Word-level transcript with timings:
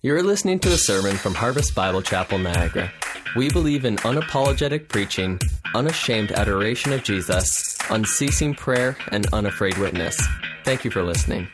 You're 0.00 0.22
listening 0.22 0.60
to 0.60 0.68
a 0.68 0.76
sermon 0.76 1.16
from 1.16 1.34
Harvest 1.34 1.74
Bible 1.74 2.02
Chapel, 2.02 2.38
Niagara. 2.38 2.92
We 3.34 3.50
believe 3.50 3.84
in 3.84 3.96
unapologetic 3.96 4.86
preaching, 4.86 5.40
unashamed 5.74 6.30
adoration 6.30 6.92
of 6.92 7.02
Jesus, 7.02 7.76
unceasing 7.90 8.54
prayer, 8.54 8.96
and 9.10 9.26
unafraid 9.32 9.76
witness. 9.78 10.16
Thank 10.62 10.84
you 10.84 10.92
for 10.92 11.02
listening. 11.02 11.48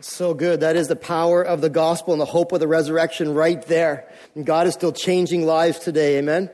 So 0.00 0.34
good. 0.34 0.60
That 0.60 0.76
is 0.76 0.88
the 0.88 0.96
power 0.96 1.42
of 1.42 1.62
the 1.62 1.70
gospel 1.70 2.12
and 2.12 2.20
the 2.20 2.26
hope 2.26 2.52
of 2.52 2.60
the 2.60 2.68
resurrection 2.68 3.32
right 3.32 3.62
there. 3.68 4.06
And 4.34 4.44
God 4.44 4.66
is 4.66 4.74
still 4.74 4.92
changing 4.92 5.46
lives 5.46 5.78
today. 5.78 6.18
Amen 6.18 6.50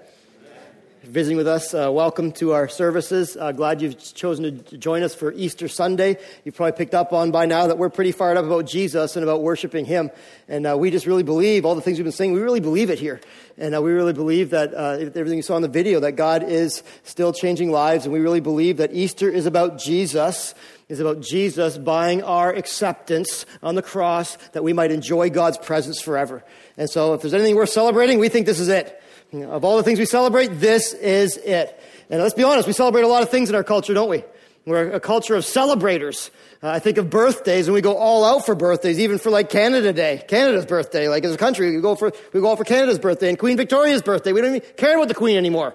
visiting 1.07 1.37
with 1.37 1.47
us, 1.47 1.73
uh, 1.73 1.89
welcome 1.93 2.33
to 2.33 2.53
our 2.53 2.69
services. 2.69 3.37
Uh, 3.37 3.53
glad 3.53 3.81
you've 3.81 3.97
chosen 4.15 4.65
to 4.65 4.77
join 4.77 5.05
us 5.05 5.15
for 5.15 5.33
Easter 5.33 5.69
Sunday. 5.69 6.19
You've 6.45 6.57
probably 6.57 6.77
picked 6.77 6.95
up 6.95 7.13
on 7.13 7.31
by 7.31 7.47
now 7.47 7.69
that 7.69 7.79
we're 7.79 7.91
pretty 7.91 8.11
fired 8.11 8.37
up 8.37 8.45
about 8.45 8.67
Jesus 8.67 9.15
and 9.15 9.23
about 9.23 9.43
worshiping 9.43 9.85
Him. 9.85 10.11
And 10.49 10.67
uh, 10.67 10.77
we 10.77 10.91
just 10.91 11.07
really 11.07 11.23
believe 11.23 11.65
all 11.65 11.77
the 11.77 11.81
things 11.81 11.99
we've 11.99 12.05
been 12.05 12.13
saying, 12.13 12.33
we 12.33 12.41
really 12.41 12.61
believe 12.61 12.91
it 12.91 12.99
here. 12.99 13.21
And 13.57 13.75
uh, 13.75 13.81
we 13.81 13.93
really 13.93 14.13
believe 14.13 14.51
that 14.51 14.75
uh, 14.75 14.99
everything 14.99 15.37
you 15.37 15.43
saw 15.43 15.55
in 15.55 15.63
the 15.63 15.69
video, 15.69 16.01
that 16.01 16.13
God 16.13 16.43
is 16.43 16.83
still 17.05 17.33
changing 17.33 17.71
lives. 17.71 18.05
And 18.05 18.13
we 18.13 18.21
really 18.21 18.41
believe 18.41 18.79
that 18.79 18.93
Easter 18.93 19.31
is 19.31 19.47
about 19.47 19.79
Jesus 19.79 20.55
is 20.89 21.01
about 21.01 21.21
Jesus 21.21 21.79
buying 21.79 22.23
our 22.23 22.53
acceptance 22.53 23.45
on 23.61 23.75
the 23.75 23.83
cross 23.83 24.37
that 24.53 24.63
we 24.63 24.73
might 24.73 24.93
enjoy 24.93 25.31
God's 25.31 25.59
presence 25.59 26.01
forever. 26.01 26.45
And 26.77 26.89
so 26.89 27.15
if 27.15 27.23
there's 27.23 27.35
anything 27.35 27.57
worth 27.57 27.71
celebrating, 27.71 28.21
we 28.21 28.29
think 28.29 28.47
this 28.47 28.61
is 28.61 28.69
it. 28.69 29.03
Of 29.33 29.65
all 29.65 29.77
the 29.77 29.83
things 29.83 29.99
we 29.99 30.05
celebrate, 30.05 30.49
this 30.49 30.93
is 30.93 31.37
it. 31.37 31.79
And 32.09 32.23
let's 32.23 32.35
be 32.35 32.45
honest, 32.45 32.67
we 32.67 32.73
celebrate 32.73 33.03
a 33.03 33.09
lot 33.09 33.23
of 33.23 33.31
things 33.31 33.49
in 33.49 33.57
our 33.57 33.65
culture, 33.65 33.93
don't 33.93 34.09
we? 34.09 34.23
We're 34.65 34.93
a 34.93 35.01
culture 35.01 35.35
of 35.35 35.45
celebrators. 35.45 36.31
Uh, 36.63 36.71
I 36.71 36.79
think 36.79 36.99
of 36.99 37.11
birthdays 37.11 37.69
and 37.69 37.75
we 37.75 37.81
go 37.81 37.97
all 37.97 38.25
out 38.25 38.47
for 38.47 38.55
birthdays, 38.55 38.99
even 38.99 39.19
for 39.19 39.31
like 39.31 39.51
Canada 39.51 39.93
Day, 39.93 40.25
Canada's 40.27 40.67
birthday. 40.67 41.09
Like 41.09 41.25
as 41.25 41.35
a 41.35 41.39
country, 41.39 41.75
we 41.75 41.81
go 41.81 41.95
for, 41.95 42.13
we 42.33 42.41
go 42.41 42.51
out 42.51 42.59
for 42.59 42.65
Canada's 42.65 42.99
birthday 42.99 43.29
and 43.29 43.39
Queen 43.39 43.57
Victoria's 43.57 44.03
birthday. 44.03 44.33
We 44.33 44.41
don't 44.41 44.57
even 44.57 44.69
care 44.77 44.97
about 44.97 45.09
the 45.09 45.15
Queen 45.15 45.37
anymore. 45.37 45.75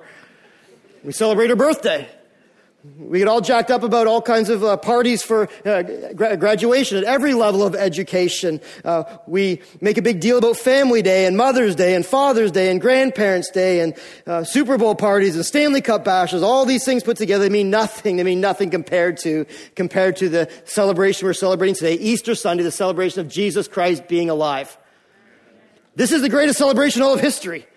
We 1.04 1.14
celebrate 1.14 1.50
her 1.50 1.56
birthday. 1.56 2.10
We 2.98 3.20
get 3.20 3.28
all 3.28 3.42
jacked 3.42 3.70
up 3.70 3.84
about 3.84 4.08
all 4.08 4.24
kinds 4.24 4.50
of 4.50 4.64
uh, 4.64 4.76
parties 4.76 5.22
for 5.22 5.48
uh, 5.66 5.84
gra- 6.16 6.36
graduation 6.36 6.98
at 6.98 7.04
every 7.04 7.36
level 7.36 7.62
of 7.64 7.76
education. 7.76 8.60
Uh, 8.84 9.04
we 9.28 9.62
make 9.82 10.00
a 10.00 10.02
big 10.02 10.20
deal 10.20 10.40
about 10.40 10.58
Family 10.58 11.04
Day 11.04 11.28
and 11.28 11.38
Mother's 11.38 11.76
Day 11.76 11.94
and 11.94 12.04
Father's 12.04 12.50
Day 12.52 12.72
and 12.72 12.82
Grandparents' 12.82 13.52
Day 13.52 13.82
and 13.82 13.94
uh, 14.26 14.44
Super 14.44 14.80
Bowl 14.80 14.96
parties 14.96 15.36
and 15.36 15.46
Stanley 15.46 15.82
Cup 15.82 16.04
bashes. 16.04 16.42
All 16.42 16.66
these 16.66 16.84
things 16.84 17.04
put 17.04 17.18
together, 17.18 17.48
mean 17.52 17.70
nothing. 17.70 18.16
They 18.16 18.24
mean 18.24 18.42
nothing 18.42 18.72
compared 18.72 19.18
to 19.18 19.46
compared 19.76 20.16
to 20.16 20.30
the 20.30 20.52
celebration 20.66 21.28
we're 21.28 21.34
celebrating 21.34 21.76
today, 21.76 21.94
Easter 21.96 22.34
Sunday, 22.34 22.64
the 22.64 22.72
celebration 22.72 23.22
of 23.22 23.28
Jesus 23.28 23.68
Christ 23.68 24.08
being 24.08 24.32
alive. 24.32 24.76
This 25.96 26.12
is 26.12 26.24
the 26.24 26.30
greatest 26.30 26.58
celebration 26.58 27.04
all 27.04 27.14
of 27.14 27.20
history. 27.20 27.68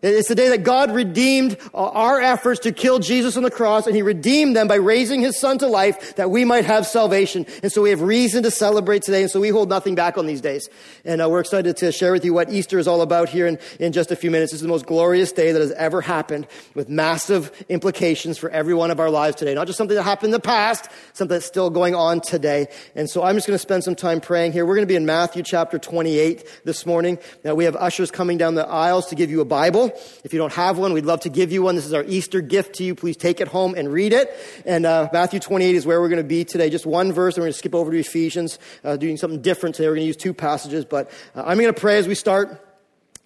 It's 0.00 0.28
the 0.28 0.36
day 0.36 0.50
that 0.50 0.62
God 0.62 0.92
redeemed 0.92 1.56
our 1.74 2.20
efforts 2.20 2.60
to 2.60 2.72
kill 2.72 3.00
Jesus 3.00 3.36
on 3.36 3.42
the 3.42 3.50
cross, 3.50 3.86
and 3.86 3.96
He 3.96 4.02
redeemed 4.02 4.54
them 4.54 4.68
by 4.68 4.76
raising 4.76 5.20
His 5.20 5.38
Son 5.38 5.58
to 5.58 5.66
life 5.66 6.14
that 6.16 6.30
we 6.30 6.44
might 6.44 6.64
have 6.64 6.86
salvation. 6.86 7.46
And 7.64 7.72
so 7.72 7.82
we 7.82 7.90
have 7.90 8.00
reason 8.00 8.44
to 8.44 8.50
celebrate 8.50 9.02
today, 9.02 9.22
and 9.22 9.30
so 9.30 9.40
we 9.40 9.48
hold 9.48 9.68
nothing 9.68 9.96
back 9.96 10.16
on 10.16 10.26
these 10.26 10.40
days. 10.40 10.68
And 11.04 11.20
uh, 11.20 11.28
we're 11.28 11.40
excited 11.40 11.76
to 11.78 11.90
share 11.90 12.12
with 12.12 12.24
you 12.24 12.32
what 12.32 12.52
Easter 12.52 12.78
is 12.78 12.86
all 12.86 13.02
about 13.02 13.28
here 13.28 13.48
in, 13.48 13.58
in 13.80 13.92
just 13.92 14.12
a 14.12 14.16
few 14.16 14.30
minutes. 14.30 14.52
This 14.52 14.58
is 14.58 14.62
the 14.62 14.68
most 14.68 14.86
glorious 14.86 15.32
day 15.32 15.50
that 15.50 15.60
has 15.60 15.72
ever 15.72 16.00
happened 16.00 16.46
with 16.74 16.88
massive 16.88 17.50
implications 17.68 18.38
for 18.38 18.50
every 18.50 18.74
one 18.74 18.92
of 18.92 19.00
our 19.00 19.10
lives 19.10 19.34
today. 19.34 19.54
Not 19.54 19.66
just 19.66 19.78
something 19.78 19.96
that 19.96 20.04
happened 20.04 20.28
in 20.28 20.32
the 20.32 20.40
past, 20.40 20.88
something 21.12 21.34
that's 21.34 21.46
still 21.46 21.70
going 21.70 21.96
on 21.96 22.20
today. 22.20 22.68
And 22.94 23.10
so 23.10 23.24
I'm 23.24 23.34
just 23.34 23.48
going 23.48 23.54
to 23.54 23.58
spend 23.62 23.82
some 23.82 23.96
time 23.96 24.20
praying 24.20 24.52
here. 24.52 24.64
We're 24.64 24.76
going 24.76 24.86
to 24.86 24.92
be 24.92 24.96
in 24.96 25.06
Matthew 25.06 25.42
chapter 25.42 25.76
28 25.76 26.62
this 26.64 26.86
morning. 26.86 27.18
Now 27.42 27.56
we 27.56 27.64
have 27.64 27.74
ushers 27.74 28.12
coming 28.12 28.38
down 28.38 28.54
the 28.54 28.66
aisles 28.66 29.06
to 29.06 29.16
give 29.16 29.28
you 29.28 29.40
a 29.40 29.44
Bible. 29.44 29.87
If 30.24 30.32
you 30.32 30.38
don't 30.38 30.52
have 30.52 30.78
one, 30.78 30.92
we'd 30.92 31.04
love 31.04 31.20
to 31.20 31.28
give 31.28 31.52
you 31.52 31.62
one. 31.62 31.74
This 31.74 31.86
is 31.86 31.92
our 31.92 32.04
Easter 32.04 32.40
gift 32.40 32.76
to 32.76 32.84
you. 32.84 32.94
Please 32.94 33.16
take 33.16 33.40
it 33.40 33.48
home 33.48 33.74
and 33.74 33.92
read 33.92 34.12
it. 34.12 34.30
And 34.64 34.86
uh, 34.86 35.08
Matthew 35.12 35.40
28 35.40 35.74
is 35.74 35.86
where 35.86 36.00
we're 36.00 36.08
going 36.08 36.22
to 36.22 36.28
be 36.28 36.44
today. 36.44 36.70
Just 36.70 36.86
one 36.86 37.12
verse, 37.12 37.34
and 37.34 37.42
we're 37.42 37.46
going 37.46 37.52
to 37.52 37.58
skip 37.58 37.74
over 37.74 37.90
to 37.90 37.98
Ephesians, 37.98 38.58
uh, 38.84 38.96
doing 38.96 39.16
something 39.16 39.42
different 39.42 39.74
today. 39.74 39.88
We're 39.88 39.94
going 39.94 40.04
to 40.04 40.08
use 40.08 40.16
two 40.16 40.34
passages, 40.34 40.84
but 40.84 41.10
uh, 41.34 41.42
I'm 41.46 41.58
going 41.58 41.72
to 41.72 41.80
pray 41.80 41.98
as 41.98 42.06
we 42.06 42.14
start 42.14 42.64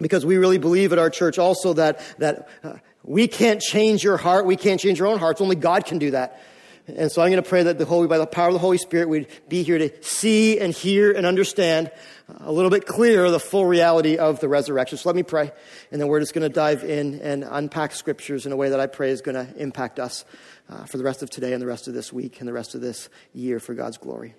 because 0.00 0.27
we 0.27 0.37
really 0.37 0.59
believe 0.59 0.93
at 0.93 0.99
our 0.99 1.11
church 1.11 1.39
also 1.39 1.75
that, 1.75 2.00
that 2.19 2.49
uh, 2.62 2.75
we 3.05 3.29
can't 3.29 3.61
change 3.61 4.05
your 4.05 4.17
heart. 4.17 4.47
We 4.47 4.56
can't 4.56 4.81
change 4.81 4.99
your 4.99 5.09
own 5.09 5.19
hearts. 5.19 5.41
Only 5.41 5.56
God 5.56 5.87
can 5.87 5.99
do 5.99 6.12
that. 6.12 6.41
And 6.88 7.12
so 7.12 7.22
I'm 7.22 7.31
going 7.31 7.43
to 7.43 7.48
pray 7.48 7.62
that 7.62 7.78
the 7.78 7.84
Holy, 7.84 8.09
by 8.09 8.19
the 8.19 8.26
power 8.26 8.48
of 8.48 8.54
the 8.54 8.59
Holy 8.59 8.78
Spirit, 8.78 9.09
we'd 9.09 9.28
be 9.48 9.62
here 9.62 9.78
to 9.78 9.91
see 10.03 10.59
and 10.59 10.75
hear 10.75 11.12
and 11.12 11.25
understand 11.25 11.93
a 12.41 12.50
little 12.50 12.70
bit 12.70 12.87
clearer 12.87 13.31
the 13.31 13.38
full 13.38 13.66
reality 13.66 14.16
of 14.16 14.41
the 14.41 14.48
resurrection. 14.48 14.98
So 14.98 15.09
let 15.09 15.15
me 15.15 15.22
pray, 15.22 15.53
and 15.93 16.00
then 16.00 16.09
we're 16.09 16.19
just 16.19 16.34
going 16.34 16.43
to 16.43 16.53
dive 16.53 16.82
in 16.82 17.20
and 17.20 17.44
unpack 17.48 17.94
scriptures 17.94 18.47
in 18.47 18.53
a 18.53 18.56
way 18.56 18.70
that 18.70 18.81
I 18.81 18.88
pray 18.88 19.10
is 19.10 19.20
going 19.20 19.34
to 19.34 19.56
impact 19.56 20.00
us 20.00 20.25
uh, 20.69 20.84
for 20.87 20.98
the 20.98 21.04
rest 21.04 21.22
of 21.22 21.31
today 21.31 21.53
and 21.53 21.62
the 21.62 21.66
rest 21.66 21.87
of 21.87 21.94
this 21.94 22.12
week 22.12 22.41
and 22.41 22.48
the 22.48 22.53
rest 22.53 22.75
of 22.75 22.81
this 22.81 23.09
year 23.32 23.60
for 23.60 23.75
God's 23.75 23.99
glory. 23.99 24.34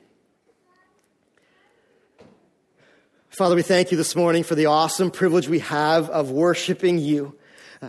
Father, 3.29 3.55
we 3.55 3.63
thank 3.63 3.91
you 3.91 3.97
this 3.97 4.17
morning 4.17 4.43
for 4.43 4.55
the 4.55 4.65
awesome 4.65 5.11
privilege 5.11 5.47
we 5.47 5.59
have 5.59 6.09
of 6.09 6.29
worshiping 6.29 6.99
you 6.99 7.35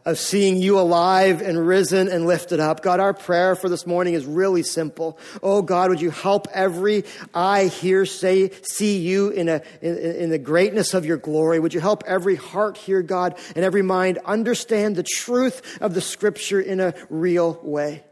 of 0.05 0.19
seeing 0.19 0.57
you 0.57 0.79
alive 0.79 1.41
and 1.41 1.67
risen 1.67 2.09
and 2.09 2.27
lifted 2.27 2.61
up. 2.61 2.83
God, 2.83 3.01
our 3.01 3.15
prayer 3.15 3.55
for 3.55 3.69
this 3.69 3.87
morning 3.87 4.15
is 4.15 4.25
really 4.25 4.63
simple. 4.63 5.19
Oh 5.43 5.63
God, 5.63 5.91
would 5.91 6.01
you 6.01 6.11
help 6.11 6.47
every 6.53 7.05
eye 7.35 7.67
here 7.67 8.07
say, 8.07 8.51
see 8.63 8.99
you 8.99 9.31
in, 9.31 9.49
a, 9.49 9.63
in, 9.81 9.97
in 9.97 10.31
the 10.31 10.39
greatness 10.39 10.95
of 10.95 11.05
your 11.05 11.17
glory? 11.17 11.59
Would 11.59 11.75
you 11.75 11.81
help 11.81 12.05
every 12.07 12.37
heart 12.37 12.77
here, 12.77 13.03
God, 13.03 13.39
and 13.55 13.65
every 13.65 13.83
mind 13.83 14.19
understand 14.25 14.97
the 14.97 15.03
truth 15.03 15.79
of 15.81 15.95
the 15.95 16.01
scripture 16.01 16.61
in 16.61 16.81
a 16.81 16.95
real 17.09 17.59
way? 17.63 18.05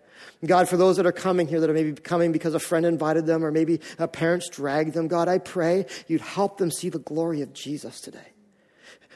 God, 0.44 0.68
for 0.68 0.76
those 0.76 0.96
that 0.96 1.06
are 1.06 1.12
coming 1.12 1.46
here 1.46 1.60
that 1.60 1.70
are 1.70 1.74
maybe 1.74 1.92
coming 1.92 2.32
because 2.32 2.54
a 2.54 2.60
friend 2.60 2.84
invited 2.84 3.26
them 3.26 3.44
or 3.44 3.52
maybe 3.52 3.80
parents 4.10 4.48
dragged 4.48 4.92
them, 4.92 5.06
God, 5.06 5.28
I 5.28 5.38
pray 5.38 5.86
you'd 6.08 6.20
help 6.20 6.58
them 6.58 6.72
see 6.72 6.88
the 6.88 6.98
glory 6.98 7.42
of 7.42 7.52
Jesus 7.52 8.00
today 8.00 8.31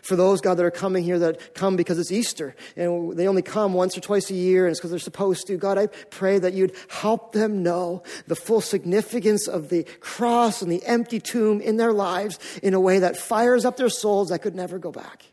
for 0.02 0.16
those, 0.16 0.40
God, 0.40 0.54
that 0.54 0.64
are 0.64 0.70
coming 0.70 1.04
here 1.04 1.18
that 1.18 1.54
come 1.54 1.76
because 1.76 1.98
it's 1.98 2.12
Easter 2.12 2.54
and 2.76 3.16
they 3.16 3.28
only 3.28 3.42
come 3.42 3.74
once 3.74 3.96
or 3.96 4.00
twice 4.00 4.30
a 4.30 4.34
year 4.34 4.66
and 4.66 4.72
it's 4.72 4.80
because 4.80 4.90
they're 4.90 4.98
supposed 4.98 5.46
to. 5.46 5.56
God, 5.56 5.78
I 5.78 5.86
pray 5.86 6.38
that 6.38 6.52
you'd 6.52 6.74
help 6.88 7.32
them 7.32 7.62
know 7.62 8.02
the 8.26 8.36
full 8.36 8.60
significance 8.60 9.48
of 9.48 9.68
the 9.68 9.84
cross 10.00 10.62
and 10.62 10.70
the 10.70 10.84
empty 10.84 11.20
tomb 11.20 11.60
in 11.60 11.76
their 11.76 11.92
lives 11.92 12.38
in 12.62 12.74
a 12.74 12.80
way 12.80 12.98
that 13.00 13.16
fires 13.16 13.64
up 13.64 13.76
their 13.76 13.88
souls 13.88 14.28
that 14.28 14.40
could 14.40 14.54
never 14.54 14.78
go 14.78 14.92
back. 14.92 15.24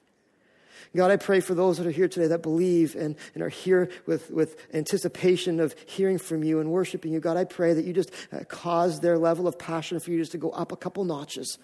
God, 0.95 1.09
I 1.09 1.17
pray 1.17 1.39
for 1.39 1.55
those 1.55 1.77
that 1.77 1.87
are 1.87 1.91
here 1.91 2.07
today 2.07 2.27
that 2.27 2.43
believe 2.43 2.95
and, 2.95 3.15
and 3.33 3.41
are 3.41 3.49
here 3.49 3.89
with, 4.05 4.29
with 4.29 4.55
anticipation 4.75 5.59
of 5.59 5.75
hearing 5.87 6.19
from 6.19 6.43
you 6.43 6.59
and 6.59 6.69
worshiping 6.69 7.11
you. 7.11 7.19
God, 7.19 7.35
I 7.35 7.45
pray 7.45 7.73
that 7.73 7.83
you 7.83 7.93
just 7.93 8.11
uh, 8.31 8.43
cause 8.47 8.99
their 8.99 9.17
level 9.17 9.47
of 9.47 9.57
passion 9.57 9.99
for 9.99 10.11
you 10.11 10.19
just 10.19 10.33
to 10.33 10.37
go 10.37 10.51
up 10.51 10.71
a 10.71 10.75
couple 10.75 11.03
notches 11.03 11.57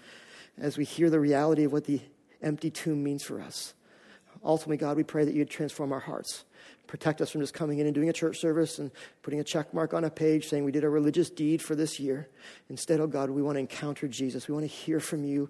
as 0.58 0.80
we 0.80 0.84
hear 0.84 1.12
the 1.12 1.20
reality 1.20 1.64
of 1.64 1.72
what 1.72 1.86
the 1.86 2.02
empty 2.42 2.70
tomb 2.70 3.04
means 3.04 3.24
for 3.24 3.42
us. 3.42 3.74
Ultimately, 4.44 4.78
God, 4.78 4.98
we 4.98 5.04
pray 5.04 5.26
that 5.26 5.34
you'd 5.34 5.50
transform 5.50 5.92
our 5.92 6.00
hearts. 6.00 6.46
Protect 6.88 7.22
us 7.22 7.30
from 7.30 7.42
just 7.42 7.54
coming 7.54 7.80
in 7.80 7.86
and 7.86 7.94
doing 7.94 8.10
a 8.10 8.14
church 8.14 8.40
service 8.40 8.80
and 8.80 8.90
putting 9.22 9.40
a 9.40 9.44
check 9.44 9.74
mark 9.74 9.94
on 9.94 10.04
a 10.04 10.10
page 10.10 10.48
saying 10.48 10.64
we 10.64 10.72
did 10.72 10.84
a 10.84 10.90
religious 10.90 11.30
deed 11.30 11.62
for 11.62 11.76
this 11.76 12.00
year. 12.00 12.28
Instead, 12.70 13.00
oh 13.00 13.08
God, 13.08 13.30
we 13.30 13.42
want 13.42 13.58
to 13.58 13.60
encounter 13.60 14.08
Jesus. 14.08 14.48
We 14.48 14.54
want 14.54 14.64
to 14.64 14.76
hear 14.76 15.00
from 15.00 15.24
you. 15.24 15.50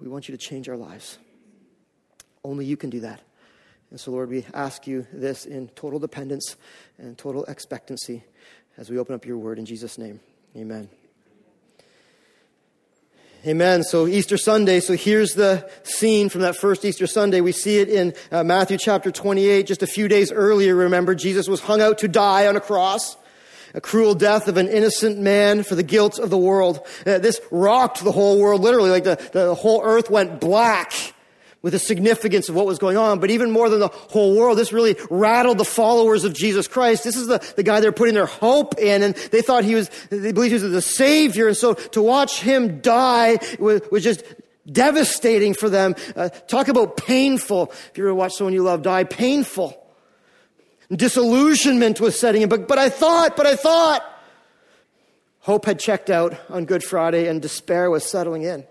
We 0.00 0.08
want 0.08 0.28
you 0.28 0.36
to 0.36 0.38
change 0.38 0.68
our 0.68 0.76
lives. 0.76 1.18
Only 2.42 2.64
you 2.64 2.76
can 2.76 2.90
do 2.90 3.00
that. 3.00 3.20
And 3.90 4.00
so, 4.00 4.10
Lord, 4.10 4.30
we 4.30 4.44
ask 4.54 4.86
you 4.86 5.06
this 5.12 5.44
in 5.44 5.68
total 5.68 5.98
dependence 5.98 6.56
and 6.98 7.16
total 7.16 7.44
expectancy 7.44 8.24
as 8.76 8.90
we 8.90 8.98
open 8.98 9.14
up 9.14 9.26
your 9.26 9.38
word 9.38 9.58
in 9.58 9.66
Jesus' 9.66 9.98
name. 9.98 10.18
Amen. 10.56 10.88
Amen. 13.44 13.82
So 13.82 14.06
Easter 14.06 14.38
Sunday. 14.38 14.78
So 14.78 14.92
here's 14.92 15.34
the 15.34 15.68
scene 15.82 16.28
from 16.28 16.42
that 16.42 16.54
first 16.54 16.84
Easter 16.84 17.08
Sunday. 17.08 17.40
We 17.40 17.50
see 17.50 17.78
it 17.78 17.88
in 17.88 18.14
uh, 18.30 18.44
Matthew 18.44 18.78
chapter 18.78 19.10
28. 19.10 19.66
Just 19.66 19.82
a 19.82 19.86
few 19.88 20.06
days 20.06 20.30
earlier, 20.30 20.76
remember, 20.76 21.16
Jesus 21.16 21.48
was 21.48 21.60
hung 21.60 21.80
out 21.80 21.98
to 21.98 22.08
die 22.08 22.46
on 22.46 22.54
a 22.54 22.60
cross. 22.60 23.16
A 23.74 23.80
cruel 23.80 24.14
death 24.14 24.46
of 24.46 24.58
an 24.58 24.68
innocent 24.68 25.18
man 25.18 25.64
for 25.64 25.74
the 25.74 25.82
guilt 25.82 26.20
of 26.20 26.30
the 26.30 26.38
world. 26.38 26.86
Uh, 27.04 27.18
this 27.18 27.40
rocked 27.50 28.04
the 28.04 28.12
whole 28.12 28.38
world, 28.38 28.60
literally, 28.60 28.90
like 28.90 29.02
the, 29.02 29.16
the 29.32 29.56
whole 29.56 29.82
earth 29.82 30.08
went 30.08 30.40
black 30.40 30.92
with 31.62 31.72
the 31.72 31.78
significance 31.78 32.48
of 32.48 32.54
what 32.54 32.66
was 32.66 32.78
going 32.78 32.96
on. 32.96 33.20
But 33.20 33.30
even 33.30 33.50
more 33.50 33.68
than 33.68 33.80
the 33.80 33.88
whole 33.88 34.36
world, 34.36 34.58
this 34.58 34.72
really 34.72 34.96
rattled 35.10 35.58
the 35.58 35.64
followers 35.64 36.24
of 36.24 36.34
Jesus 36.34 36.66
Christ. 36.68 37.04
This 37.04 37.16
is 37.16 37.28
the, 37.28 37.38
the 37.56 37.62
guy 37.62 37.80
they're 37.80 37.92
putting 37.92 38.14
their 38.14 38.26
hope 38.26 38.78
in, 38.78 39.02
and 39.02 39.14
they 39.14 39.42
thought 39.42 39.64
he 39.64 39.76
was, 39.76 39.88
they 40.10 40.32
believed 40.32 40.54
he 40.54 40.62
was 40.62 40.72
the 40.72 40.82
Savior. 40.82 41.48
And 41.48 41.56
so 41.56 41.74
to 41.74 42.02
watch 42.02 42.40
him 42.40 42.80
die 42.80 43.38
was, 43.58 43.80
was 43.90 44.02
just 44.02 44.24
devastating 44.70 45.54
for 45.54 45.68
them. 45.70 45.94
Uh, 46.16 46.28
talk 46.28 46.68
about 46.68 46.96
painful. 46.96 47.72
If 47.90 47.92
you 47.96 48.04
ever 48.04 48.14
watch 48.14 48.34
someone 48.34 48.52
you 48.52 48.62
love 48.62 48.82
die, 48.82 49.04
painful. 49.04 49.78
Disillusionment 50.90 52.00
was 52.00 52.18
setting 52.18 52.42
in. 52.42 52.48
But, 52.48 52.68
but 52.68 52.78
I 52.78 52.88
thought, 52.88 53.36
but 53.36 53.46
I 53.46 53.56
thought. 53.56 54.04
Hope 55.40 55.64
had 55.64 55.80
checked 55.80 56.08
out 56.08 56.38
on 56.50 56.66
Good 56.66 56.84
Friday 56.84 57.26
and 57.26 57.42
despair 57.42 57.90
was 57.90 58.04
settling 58.04 58.42
in. 58.42 58.64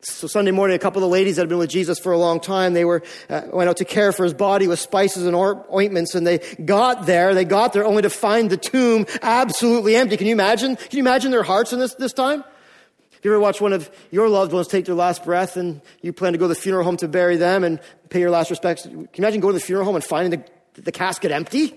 So 0.00 0.28
Sunday 0.28 0.52
morning, 0.52 0.76
a 0.76 0.78
couple 0.78 1.02
of 1.02 1.10
the 1.10 1.12
ladies 1.12 1.36
that 1.36 1.42
had 1.42 1.48
been 1.48 1.58
with 1.58 1.70
Jesus 1.70 1.98
for 1.98 2.12
a 2.12 2.18
long 2.18 2.38
time, 2.38 2.72
they 2.72 2.84
were, 2.84 3.02
uh, 3.28 3.42
went 3.52 3.68
out 3.68 3.78
to 3.78 3.84
care 3.84 4.12
for 4.12 4.22
his 4.22 4.32
body 4.32 4.68
with 4.68 4.78
spices 4.78 5.26
and 5.26 5.34
ointments 5.34 6.14
and 6.14 6.24
they 6.24 6.38
got 6.64 7.06
there, 7.06 7.34
they 7.34 7.44
got 7.44 7.72
there 7.72 7.84
only 7.84 8.02
to 8.02 8.10
find 8.10 8.48
the 8.48 8.56
tomb 8.56 9.06
absolutely 9.22 9.96
empty. 9.96 10.16
Can 10.16 10.28
you 10.28 10.32
imagine? 10.32 10.76
Can 10.76 10.98
you 10.98 11.00
imagine 11.00 11.32
their 11.32 11.42
hearts 11.42 11.72
in 11.72 11.80
this, 11.80 11.94
this 11.94 12.12
time? 12.12 12.44
If 13.10 13.24
you 13.24 13.32
ever 13.32 13.40
watched 13.40 13.60
one 13.60 13.72
of 13.72 13.90
your 14.12 14.28
loved 14.28 14.52
ones 14.52 14.68
take 14.68 14.84
their 14.84 14.94
last 14.94 15.24
breath 15.24 15.56
and 15.56 15.80
you 16.00 16.12
plan 16.12 16.32
to 16.32 16.38
go 16.38 16.44
to 16.44 16.54
the 16.54 16.60
funeral 16.60 16.84
home 16.84 16.96
to 16.98 17.08
bury 17.08 17.36
them 17.36 17.64
and 17.64 17.80
pay 18.08 18.20
your 18.20 18.30
last 18.30 18.50
respects? 18.50 18.84
Can 18.84 19.00
you 19.00 19.08
imagine 19.16 19.40
going 19.40 19.54
to 19.54 19.58
the 19.58 19.66
funeral 19.66 19.84
home 19.84 19.96
and 19.96 20.04
finding 20.04 20.44
the, 20.74 20.80
the 20.80 20.92
casket 20.92 21.32
empty? 21.32 21.76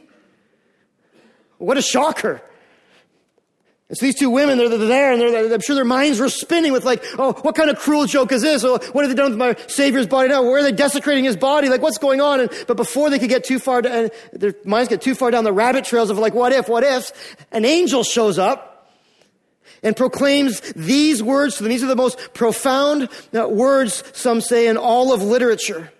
What 1.57 1.79
a 1.79 1.81
shocker. 1.81 2.43
And 3.91 3.97
so 3.97 4.05
these 4.05 4.15
two 4.15 4.29
women, 4.29 4.57
they're, 4.57 4.69
there, 4.69 5.11
and 5.11 5.21
they're, 5.21 5.53
I'm 5.53 5.59
sure 5.59 5.75
their 5.75 5.83
minds 5.83 6.17
were 6.17 6.29
spinning 6.29 6.71
with 6.71 6.85
like, 6.85 7.03
oh, 7.19 7.33
what 7.41 7.55
kind 7.55 7.69
of 7.69 7.77
cruel 7.77 8.05
joke 8.05 8.31
is 8.31 8.41
this? 8.41 8.63
Oh, 8.63 8.77
what 8.93 9.03
have 9.03 9.09
they 9.09 9.21
done 9.21 9.31
with 9.31 9.37
my 9.37 9.53
Savior's 9.67 10.07
body 10.07 10.29
now? 10.29 10.43
Where 10.43 10.59
are 10.59 10.63
they 10.63 10.71
desecrating 10.71 11.25
his 11.25 11.35
body? 11.35 11.67
Like, 11.67 11.81
what's 11.81 11.97
going 11.97 12.21
on? 12.21 12.39
And, 12.39 12.65
but 12.67 12.77
before 12.77 13.09
they 13.09 13.19
could 13.19 13.27
get 13.27 13.43
too 13.43 13.59
far, 13.59 13.81
to, 13.81 14.09
their 14.31 14.55
minds 14.63 14.87
get 14.87 15.01
too 15.01 15.13
far 15.13 15.29
down 15.29 15.43
the 15.43 15.51
rabbit 15.51 15.83
trails 15.83 16.09
of 16.09 16.17
like, 16.17 16.33
what 16.33 16.53
if, 16.53 16.69
what 16.69 16.85
ifs, 16.85 17.11
an 17.51 17.65
angel 17.65 18.05
shows 18.05 18.39
up 18.39 18.95
and 19.83 19.93
proclaims 19.93 20.61
these 20.73 21.21
words 21.21 21.57
to 21.57 21.63
them. 21.63 21.69
These 21.69 21.83
are 21.83 21.87
the 21.87 21.95
most 21.97 22.33
profound 22.33 23.09
uh, 23.37 23.49
words, 23.49 24.05
some 24.17 24.39
say, 24.39 24.67
in 24.67 24.77
all 24.77 25.11
of 25.11 25.21
literature. 25.21 25.91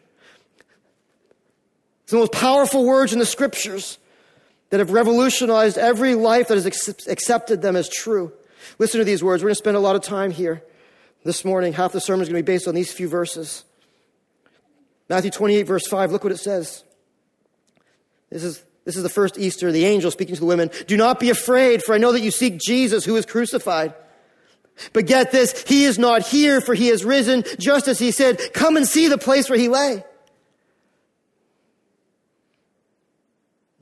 It's 2.04 2.12
the 2.12 2.20
most 2.20 2.32
powerful 2.32 2.86
words 2.86 3.12
in 3.12 3.20
the 3.20 3.26
scriptures 3.26 3.98
that 4.72 4.80
have 4.80 4.92
revolutionized 4.92 5.78
every 5.78 6.16
life 6.16 6.48
that 6.48 6.56
has 6.56 6.66
accepted 7.08 7.62
them 7.62 7.76
as 7.76 7.88
true. 7.88 8.34
Listen 8.80 9.00
to 9.00 9.06
these 9.06 9.24
words. 9.24 9.44
We're 9.44 9.50
going 9.50 9.56
to 9.56 9.60
spend 9.60 9.78
a 9.78 9.82
lot 9.82 9.96
of 9.96 10.02
time 10.02 10.32
here 10.32 10.64
this 11.24 11.46
morning. 11.46 11.74
Half 11.74 11.92
the 11.92 12.02
sermon 12.02 12.24
is 12.24 12.30
going 12.30 12.42
to 12.42 12.44
be 12.44 12.54
based 12.54 12.68
on 12.68 12.74
these 12.74 12.92
few 12.92 13.08
verses. 13.08 13.64
Matthew 15.10 15.30
28, 15.30 15.64
verse 15.64 15.88
5, 15.88 16.12
look 16.14 16.24
what 16.24 16.32
it 16.32 16.38
says. 16.38 16.86
This 18.30 18.46
is, 18.46 18.64
this 18.86 18.96
is 18.96 19.04
the 19.04 19.10
first 19.10 19.38
Easter, 19.38 19.72
the 19.74 19.86
angel 19.86 20.10
speaking 20.10 20.36
to 20.36 20.40
the 20.42 20.48
women. 20.48 20.72
Do 20.88 20.96
not 20.96 21.20
be 21.20 21.30
afraid, 21.30 21.84
for 21.84 21.94
I 21.94 21.98
know 21.98 22.14
that 22.14 22.22
you 22.22 22.32
seek 22.32 22.58
Jesus 22.58 23.04
who 23.04 23.18
is 23.18 23.26
crucified. 23.26 23.94
But 24.94 25.06
get 25.06 25.34
this, 25.34 25.64
he 25.68 25.84
is 25.84 26.00
not 26.00 26.26
here, 26.26 26.62
for 26.62 26.74
he 26.74 26.88
has 26.88 27.04
risen, 27.04 27.44
just 27.60 27.90
as 27.90 28.00
he 28.00 28.12
said, 28.12 28.40
come 28.54 28.78
and 28.78 28.88
see 28.88 29.10
the 29.10 29.18
place 29.18 29.50
where 29.50 29.60
he 29.60 29.68
lay. 29.68 30.06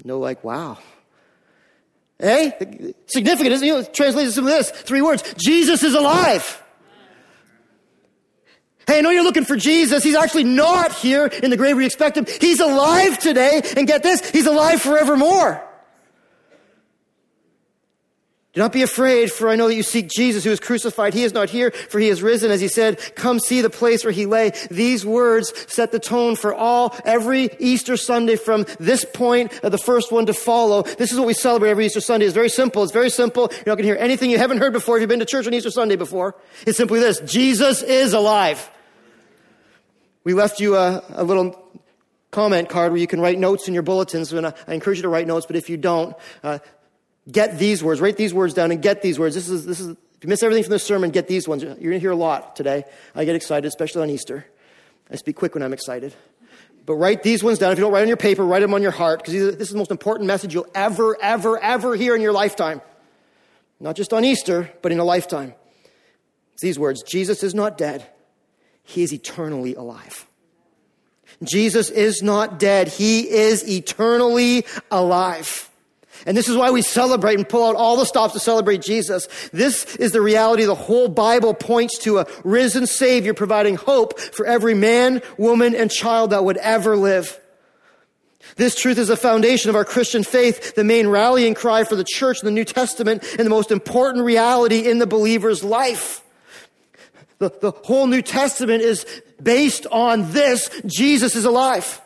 No, 0.03 0.19
like, 0.19 0.43
wow. 0.43 0.77
Hey, 2.19 2.93
significant, 3.07 3.53
isn't 3.53 3.65
it? 3.65 3.67
You 3.67 3.77
know, 3.77 3.83
translated 3.83 4.33
some 4.33 4.45
of 4.45 4.51
this. 4.51 4.71
Three 4.71 5.01
words. 5.01 5.23
Jesus 5.37 5.83
is 5.83 5.93
alive. 5.93 6.61
Hey, 8.87 8.97
I 8.97 9.01
know 9.01 9.11
you're 9.11 9.23
looking 9.23 9.45
for 9.45 9.55
Jesus. 9.55 10.03
He's 10.03 10.15
actually 10.15 10.45
not 10.45 10.91
here 10.93 11.27
in 11.27 11.51
the 11.51 11.57
grave 11.57 11.77
we 11.77 11.85
expect 11.85 12.17
him. 12.17 12.25
He's 12.25 12.59
alive 12.59 13.19
today. 13.19 13.61
And 13.77 13.87
get 13.87 14.03
this, 14.03 14.27
he's 14.31 14.47
alive 14.47 14.81
forevermore. 14.81 15.63
Do 18.53 18.61
not 18.61 18.73
be 18.73 18.81
afraid, 18.81 19.31
for 19.31 19.47
I 19.47 19.55
know 19.55 19.67
that 19.67 19.75
you 19.75 19.83
seek 19.83 20.09
Jesus 20.09 20.43
who 20.43 20.49
is 20.49 20.59
crucified. 20.59 21.13
He 21.13 21.23
is 21.23 21.33
not 21.33 21.51
here, 21.51 21.69
for 21.69 21.99
he 21.99 22.09
is 22.09 22.23
risen. 22.23 22.49
As 22.49 22.59
he 22.59 22.67
said, 22.67 22.99
come 23.13 23.39
see 23.39 23.61
the 23.61 23.69
place 23.69 24.03
where 24.03 24.11
he 24.11 24.25
lay. 24.25 24.53
These 24.71 25.05
words 25.05 25.53
set 25.71 25.91
the 25.91 25.99
tone 25.99 26.35
for 26.35 26.55
all, 26.55 26.95
every 27.05 27.51
Easter 27.59 27.95
Sunday 27.95 28.37
from 28.37 28.65
this 28.79 29.05
point, 29.05 29.53
uh, 29.63 29.69
the 29.69 29.77
first 29.77 30.11
one 30.11 30.25
to 30.25 30.33
follow. 30.33 30.81
This 30.81 31.11
is 31.11 31.19
what 31.19 31.27
we 31.27 31.35
celebrate 31.35 31.69
every 31.69 31.85
Easter 31.85 32.01
Sunday. 32.01 32.25
It's 32.25 32.33
very 32.33 32.49
simple. 32.49 32.81
It's 32.81 32.91
very 32.91 33.11
simple. 33.11 33.49
You're 33.51 33.59
not 33.67 33.75
going 33.75 33.83
to 33.83 33.83
hear 33.83 33.97
anything 33.97 34.31
you 34.31 34.39
haven't 34.39 34.57
heard 34.57 34.73
before 34.73 34.97
if 34.97 35.01
you've 35.01 35.09
been 35.09 35.19
to 35.19 35.25
church 35.25 35.45
on 35.45 35.53
Easter 35.53 35.69
Sunday 35.69 35.95
before. 35.95 36.35
It's 36.65 36.77
simply 36.77 36.99
this. 36.99 37.19
Jesus 37.19 37.83
is 37.83 38.13
alive. 38.13 38.67
We 40.23 40.33
left 40.33 40.59
you 40.59 40.75
a, 40.75 41.03
a 41.09 41.23
little 41.23 41.67
comment 42.31 42.67
card 42.67 42.91
where 42.93 43.01
you 43.01 43.07
can 43.07 43.21
write 43.21 43.37
notes 43.37 43.67
in 43.67 43.75
your 43.75 43.83
bulletins, 43.83 44.33
and 44.33 44.47
I, 44.47 44.53
I 44.67 44.73
encourage 44.73 44.97
you 44.97 45.03
to 45.03 45.09
write 45.09 45.27
notes, 45.27 45.45
but 45.45 45.55
if 45.55 45.69
you 45.69 45.77
don't, 45.77 46.15
uh, 46.43 46.59
Get 47.29 47.59
these 47.59 47.83
words. 47.83 48.01
Write 48.01 48.17
these 48.17 48.33
words 48.33 48.53
down 48.53 48.71
and 48.71 48.81
get 48.81 49.01
these 49.01 49.19
words. 49.19 49.35
This 49.35 49.49
is, 49.49 49.65
this 49.65 49.79
is, 49.79 49.89
if 49.89 50.23
you 50.23 50.29
miss 50.29 50.41
everything 50.41 50.63
from 50.63 50.71
the 50.71 50.79
sermon, 50.79 51.11
get 51.11 51.27
these 51.27 51.47
ones. 51.47 51.63
You're 51.63 51.75
going 51.75 51.91
to 51.91 51.99
hear 51.99 52.11
a 52.11 52.15
lot 52.15 52.55
today. 52.55 52.83
I 53.13 53.25
get 53.25 53.35
excited, 53.35 53.67
especially 53.67 54.03
on 54.03 54.09
Easter. 54.09 54.45
I 55.11 55.15
speak 55.15 55.35
quick 55.35 55.53
when 55.53 55.63
I'm 55.63 55.73
excited. 55.73 56.13
But 56.85 56.95
write 56.95 57.21
these 57.21 57.43
ones 57.43 57.59
down. 57.59 57.71
If 57.71 57.77
you 57.77 57.83
don't 57.83 57.93
write 57.93 58.01
on 58.01 58.07
your 58.07 58.17
paper, 58.17 58.43
write 58.43 58.61
them 58.61 58.73
on 58.73 58.81
your 58.81 58.91
heart, 58.91 59.19
because 59.19 59.33
this 59.33 59.67
is 59.67 59.69
the 59.69 59.77
most 59.77 59.91
important 59.91 60.27
message 60.27 60.53
you'll 60.53 60.67
ever, 60.73 61.15
ever, 61.21 61.61
ever 61.61 61.95
hear 61.95 62.15
in 62.15 62.21
your 62.21 62.31
lifetime. 62.31 62.81
Not 63.79 63.95
just 63.95 64.11
on 64.11 64.25
Easter, 64.25 64.71
but 64.81 64.91
in 64.91 64.99
a 64.99 65.03
lifetime. 65.03 65.53
It's 66.53 66.63
these 66.63 66.79
words 66.79 67.03
Jesus 67.03 67.43
is 67.43 67.53
not 67.53 67.77
dead, 67.77 68.05
he 68.83 69.03
is 69.03 69.13
eternally 69.13 69.75
alive. 69.75 70.25
Jesus 71.43 71.89
is 71.89 72.21
not 72.21 72.59
dead, 72.59 72.87
he 72.87 73.29
is 73.29 73.69
eternally 73.69 74.65
alive. 74.91 75.68
And 76.25 76.35
this 76.35 76.49
is 76.49 76.57
why 76.57 76.71
we 76.71 76.81
celebrate 76.81 77.35
and 77.35 77.47
pull 77.47 77.67
out 77.67 77.75
all 77.75 77.95
the 77.95 78.05
stops 78.05 78.33
to 78.33 78.39
celebrate 78.39 78.81
Jesus. 78.81 79.27
This 79.51 79.95
is 79.95 80.11
the 80.11 80.21
reality 80.21 80.65
the 80.65 80.75
whole 80.75 81.07
Bible 81.07 81.53
points 81.53 81.97
to 81.99 82.19
a 82.19 82.27
risen 82.43 82.87
Savior 82.87 83.33
providing 83.33 83.75
hope 83.75 84.19
for 84.19 84.45
every 84.45 84.73
man, 84.73 85.21
woman, 85.37 85.75
and 85.75 85.89
child 85.89 86.31
that 86.31 86.43
would 86.43 86.57
ever 86.57 86.97
live. 86.97 87.39
This 88.55 88.75
truth 88.75 88.97
is 88.97 89.07
the 89.07 89.15
foundation 89.15 89.69
of 89.69 89.75
our 89.75 89.85
Christian 89.85 90.23
faith, 90.23 90.75
the 90.75 90.83
main 90.83 91.07
rallying 91.07 91.53
cry 91.53 91.83
for 91.83 91.95
the 91.95 92.03
church 92.03 92.41
in 92.41 92.45
the 92.45 92.51
New 92.51 92.65
Testament, 92.65 93.23
and 93.37 93.45
the 93.45 93.49
most 93.49 93.71
important 93.71 94.25
reality 94.25 94.89
in 94.89 94.99
the 94.99 95.07
believer's 95.07 95.63
life. 95.63 96.23
The, 97.37 97.49
the 97.61 97.71
whole 97.71 98.07
New 98.07 98.21
Testament 98.21 98.81
is 98.81 99.05
based 99.41 99.87
on 99.91 100.31
this. 100.33 100.69
Jesus 100.85 101.35
is 101.35 101.45
alive. 101.45 102.01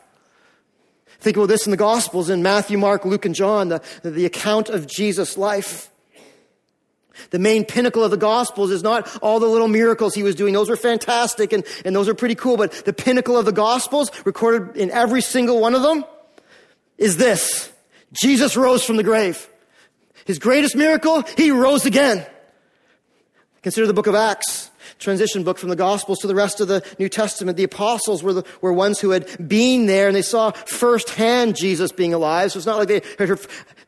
Think 1.24 1.38
about 1.38 1.48
this 1.48 1.66
in 1.66 1.72
the 1.72 1.78
Gospels 1.78 2.30
in 2.30 2.44
Matthew, 2.44 2.78
Mark, 2.78 3.06
Luke, 3.06 3.26
and 3.26 3.34
John, 3.34 3.70
the, 3.70 3.82
the 4.04 4.26
account 4.26 4.68
of 4.68 4.88
Jesus' 4.88 5.38
life. 5.38 5.90
The 7.30 7.40
main 7.40 7.64
pinnacle 7.64 8.04
of 8.04 8.12
the 8.12 8.18
Gospels 8.18 8.72
is 8.72 8.84
not 8.84 9.08
all 9.22 9.40
the 9.40 9.48
little 9.48 9.70
miracles 9.70 10.14
he 10.14 10.22
was 10.22 10.36
doing. 10.36 10.54
Those 10.54 10.70
are 10.70 10.76
fantastic 10.76 11.54
and, 11.54 11.64
and 11.86 11.96
those 11.96 12.10
are 12.10 12.14
pretty 12.14 12.36
cool. 12.36 12.58
But 12.58 12.74
the 12.84 12.92
pinnacle 12.92 13.38
of 13.38 13.46
the 13.46 13.54
Gospels, 13.54 14.12
recorded 14.26 14.76
in 14.76 14.92
every 14.92 15.22
single 15.22 15.62
one 15.62 15.76
of 15.76 15.82
them, 15.82 16.04
is 16.98 17.16
this. 17.16 17.72
Jesus 18.22 18.58
rose 18.58 18.84
from 18.84 18.98
the 18.98 19.04
grave. 19.04 19.48
His 20.26 20.40
greatest 20.40 20.76
miracle, 20.76 21.24
he 21.38 21.52
rose 21.52 21.86
again. 21.86 22.26
Consider 23.62 23.88
the 23.88 23.94
book 23.94 24.08
of 24.08 24.16
Acts 24.16 24.70
transition 25.04 25.44
book 25.44 25.58
from 25.58 25.70
the 25.70 25.76
Gospels 25.76 26.20
to 26.20 26.28
the 26.28 26.36
rest 26.36 26.60
of 26.62 26.68
the 26.68 26.84
New 26.98 27.10
Testament. 27.10 27.58
The 27.58 27.64
apostles 27.64 28.24
were, 28.24 28.34
the, 28.34 28.46
were 28.62 28.74
ones 28.74 29.00
who 29.00 29.12
had 29.12 29.48
been 29.48 29.86
there 29.86 30.08
and 30.08 30.16
they 30.16 30.22
saw 30.22 30.52
firsthand 30.52 31.56
Jesus 31.56 31.92
being 31.92 32.14
alive. 32.14 32.52
So 32.52 32.58
it's 32.58 32.66
not 32.66 32.78
like 32.78 32.88
they 32.88 33.26
heard 33.26 33.40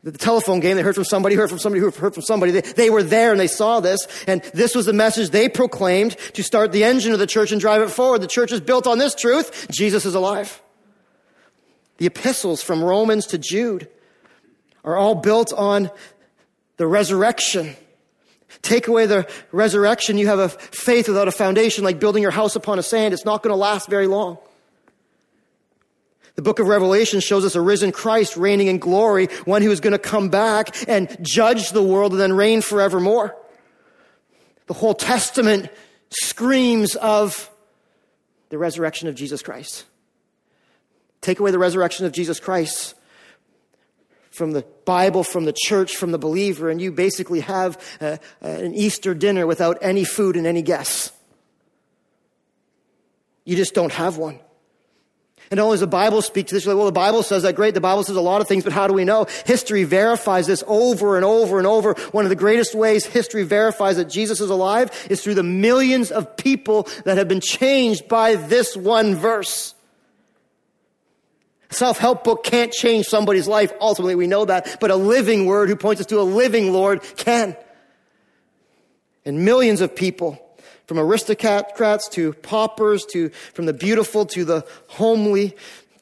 the 0.02 0.12
telephone 0.12 0.60
game, 0.60 0.76
they 0.76 0.82
heard 0.82 0.94
from 0.94 1.04
somebody, 1.04 1.34
heard 1.34 1.48
from 1.48 1.58
somebody 1.58 1.80
who 1.80 1.90
heard 1.90 2.14
from 2.14 2.22
somebody. 2.22 2.52
They, 2.52 2.60
they 2.60 2.90
were 2.90 3.02
there 3.02 3.32
and 3.32 3.40
they 3.40 3.48
saw 3.48 3.80
this. 3.80 4.06
And 4.28 4.42
this 4.54 4.74
was 4.74 4.86
the 4.86 4.92
message 4.92 5.30
they 5.30 5.48
proclaimed 5.48 6.16
to 6.34 6.44
start 6.44 6.70
the 6.70 6.84
engine 6.84 7.12
of 7.12 7.18
the 7.18 7.26
church 7.26 7.50
and 7.50 7.60
drive 7.60 7.82
it 7.82 7.90
forward. 7.90 8.20
The 8.20 8.28
church 8.28 8.52
is 8.52 8.60
built 8.60 8.86
on 8.86 8.98
this 8.98 9.14
truth. 9.14 9.66
Jesus 9.70 10.06
is 10.06 10.14
alive. 10.14 10.62
The 11.96 12.06
epistles 12.06 12.62
from 12.62 12.84
Romans 12.84 13.26
to 13.28 13.38
Jude 13.38 13.88
are 14.84 14.96
all 14.96 15.16
built 15.16 15.52
on 15.52 15.90
the 16.76 16.86
resurrection 16.86 17.74
Take 18.62 18.88
away 18.88 19.06
the 19.06 19.28
resurrection, 19.52 20.18
you 20.18 20.26
have 20.26 20.38
a 20.38 20.48
faith 20.48 21.08
without 21.08 21.28
a 21.28 21.32
foundation, 21.32 21.84
like 21.84 22.00
building 22.00 22.22
your 22.22 22.30
house 22.30 22.56
upon 22.56 22.78
a 22.78 22.82
sand. 22.82 23.14
It's 23.14 23.24
not 23.24 23.42
going 23.42 23.52
to 23.52 23.56
last 23.56 23.88
very 23.88 24.06
long. 24.06 24.38
The 26.36 26.42
book 26.42 26.58
of 26.58 26.66
Revelation 26.66 27.20
shows 27.20 27.44
us 27.46 27.54
a 27.54 27.60
risen 27.62 27.92
Christ 27.92 28.36
reigning 28.36 28.66
in 28.66 28.78
glory, 28.78 29.26
one 29.46 29.62
who 29.62 29.70
is 29.70 29.80
going 29.80 29.92
to 29.92 29.98
come 29.98 30.28
back 30.28 30.76
and 30.86 31.16
judge 31.22 31.70
the 31.70 31.82
world 31.82 32.12
and 32.12 32.20
then 32.20 32.34
reign 32.34 32.60
forevermore. 32.60 33.34
The 34.66 34.74
whole 34.74 34.94
Testament 34.94 35.70
screams 36.10 36.94
of 36.96 37.50
the 38.50 38.58
resurrection 38.58 39.08
of 39.08 39.14
Jesus 39.14 39.42
Christ. 39.42 39.84
Take 41.22 41.40
away 41.40 41.50
the 41.50 41.58
resurrection 41.58 42.04
of 42.04 42.12
Jesus 42.12 42.38
Christ, 42.38 42.94
from 44.36 44.52
the 44.52 44.64
Bible, 44.84 45.24
from 45.24 45.46
the 45.46 45.54
church, 45.54 45.96
from 45.96 46.12
the 46.12 46.18
believer, 46.18 46.68
and 46.68 46.80
you 46.80 46.92
basically 46.92 47.40
have 47.40 47.82
uh, 48.00 48.18
an 48.42 48.74
Easter 48.74 49.14
dinner 49.14 49.46
without 49.46 49.78
any 49.80 50.04
food 50.04 50.36
and 50.36 50.46
any 50.46 50.62
guests. 50.62 51.10
You 53.44 53.56
just 53.56 53.72
don't 53.74 53.92
have 53.92 54.18
one. 54.18 54.40
And 55.50 55.60
only 55.60 55.74
does 55.74 55.80
the 55.80 55.86
Bible 55.86 56.22
speak 56.22 56.48
to 56.48 56.54
this, 56.54 56.64
You're 56.64 56.74
like, 56.74 56.78
well, 56.78 56.86
the 56.86 56.92
Bible 56.92 57.22
says 57.22 57.44
that 57.44 57.54
great. 57.54 57.74
The 57.74 57.80
Bible 57.80 58.02
says 58.02 58.16
a 58.16 58.20
lot 58.20 58.40
of 58.40 58.48
things, 58.48 58.64
but 58.64 58.72
how 58.72 58.88
do 58.88 58.94
we 58.94 59.04
know? 59.04 59.26
History 59.46 59.84
verifies 59.84 60.48
this 60.48 60.64
over 60.66 61.14
and 61.14 61.24
over 61.24 61.58
and 61.58 61.66
over. 61.66 61.94
One 62.10 62.24
of 62.24 62.30
the 62.30 62.36
greatest 62.36 62.74
ways 62.74 63.06
history 63.06 63.44
verifies 63.44 63.96
that 63.96 64.10
Jesus 64.10 64.40
is 64.40 64.50
alive 64.50 64.90
is 65.08 65.22
through 65.22 65.34
the 65.34 65.44
millions 65.44 66.10
of 66.10 66.36
people 66.36 66.88
that 67.04 67.16
have 67.16 67.28
been 67.28 67.40
changed 67.40 68.08
by 68.08 68.34
this 68.34 68.76
one 68.76 69.14
verse. 69.14 69.75
Self-help 71.70 72.24
book 72.24 72.44
can't 72.44 72.72
change 72.72 73.06
somebody's 73.06 73.48
life. 73.48 73.72
Ultimately, 73.80 74.14
we 74.14 74.26
know 74.26 74.44
that. 74.44 74.78
But 74.80 74.90
a 74.90 74.96
living 74.96 75.46
word 75.46 75.68
who 75.68 75.76
points 75.76 76.00
us 76.00 76.06
to 76.06 76.20
a 76.20 76.22
living 76.22 76.72
Lord 76.72 77.02
can. 77.16 77.56
And 79.24 79.44
millions 79.44 79.80
of 79.80 79.94
people, 79.94 80.38
from 80.86 80.98
aristocrats 80.98 82.08
to 82.10 82.32
paupers 82.32 83.04
to 83.06 83.30
from 83.30 83.66
the 83.66 83.72
beautiful 83.72 84.24
to 84.26 84.44
the 84.44 84.64
homely, 84.86 85.56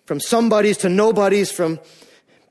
from 0.04 0.20
somebodies 0.20 0.76
to 0.78 0.90
nobodies, 0.90 1.50
from 1.50 1.80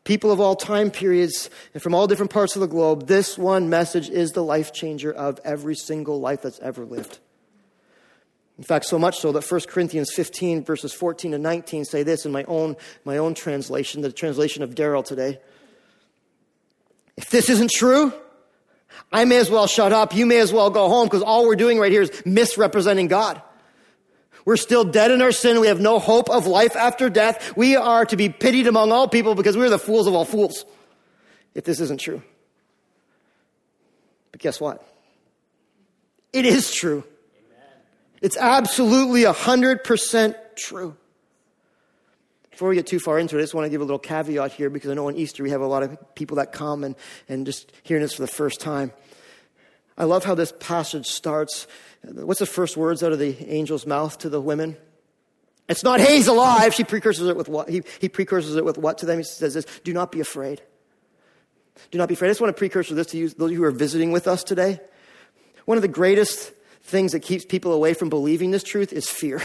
people 0.03 0.31
of 0.31 0.39
all 0.39 0.55
time 0.55 0.89
periods 0.89 1.49
and 1.73 1.83
from 1.83 1.93
all 1.93 2.07
different 2.07 2.31
parts 2.31 2.55
of 2.55 2.61
the 2.61 2.67
globe, 2.67 3.07
this 3.07 3.37
one 3.37 3.69
message 3.69 4.09
is 4.09 4.31
the 4.31 4.43
life 4.43 4.73
changer 4.73 5.13
of 5.13 5.39
every 5.43 5.75
single 5.75 6.19
life 6.19 6.41
that's 6.41 6.59
ever 6.59 6.83
lived. 6.85 7.19
In 8.57 8.63
fact, 8.63 8.85
so 8.85 8.99
much 8.99 9.19
so 9.19 9.31
that 9.31 9.49
1 9.49 9.61
Corinthians 9.61 10.11
15, 10.13 10.63
verses 10.63 10.93
14 10.93 11.33
and 11.33 11.41
19 11.41 11.85
say 11.85 12.03
this 12.03 12.25
in 12.25 12.31
my 12.31 12.43
own, 12.43 12.75
my 13.03 13.17
own 13.17 13.33
translation, 13.33 14.01
the 14.01 14.11
translation 14.11 14.61
of 14.61 14.75
Daryl 14.75 15.03
today. 15.03 15.39
If 17.17 17.29
this 17.29 17.49
isn't 17.49 17.71
true, 17.71 18.13
I 19.11 19.25
may 19.25 19.37
as 19.37 19.49
well 19.49 19.65
shut 19.65 19.91
up. 19.91 20.15
You 20.15 20.25
may 20.25 20.39
as 20.39 20.53
well 20.53 20.69
go 20.69 20.87
home 20.87 21.07
because 21.07 21.23
all 21.23 21.47
we're 21.47 21.55
doing 21.55 21.79
right 21.79 21.91
here 21.91 22.03
is 22.03 22.25
misrepresenting 22.25 23.07
God. 23.07 23.41
We're 24.45 24.57
still 24.57 24.83
dead 24.83 25.11
in 25.11 25.21
our 25.21 25.31
sin. 25.31 25.59
We 25.61 25.67
have 25.67 25.79
no 25.79 25.99
hope 25.99 26.29
of 26.29 26.47
life 26.47 26.75
after 26.75 27.09
death. 27.09 27.55
We 27.55 27.75
are 27.75 28.05
to 28.05 28.17
be 28.17 28.29
pitied 28.29 28.67
among 28.67 28.91
all 28.91 29.07
people 29.07 29.35
because 29.35 29.55
we're 29.55 29.69
the 29.69 29.79
fools 29.79 30.05
of 30.05 30.13
all 30.13 30.25
fools. 30.25 30.65
If 31.55 31.63
this 31.63 31.79
isn't 31.79 31.99
true. 31.99 32.21
But 34.31 34.41
guess 34.41 34.59
what? 34.59 34.85
It 36.33 36.45
is 36.45 36.71
true. 36.71 37.03
It's 38.23 38.37
absolutely 38.37 39.23
100% 39.23 40.35
true. 40.55 40.95
Before 42.51 42.69
we 42.69 42.75
get 42.75 42.87
too 42.87 42.99
far 42.99 43.19
into 43.19 43.35
it, 43.35 43.39
I 43.39 43.43
just 43.43 43.53
want 43.53 43.65
to 43.65 43.69
give 43.69 43.81
a 43.81 43.83
little 43.83 43.99
caveat 43.99 44.53
here 44.53 44.69
because 44.69 44.89
I 44.89 44.93
know 44.93 45.09
on 45.09 45.17
Easter 45.17 45.43
we 45.43 45.49
have 45.49 45.59
a 45.59 45.67
lot 45.67 45.83
of 45.83 46.15
people 46.15 46.37
that 46.37 46.53
come 46.53 46.85
and, 46.85 46.95
and 47.27 47.45
just 47.45 47.73
hearing 47.83 48.01
this 48.01 48.13
for 48.13 48.21
the 48.21 48.27
first 48.29 48.61
time. 48.61 48.93
I 49.97 50.05
love 50.05 50.23
how 50.23 50.35
this 50.35 50.53
passage 50.57 51.07
starts. 51.07 51.67
What's 52.03 52.39
the 52.39 52.45
first 52.45 52.77
words 52.77 53.03
out 53.03 53.11
of 53.11 53.19
the 53.19 53.37
angel's 53.45 53.85
mouth 53.85 54.17
to 54.19 54.29
the 54.29 54.39
women? 54.39 54.77
It's 55.67 55.83
not, 55.83 55.99
he's 55.99 56.27
alive. 56.27 56.73
She 56.73 56.85
precurses 56.85 57.27
it 57.27 57.35
with 57.35 57.49
what? 57.49 57.67
He, 57.67 57.83
he 57.99 58.07
precurses 58.07 58.55
it 58.55 58.63
with 58.63 58.77
what 58.77 58.99
to 58.99 59.05
them? 59.05 59.17
He 59.17 59.23
says 59.25 59.53
this, 59.53 59.65
do 59.83 59.91
not 59.91 60.13
be 60.13 60.21
afraid. 60.21 60.61
Do 61.91 61.97
not 61.97 62.07
be 62.07 62.13
afraid. 62.13 62.29
I 62.29 62.31
just 62.31 62.39
want 62.39 62.55
to 62.55 62.57
precursor 62.57 62.95
this 62.95 63.07
to 63.07 63.17
you, 63.17 63.27
those 63.27 63.51
who 63.51 63.63
are 63.65 63.71
visiting 63.71 64.13
with 64.13 64.29
us 64.29 64.45
today. 64.45 64.79
One 65.65 65.77
of 65.77 65.81
the 65.81 65.89
greatest 65.89 66.53
things 66.83 67.13
that 67.13 67.21
keeps 67.21 67.45
people 67.45 67.71
away 67.71 67.93
from 67.93 68.09
believing 68.09 68.51
this 68.51 68.63
truth 68.63 68.93
is 68.93 69.09
fear. 69.09 69.41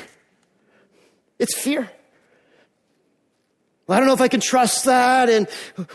It's 1.38 1.56
fear. 1.56 1.88
Well, 3.86 3.96
I 3.96 4.00
don't 4.00 4.06
know 4.06 4.14
if 4.14 4.20
I 4.20 4.28
can 4.28 4.40
trust 4.40 4.84
that. 4.84 5.30
And 5.30 5.48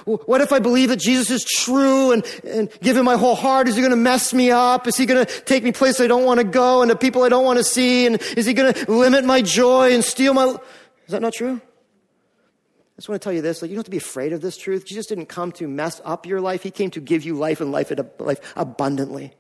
what 0.06 0.42
if 0.42 0.52
I 0.52 0.58
believe 0.58 0.90
that 0.90 1.00
Jesus 1.00 1.30
is 1.30 1.44
true 1.44 2.12
and, 2.12 2.26
and 2.44 2.72
give 2.82 2.98
him 2.98 3.06
my 3.06 3.18
whole 3.18 3.36
heart? 3.36 3.68
Is 3.68 3.76
he 3.76 3.82
going 3.82 3.92
to 3.92 3.98
mess 3.98 4.34
me 4.34 4.50
up? 4.50 4.88
Is 4.88 4.98
he 4.98 5.06
going 5.06 5.24
to 5.24 5.42
take 5.42 5.64
me 5.64 5.72
places 5.72 6.02
I 6.02 6.08
don't 6.08 6.26
want 6.26 6.40
to 6.40 6.44
go 6.44 6.82
and 6.82 6.90
the 6.90 6.96
people 6.96 7.24
I 7.24 7.30
don't 7.30 7.46
want 7.46 7.60
to 7.60 7.64
see? 7.64 8.08
And 8.08 8.20
is 8.36 8.48
he 8.48 8.56
going 8.56 8.74
to 8.74 8.92
limit 8.92 9.26
my 9.26 9.44
joy 9.44 9.94
and 9.94 10.04
steal 10.04 10.34
my. 10.34 10.46
Is 11.06 11.12
that 11.12 11.22
not 11.22 11.34
true? 11.34 11.62
I 11.62 12.96
just 12.98 13.10
want 13.10 13.22
to 13.22 13.24
tell 13.24 13.34
you 13.34 13.42
this. 13.42 13.62
Like, 13.62 13.70
you 13.70 13.76
don't 13.76 13.82
have 13.82 13.86
to 13.86 13.92
be 13.92 13.98
afraid 13.98 14.34
of 14.34 14.42
this 14.42 14.58
truth. 14.58 14.86
Jesus 14.86 15.06
didn't 15.06 15.28
come 15.28 15.52
to 15.54 15.68
mess 15.68 16.02
up 16.04 16.26
your 16.26 16.42
life. 16.42 16.64
He 16.64 16.72
came 16.72 16.90
to 16.92 17.02
give 17.02 17.24
you 17.24 17.36
life 17.36 17.62
and 17.62 17.72
life, 17.72 17.92
life 18.20 18.54
abundantly. 18.56 19.34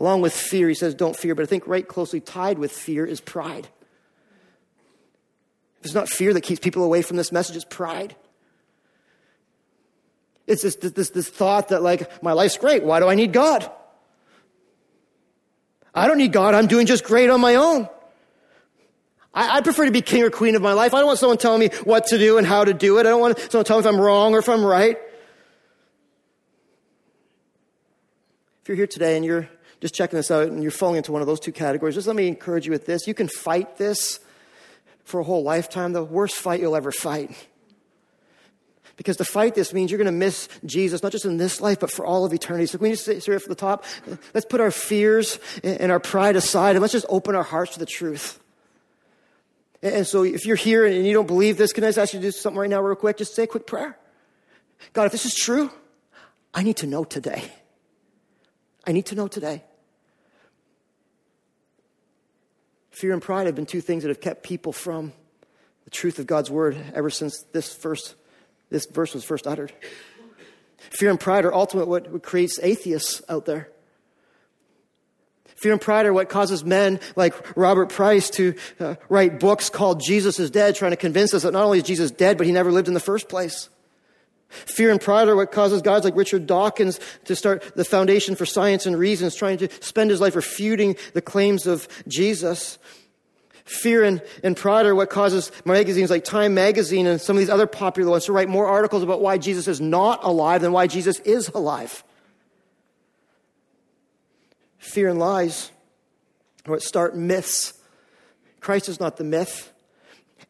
Along 0.00 0.22
with 0.22 0.32
fear, 0.32 0.66
he 0.66 0.74
says, 0.74 0.94
don't 0.94 1.14
fear. 1.14 1.34
But 1.34 1.42
I 1.42 1.46
think 1.46 1.66
right 1.66 1.86
closely 1.86 2.20
tied 2.20 2.58
with 2.58 2.72
fear 2.72 3.04
is 3.04 3.20
pride. 3.20 3.68
It's 5.82 5.92
not 5.92 6.08
fear 6.08 6.32
that 6.32 6.40
keeps 6.40 6.58
people 6.58 6.82
away 6.84 7.02
from 7.02 7.18
this 7.18 7.30
message, 7.30 7.54
it's 7.54 7.66
pride. 7.66 8.16
It's 10.46 10.62
this, 10.62 10.76
this, 10.76 11.10
this 11.10 11.28
thought 11.28 11.68
that, 11.68 11.82
like, 11.82 12.22
my 12.22 12.32
life's 12.32 12.56
great. 12.56 12.82
Why 12.82 12.98
do 12.98 13.08
I 13.08 13.14
need 13.14 13.34
God? 13.34 13.70
I 15.94 16.08
don't 16.08 16.16
need 16.16 16.32
God. 16.32 16.54
I'm 16.54 16.66
doing 16.66 16.86
just 16.86 17.04
great 17.04 17.28
on 17.28 17.42
my 17.42 17.56
own. 17.56 17.86
I, 19.34 19.58
I, 19.58 19.60
prefer 19.60 19.84
to 19.84 19.92
be 19.92 20.00
king 20.00 20.22
or 20.22 20.30
queen 20.30 20.56
of 20.56 20.62
my 20.62 20.72
life. 20.72 20.94
I 20.94 20.98
don't 21.00 21.08
want 21.08 21.18
someone 21.18 21.36
telling 21.36 21.60
me 21.60 21.68
what 21.84 22.06
to 22.06 22.16
do 22.16 22.38
and 22.38 22.46
how 22.46 22.64
to 22.64 22.72
do 22.72 22.96
it. 22.96 23.00
I 23.00 23.10
don't 23.10 23.20
want 23.20 23.38
someone 23.38 23.66
telling 23.66 23.84
me 23.84 23.90
if 23.90 23.94
I'm 23.94 24.00
wrong 24.00 24.34
or 24.34 24.38
if 24.38 24.48
I'm 24.48 24.64
right. 24.64 24.96
If 28.62 28.68
you're 28.68 28.76
here 28.76 28.86
today 28.86 29.16
and 29.16 29.26
you're 29.26 29.48
just 29.80 29.94
checking 29.94 30.16
this 30.16 30.30
out 30.30 30.48
and 30.48 30.62
you're 30.62 30.70
falling 30.70 30.96
into 30.96 31.12
one 31.12 31.22
of 31.22 31.26
those 31.26 31.40
two 31.40 31.52
categories, 31.52 31.94
just 31.94 32.06
let 32.06 32.16
me 32.16 32.28
encourage 32.28 32.66
you 32.66 32.72
with 32.72 32.86
this. 32.86 33.06
You 33.06 33.14
can 33.14 33.28
fight 33.28 33.76
this 33.78 34.20
for 35.04 35.20
a 35.20 35.24
whole 35.24 35.42
lifetime, 35.42 35.92
the 35.92 36.04
worst 36.04 36.36
fight 36.36 36.60
you'll 36.60 36.76
ever 36.76 36.92
fight. 36.92 37.48
Because 38.96 39.16
to 39.16 39.24
fight 39.24 39.54
this 39.54 39.72
means 39.72 39.90
you're 39.90 39.96
going 39.98 40.04
to 40.04 40.12
miss 40.12 40.46
Jesus, 40.66 41.02
not 41.02 41.10
just 41.10 41.24
in 41.24 41.38
this 41.38 41.62
life, 41.62 41.80
but 41.80 41.90
for 41.90 42.04
all 42.04 42.26
of 42.26 42.34
eternity. 42.34 42.66
So 42.66 42.76
we 42.76 42.90
just 42.90 43.06
say 43.06 43.14
right 43.14 43.40
from 43.40 43.48
the 43.48 43.54
top, 43.54 43.84
let's 44.34 44.44
put 44.44 44.60
our 44.60 44.70
fears 44.70 45.38
and 45.64 45.90
our 45.90 45.98
pride 45.98 46.36
aside 46.36 46.76
and 46.76 46.82
let's 46.82 46.92
just 46.92 47.06
open 47.08 47.34
our 47.34 47.42
hearts 47.42 47.72
to 47.72 47.78
the 47.78 47.86
truth. 47.86 48.38
And 49.82 50.06
so 50.06 50.22
if 50.22 50.44
you're 50.44 50.56
here 50.56 50.84
and 50.84 51.06
you 51.06 51.14
don't 51.14 51.26
believe 51.26 51.56
this, 51.56 51.72
can 51.72 51.82
I 51.82 51.88
just 51.88 51.98
ask 51.98 52.12
you 52.12 52.20
to 52.20 52.26
do 52.26 52.30
something 52.30 52.60
right 52.60 52.68
now 52.68 52.82
real 52.82 52.94
quick? 52.94 53.16
Just 53.16 53.34
say 53.34 53.44
a 53.44 53.46
quick 53.46 53.66
prayer. 53.66 53.96
God, 54.92 55.04
if 55.06 55.12
this 55.12 55.24
is 55.24 55.34
true, 55.34 55.70
I 56.52 56.62
need 56.62 56.76
to 56.76 56.86
know 56.86 57.04
today. 57.04 57.50
I 58.86 58.92
need 58.92 59.06
to 59.06 59.14
know 59.14 59.28
today. 59.28 59.64
Fear 63.00 63.14
and 63.14 63.22
pride 63.22 63.46
have 63.46 63.54
been 63.54 63.64
two 63.64 63.80
things 63.80 64.02
that 64.02 64.10
have 64.10 64.20
kept 64.20 64.42
people 64.42 64.74
from 64.74 65.14
the 65.84 65.90
truth 65.90 66.18
of 66.18 66.26
God's 66.26 66.50
word 66.50 66.76
ever 66.92 67.08
since 67.08 67.42
this 67.50 67.72
first 67.72 68.14
this 68.68 68.84
verse 68.84 69.14
was 69.14 69.24
first 69.24 69.46
uttered. 69.46 69.72
Fear 70.76 71.08
and 71.08 71.18
pride 71.18 71.46
are 71.46 71.54
ultimately 71.54 71.88
what, 71.88 72.22
creates 72.22 72.60
atheists 72.62 73.22
out 73.26 73.46
there. 73.46 73.70
Fear 75.56 75.72
and 75.72 75.80
pride 75.80 76.04
are 76.04 76.12
what 76.12 76.28
causes 76.28 76.62
men 76.62 77.00
like 77.16 77.56
Robert 77.56 77.88
Price 77.88 78.28
to 78.32 78.54
uh, 78.78 78.96
write 79.08 79.40
books 79.40 79.70
called 79.70 80.02
Jesus 80.02 80.38
is 80.38 80.50
Dead, 80.50 80.76
trying 80.76 80.90
to 80.90 80.98
convince 80.98 81.32
us 81.32 81.44
that 81.44 81.52
not 81.54 81.64
only 81.64 81.78
is 81.78 81.84
Jesus 81.84 82.10
dead, 82.10 82.36
but 82.36 82.46
he 82.46 82.52
never 82.52 82.70
lived 82.70 82.86
in 82.86 82.92
the 82.92 83.00
first 83.00 83.30
place. 83.30 83.70
Fear 84.50 84.90
and 84.90 85.00
pride 85.00 85.28
are 85.28 85.36
what 85.36 85.52
causes 85.52 85.80
guys 85.80 86.04
like 86.04 86.16
Richard 86.16 86.46
Dawkins 86.46 86.98
to 87.24 87.36
start 87.36 87.74
the 87.76 87.84
Foundation 87.84 88.34
for 88.34 88.44
Science 88.44 88.84
and 88.84 88.98
Reasons, 88.98 89.34
trying 89.34 89.58
to 89.58 89.68
spend 89.80 90.10
his 90.10 90.20
life 90.20 90.34
refuting 90.34 90.96
the 91.14 91.22
claims 91.22 91.66
of 91.66 91.86
Jesus. 92.08 92.78
Fear 93.64 94.02
and, 94.02 94.22
and 94.42 94.56
pride 94.56 94.86
are 94.86 94.94
what 94.96 95.10
causes 95.10 95.52
magazines 95.64 96.10
like 96.10 96.24
Time 96.24 96.54
Magazine 96.54 97.06
and 97.06 97.20
some 97.20 97.36
of 97.36 97.40
these 97.40 97.50
other 97.50 97.68
popular 97.68 98.10
ones 98.10 98.24
to 98.24 98.32
write 98.32 98.48
more 98.48 98.66
articles 98.66 99.04
about 99.04 99.20
why 99.20 99.38
Jesus 99.38 99.68
is 99.68 99.80
not 99.80 100.24
alive 100.24 100.60
than 100.60 100.72
why 100.72 100.88
Jesus 100.88 101.20
is 101.20 101.48
alive. 101.50 102.02
Fear 104.78 105.10
and 105.10 105.18
lies 105.18 105.70
are 106.66 106.72
what 106.72 106.82
start 106.82 107.16
myths. 107.16 107.74
Christ 108.58 108.88
is 108.88 108.98
not 108.98 109.18
the 109.18 109.24
myth. 109.24 109.72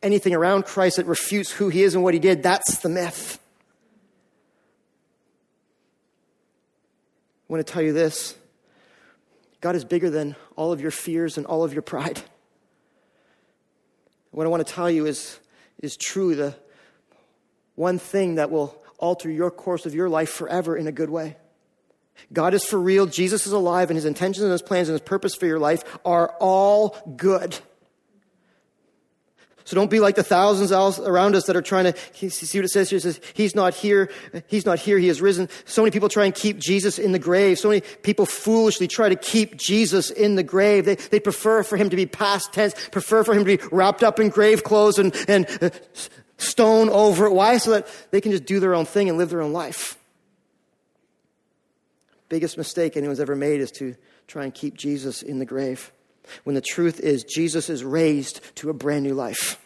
Anything 0.03 0.35
around 0.35 0.65
Christ 0.65 0.97
that 0.97 1.07
refutes 1.07 1.51
who 1.51 1.69
he 1.69 1.83
is 1.83 1.95
and 1.95 2.03
what 2.03 2.15
he 2.15 2.21
did, 2.21 2.43
that's 2.43 2.79
the 2.79 2.89
myth. 2.89 3.40
I 7.51 7.53
want 7.53 7.67
to 7.67 7.73
tell 7.73 7.83
you 7.83 7.93
this 7.93 8.37
God 9.61 9.75
is 9.75 9.85
bigger 9.85 10.09
than 10.09 10.37
all 10.55 10.71
of 10.71 10.81
your 10.81 10.93
fears 10.93 11.37
and 11.37 11.47
all 11.47 11.65
of 11.65 11.73
your 11.73 11.83
pride. 11.83 12.23
What 14.31 14.47
I 14.47 14.51
want 14.51 14.65
to 14.65 14.73
tell 14.73 14.89
you 14.89 15.07
is, 15.07 15.41
is 15.83 15.97
true. 15.97 16.37
The 16.37 16.55
one 17.75 17.99
thing 17.99 18.37
that 18.37 18.53
will 18.53 18.81
alter 18.99 19.29
your 19.29 19.51
course 19.51 19.85
of 19.85 19.97
your 19.97 20.09
life 20.09 20.31
forever 20.31 20.77
in 20.77 20.87
a 20.87 20.93
good 20.93 21.11
way. 21.11 21.37
God 22.33 22.55
is 22.55 22.65
for 22.65 22.79
real. 22.79 23.07
Jesus 23.07 23.49
is 23.49 23.53
alive, 23.53 23.91
and 23.91 23.97
his 23.97 24.05
intentions 24.05 24.45
and 24.45 24.53
his 24.53 24.63
plans 24.63 24.89
and 24.89 24.95
his 24.95 25.03
purpose 25.03 25.35
for 25.35 25.47
your 25.47 25.59
life 25.59 25.99
are 26.05 26.37
all 26.39 26.97
good. 27.17 27.59
So 29.65 29.77
don't 29.77 29.91
be 29.91 30.01
like 30.01 30.17
the 30.17 30.23
thousands 30.23 30.73
around 30.73 31.35
us 31.35 31.47
that 31.47 31.57
are 31.57 31.63
trying 31.63 31.93
to 31.93 32.31
see 32.31 32.59
what 32.59 32.65
it 32.65 32.71
says 32.71 32.91
here. 32.91 32.97
It 32.97 33.03
says, 33.03 33.21
He's 33.35 33.55
not 33.55 33.75
here. 33.75 34.11
He's 34.47 34.67
not 34.67 34.79
here. 34.79 34.99
He 34.99 35.09
has 35.09 35.21
risen. 35.21 35.49
So 35.65 35.83
many 35.83 35.91
people 35.91 36.09
try 36.09 36.25
and 36.25 36.35
keep 36.35 36.59
Jesus 36.59 36.99
in 36.99 37.13
the 37.13 37.19
grave. 37.19 37.59
So 37.59 37.69
many 37.69 37.83
people 38.03 38.27
foolishly 38.27 38.89
try 38.89 39.09
to 39.09 39.17
keep 39.17 39.57
Jesus 39.57 40.11
in 40.11 40.35
the 40.35 40.43
grave. 40.43 40.87
They, 40.87 40.95
they 40.97 41.21
prefer 41.21 41.63
for 41.63 41.77
him 41.77 41.91
to 41.91 41.97
be 41.97 42.07
past 42.07 42.53
tense, 42.53 42.75
prefer 42.89 43.23
for 43.25 43.35
him 43.35 43.45
to 43.45 43.57
be 43.57 43.63
wrapped 43.71 44.03
up 44.03 44.19
in 44.19 44.29
grave 44.29 44.65
clothes 44.65 44.99
and, 44.99 45.15
and 45.29 45.47
uh, 45.61 45.71
stone 46.39 46.89
over 46.89 47.27
it. 47.27 47.33
Why? 47.33 47.59
So 47.59 47.73
that 47.73 47.89
they 48.11 48.21
can 48.21 48.33
just 48.33 48.47
do 48.47 48.61
their 48.61 48.75
own 48.75 48.87
thing 48.87 49.09
and 49.09 49.19
live 49.19 49.31
their 49.31 49.43
own 49.43 49.53
life. 49.53 49.99
Biggest 52.29 52.57
mistake 52.57 52.97
anyone's 52.97 53.21
ever 53.21 53.37
made 53.37 53.61
is 53.61 53.73
to 53.73 53.97
try 54.27 54.45
and 54.45 54.55
keep 54.55 54.77
Jesus 54.77 55.23
in 55.23 55.39
the 55.39 55.47
grave 55.47 55.93
when 56.45 56.55
the 56.55 56.61
truth 56.61 57.01
is 57.01 57.25
Jesus 57.25 57.69
is 57.69 57.85
raised 57.85 58.41
to 58.57 58.71
a 58.71 58.75
brand 58.75 59.05
new 59.05 59.15
life. 59.15 59.61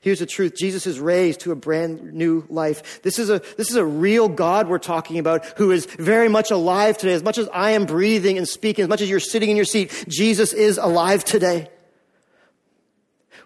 Here's 0.00 0.18
the 0.18 0.26
truth. 0.26 0.54
Jesus 0.56 0.86
is 0.86 1.00
raised 1.00 1.40
to 1.40 1.52
a 1.52 1.56
brand 1.56 2.12
new 2.12 2.44
life. 2.48 3.02
This 3.02 3.18
is 3.18 3.30
a, 3.30 3.40
this 3.56 3.70
is 3.70 3.76
a 3.76 3.84
real 3.84 4.28
God 4.28 4.68
we're 4.68 4.78
talking 4.78 5.18
about 5.18 5.44
who 5.56 5.70
is 5.70 5.86
very 5.86 6.28
much 6.28 6.50
alive 6.50 6.98
today. 6.98 7.14
As 7.14 7.22
much 7.22 7.38
as 7.38 7.48
I 7.52 7.70
am 7.70 7.86
breathing 7.86 8.36
and 8.36 8.48
speaking, 8.48 8.82
as 8.82 8.88
much 8.88 9.00
as 9.00 9.08
you're 9.08 9.20
sitting 9.20 9.50
in 9.50 9.56
your 9.56 9.64
seat, 9.64 10.04
Jesus 10.08 10.52
is 10.52 10.78
alive 10.78 11.24
today. 11.24 11.68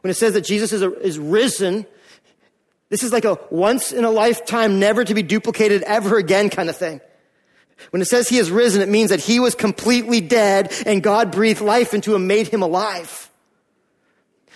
When 0.00 0.10
it 0.10 0.14
says 0.14 0.34
that 0.34 0.42
Jesus 0.42 0.72
is, 0.72 0.82
a, 0.82 0.92
is 1.00 1.18
risen, 1.18 1.86
this 2.88 3.02
is 3.02 3.12
like 3.12 3.24
a 3.24 3.38
once 3.50 3.92
in 3.92 4.04
a 4.04 4.10
lifetime, 4.10 4.78
never 4.78 5.04
to 5.04 5.14
be 5.14 5.22
duplicated 5.22 5.82
ever 5.82 6.18
again 6.18 6.50
kind 6.50 6.68
of 6.68 6.76
thing. 6.76 7.00
When 7.90 8.02
it 8.02 8.06
says 8.06 8.28
he 8.28 8.36
has 8.36 8.50
risen, 8.50 8.82
it 8.82 8.88
means 8.88 9.10
that 9.10 9.20
he 9.20 9.40
was 9.40 9.54
completely 9.54 10.20
dead 10.20 10.72
and 10.86 11.02
God 11.02 11.32
breathed 11.32 11.60
life 11.60 11.94
into 11.94 12.14
him, 12.14 12.26
made 12.26 12.48
him 12.48 12.62
alive. 12.62 13.30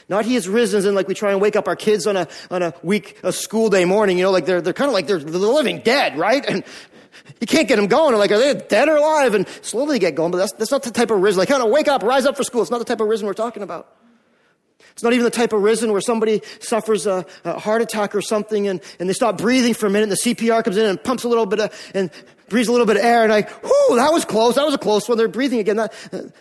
Not 0.08 0.24
he 0.24 0.34
has 0.34 0.48
risen 0.48 0.78
as 0.78 0.84
in 0.84 0.94
like 0.94 1.08
we 1.08 1.14
try 1.14 1.32
and 1.32 1.40
wake 1.40 1.56
up 1.56 1.68
our 1.68 1.76
kids 1.76 2.06
on 2.06 2.16
a, 2.16 2.28
on 2.50 2.62
a 2.62 2.74
week, 2.82 3.18
a 3.22 3.32
school 3.32 3.70
day 3.70 3.84
morning, 3.84 4.18
you 4.18 4.24
know, 4.24 4.30
like 4.30 4.44
they're, 4.44 4.60
they're 4.60 4.72
kind 4.72 4.88
of 4.88 4.92
like 4.92 5.06
they're, 5.06 5.18
they're 5.18 5.40
living 5.40 5.78
dead, 5.78 6.18
right? 6.18 6.44
And 6.46 6.64
you 7.40 7.46
can't 7.46 7.68
get 7.68 7.76
them 7.76 7.86
going. 7.86 8.16
Like, 8.16 8.30
are 8.30 8.38
they 8.38 8.54
dead 8.54 8.88
or 8.88 8.96
alive? 8.96 9.34
And 9.34 9.46
slowly 9.62 9.98
get 9.98 10.14
going, 10.14 10.32
but 10.32 10.38
that's, 10.38 10.52
that's 10.52 10.70
not 10.70 10.82
the 10.82 10.90
type 10.90 11.10
of 11.10 11.20
risen. 11.20 11.38
Like, 11.38 11.48
kind 11.48 11.62
of 11.62 11.70
wake 11.70 11.88
up, 11.88 12.02
rise 12.02 12.26
up 12.26 12.36
for 12.36 12.44
school. 12.44 12.62
It's 12.62 12.70
not 12.70 12.78
the 12.78 12.84
type 12.84 13.00
of 13.00 13.08
risen 13.08 13.26
we're 13.26 13.34
talking 13.34 13.62
about. 13.62 13.96
It's 14.92 15.02
not 15.02 15.12
even 15.12 15.24
the 15.24 15.30
type 15.30 15.52
of 15.52 15.62
risen 15.62 15.92
where 15.92 16.00
somebody 16.00 16.42
suffers 16.60 17.06
a, 17.06 17.24
a, 17.44 17.58
heart 17.58 17.80
attack 17.80 18.14
or 18.14 18.20
something 18.20 18.68
and, 18.68 18.80
and 18.98 19.08
they 19.08 19.14
stop 19.14 19.38
breathing 19.38 19.72
for 19.72 19.86
a 19.86 19.90
minute 19.90 20.10
and 20.10 20.12
the 20.12 20.34
CPR 20.34 20.62
comes 20.62 20.76
in 20.76 20.84
and 20.84 21.02
pumps 21.02 21.24
a 21.24 21.28
little 21.28 21.46
bit 21.46 21.60
of, 21.60 21.90
and 21.94 22.10
breathes 22.52 22.68
a 22.68 22.72
little 22.72 22.86
bit 22.86 22.96
of 22.96 23.02
air 23.02 23.24
and 23.24 23.32
like, 23.32 23.50
whoo, 23.64 23.96
that 23.96 24.12
was 24.12 24.24
close. 24.24 24.54
That 24.54 24.64
was 24.64 24.74
a 24.74 24.78
close 24.78 25.08
one. 25.08 25.18
They're 25.18 25.26
breathing 25.26 25.58
again. 25.58 25.76
That, 25.76 25.92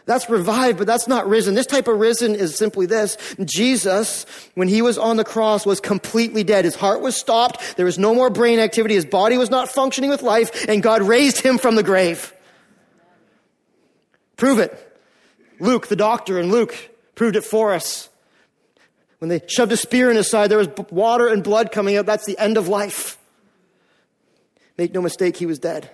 that's 0.06 0.30
revived, 0.30 0.78
but 0.78 0.86
that's 0.86 1.08
not 1.08 1.28
risen. 1.28 1.56
This 1.56 1.66
type 1.66 1.88
of 1.88 1.98
risen 1.98 2.36
is 2.36 2.56
simply 2.56 2.86
this. 2.86 3.18
Jesus, 3.44 4.28
when 4.54 4.68
he 4.68 4.84
was 4.84 5.00
on 5.00 5.18
the 5.18 5.24
cross, 5.24 5.66
was 5.66 5.80
completely 5.80 6.44
dead. 6.44 6.66
His 6.66 6.76
heart 6.76 7.02
was 7.02 7.16
stopped. 7.16 7.78
There 7.78 7.86
was 7.86 7.98
no 7.98 8.14
more 8.14 8.30
brain 8.30 8.60
activity. 8.60 8.94
His 8.94 9.06
body 9.06 9.40
was 9.40 9.50
not 9.50 9.70
functioning 9.70 10.12
with 10.12 10.22
life 10.22 10.68
and 10.70 10.84
God 10.84 11.02
raised 11.02 11.42
him 11.42 11.58
from 11.58 11.76
the 11.76 11.84
grave. 11.84 12.32
Prove 14.38 14.60
it. 14.60 15.00
Luke, 15.60 15.88
the 15.88 15.96
doctor, 15.96 16.38
and 16.40 16.52
Luke 16.52 16.76
proved 17.16 17.36
it 17.36 17.44
for 17.44 17.74
us. 17.74 18.10
When 19.20 19.30
they 19.30 19.42
shoved 19.48 19.72
a 19.72 19.78
spear 19.78 20.10
in 20.10 20.18
his 20.18 20.30
side, 20.30 20.52
there 20.52 20.58
was 20.58 20.70
water 20.90 21.28
and 21.28 21.44
blood 21.44 21.72
coming 21.72 21.96
out. 21.96 22.06
That's 22.06 22.26
the 22.26 22.38
end 22.38 22.58
of 22.58 22.68
life. 22.68 23.18
Make 24.78 24.94
no 24.94 25.02
mistake, 25.02 25.38
he 25.38 25.46
was 25.46 25.60
dead. 25.60 25.92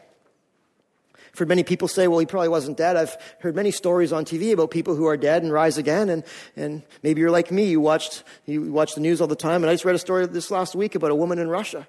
Heard 1.38 1.48
many 1.48 1.64
people 1.64 1.88
say, 1.88 2.08
well, 2.08 2.18
he 2.18 2.26
probably 2.26 2.50
wasn't 2.50 2.78
dead. 2.78 2.98
I've 2.98 3.16
heard 3.40 3.56
many 3.56 3.70
stories 3.70 4.12
on 4.12 4.26
TV 4.26 4.54
about 4.54 4.72
people 4.72 4.96
who 4.96 5.06
are 5.06 5.18
dead 5.18 5.44
and 5.44 5.54
rise 5.54 5.78
again. 5.78 6.10
And, 6.10 6.24
and 6.56 6.82
maybe 7.04 7.22
you're 7.22 7.30
like 7.30 7.52
me. 7.52 7.66
You 7.66 7.80
watched, 7.80 8.24
you 8.48 8.72
watch 8.72 8.96
the 8.96 9.02
news 9.02 9.22
all 9.22 9.28
the 9.28 9.36
time. 9.36 9.64
And 9.64 9.70
I 9.70 9.74
just 9.76 9.86
read 9.86 9.94
a 9.94 10.00
story 10.00 10.26
this 10.26 10.50
last 10.50 10.74
week 10.74 10.96
about 10.96 11.12
a 11.12 11.16
woman 11.16 11.38
in 11.38 11.48
Russia, 11.48 11.88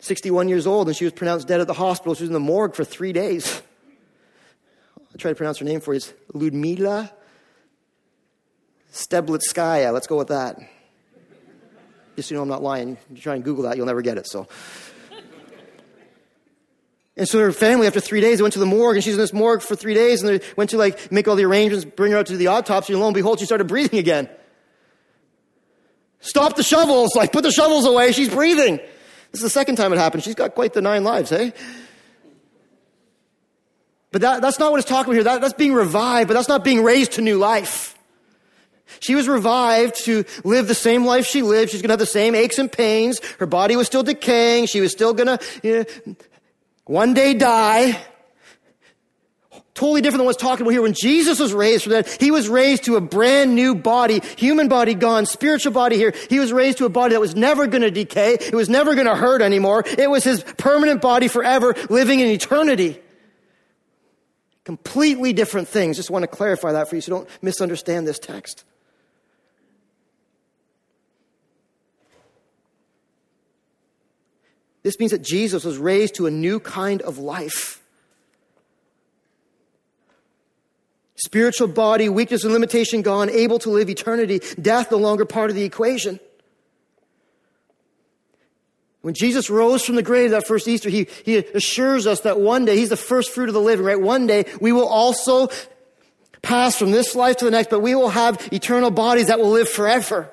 61 0.00 0.48
years 0.48 0.66
old, 0.66 0.88
and 0.88 0.96
she 0.96 1.04
was 1.04 1.12
pronounced 1.12 1.46
dead 1.46 1.60
at 1.60 1.68
the 1.68 1.74
hospital. 1.74 2.14
She 2.14 2.24
was 2.24 2.30
in 2.30 2.34
the 2.34 2.40
morgue 2.40 2.74
for 2.74 2.84
three 2.84 3.12
days. 3.12 3.62
I'll 4.98 5.18
try 5.18 5.30
to 5.30 5.36
pronounce 5.36 5.58
her 5.58 5.64
name 5.64 5.80
for 5.80 5.92
you. 5.92 5.98
It's 5.98 6.12
Ludmila 6.34 7.12
Steblitskaya. 8.92 9.92
Let's 9.92 10.08
go 10.08 10.16
with 10.16 10.28
that. 10.28 10.58
Just 12.16 12.28
so 12.28 12.34
you 12.34 12.36
know 12.36 12.42
I'm 12.42 12.48
not 12.48 12.64
lying. 12.64 12.98
You 13.10 13.20
try 13.20 13.36
and 13.36 13.44
Google 13.44 13.62
that, 13.64 13.76
you'll 13.76 13.86
never 13.86 14.02
get 14.02 14.18
it. 14.18 14.26
So. 14.26 14.48
And 17.20 17.28
so 17.28 17.38
her 17.38 17.52
family, 17.52 17.86
after 17.86 18.00
three 18.00 18.22
days, 18.22 18.38
they 18.38 18.42
went 18.42 18.54
to 18.54 18.58
the 18.58 18.64
morgue, 18.64 18.96
and 18.96 19.04
she's 19.04 19.12
in 19.12 19.20
this 19.20 19.34
morgue 19.34 19.60
for 19.60 19.76
three 19.76 19.92
days, 19.92 20.22
and 20.22 20.40
they 20.40 20.46
went 20.56 20.70
to 20.70 20.78
like 20.78 21.12
make 21.12 21.28
all 21.28 21.36
the 21.36 21.44
arrangements, 21.44 21.84
bring 21.84 22.12
her 22.12 22.18
out 22.18 22.24
to 22.28 22.36
the 22.38 22.46
autopsy, 22.46 22.94
and 22.94 23.00
lo 23.00 23.08
and 23.08 23.14
behold, 23.14 23.38
she 23.38 23.44
started 23.44 23.66
breathing 23.66 23.98
again. 23.98 24.26
Stop 26.20 26.56
the 26.56 26.62
shovels, 26.62 27.14
like 27.14 27.30
put 27.30 27.42
the 27.42 27.52
shovels 27.52 27.84
away, 27.84 28.12
she's 28.12 28.30
breathing. 28.30 28.78
This 28.78 29.40
is 29.40 29.42
the 29.42 29.50
second 29.50 29.76
time 29.76 29.92
it 29.92 29.98
happened. 29.98 30.22
She's 30.22 30.34
got 30.34 30.54
quite 30.54 30.72
the 30.72 30.80
nine 30.80 31.04
lives, 31.04 31.28
hey? 31.28 31.52
But 34.12 34.22
that, 34.22 34.40
that's 34.40 34.58
not 34.58 34.72
what 34.72 34.80
it's 34.80 34.88
talking 34.88 35.12
about 35.12 35.16
here. 35.16 35.24
That, 35.24 35.42
that's 35.42 35.52
being 35.52 35.74
revived, 35.74 36.26
but 36.26 36.32
that's 36.32 36.48
not 36.48 36.64
being 36.64 36.82
raised 36.82 37.12
to 37.12 37.20
new 37.20 37.36
life. 37.36 37.98
She 39.00 39.14
was 39.14 39.28
revived 39.28 40.04
to 40.06 40.24
live 40.42 40.68
the 40.68 40.74
same 40.74 41.04
life 41.04 41.26
she 41.26 41.42
lived. 41.42 41.70
She's 41.70 41.82
going 41.82 41.90
to 41.90 41.92
have 41.92 41.98
the 42.00 42.06
same 42.06 42.34
aches 42.34 42.58
and 42.58 42.72
pains. 42.72 43.20
Her 43.38 43.46
body 43.46 43.76
was 43.76 43.86
still 43.86 44.02
decaying. 44.02 44.66
She 44.66 44.80
was 44.80 44.90
still 44.90 45.12
going 45.12 45.38
to 45.38 45.38
you 45.62 45.86
know, 46.06 46.16
one 46.90 47.14
day 47.14 47.34
die. 47.34 47.96
Totally 49.74 50.00
different 50.00 50.18
than 50.18 50.26
what's 50.26 50.42
talking 50.42 50.62
about 50.62 50.72
here. 50.72 50.82
When 50.82 50.92
Jesus 50.92 51.38
was 51.38 51.54
raised 51.54 51.84
from 51.84 51.92
that, 51.92 52.08
he 52.20 52.32
was 52.32 52.48
raised 52.48 52.84
to 52.84 52.96
a 52.96 53.00
brand 53.00 53.54
new 53.54 53.76
body, 53.76 54.20
human 54.36 54.66
body 54.66 54.94
gone, 54.94 55.24
spiritual 55.24 55.72
body 55.72 55.96
here. 55.96 56.12
He 56.28 56.40
was 56.40 56.52
raised 56.52 56.78
to 56.78 56.86
a 56.86 56.88
body 56.88 57.14
that 57.14 57.20
was 57.20 57.36
never 57.36 57.68
going 57.68 57.82
to 57.82 57.92
decay. 57.92 58.34
It 58.34 58.54
was 58.54 58.68
never 58.68 58.94
going 58.94 59.06
to 59.06 59.14
hurt 59.14 59.40
anymore. 59.40 59.84
It 59.86 60.10
was 60.10 60.24
his 60.24 60.42
permanent 60.42 61.00
body 61.00 61.28
forever, 61.28 61.76
living 61.88 62.18
in 62.18 62.26
eternity. 62.26 63.00
Completely 64.64 65.32
different 65.32 65.68
things. 65.68 65.96
Just 65.96 66.10
want 66.10 66.24
to 66.24 66.28
clarify 66.28 66.72
that 66.72 66.88
for 66.88 66.96
you 66.96 67.02
so 67.02 67.12
don't 67.12 67.28
misunderstand 67.40 68.06
this 68.06 68.18
text. 68.18 68.64
This 74.82 74.98
means 74.98 75.12
that 75.12 75.22
Jesus 75.22 75.64
was 75.64 75.78
raised 75.78 76.14
to 76.16 76.26
a 76.26 76.30
new 76.30 76.58
kind 76.60 77.02
of 77.02 77.18
life. 77.18 77.82
Spiritual 81.16 81.68
body, 81.68 82.08
weakness 82.08 82.44
and 82.44 82.52
limitation 82.52 83.02
gone, 83.02 83.28
able 83.28 83.58
to 83.58 83.70
live 83.70 83.90
eternity, 83.90 84.40
death 84.60 84.90
no 84.90 84.96
longer 84.96 85.26
part 85.26 85.50
of 85.50 85.56
the 85.56 85.64
equation. 85.64 86.18
When 89.02 89.14
Jesus 89.14 89.50
rose 89.50 89.84
from 89.84 89.96
the 89.96 90.02
grave 90.02 90.30
that 90.30 90.46
first 90.46 90.66
Easter, 90.66 90.88
he, 90.88 91.08
he 91.24 91.36
assures 91.36 92.06
us 92.06 92.20
that 92.20 92.40
one 92.40 92.64
day, 92.64 92.76
he's 92.76 92.88
the 92.88 92.96
first 92.96 93.30
fruit 93.30 93.48
of 93.48 93.54
the 93.54 93.60
living, 93.60 93.84
right? 93.84 94.00
One 94.00 94.26
day 94.26 94.44
we 94.60 94.72
will 94.72 94.88
also 94.88 95.48
pass 96.42 96.76
from 96.76 96.90
this 96.90 97.14
life 97.14 97.36
to 97.38 97.44
the 97.44 97.50
next, 97.50 97.68
but 97.68 97.80
we 97.80 97.94
will 97.94 98.10
have 98.10 98.48
eternal 98.52 98.90
bodies 98.90 99.26
that 99.26 99.38
will 99.38 99.50
live 99.50 99.68
forever. 99.68 100.30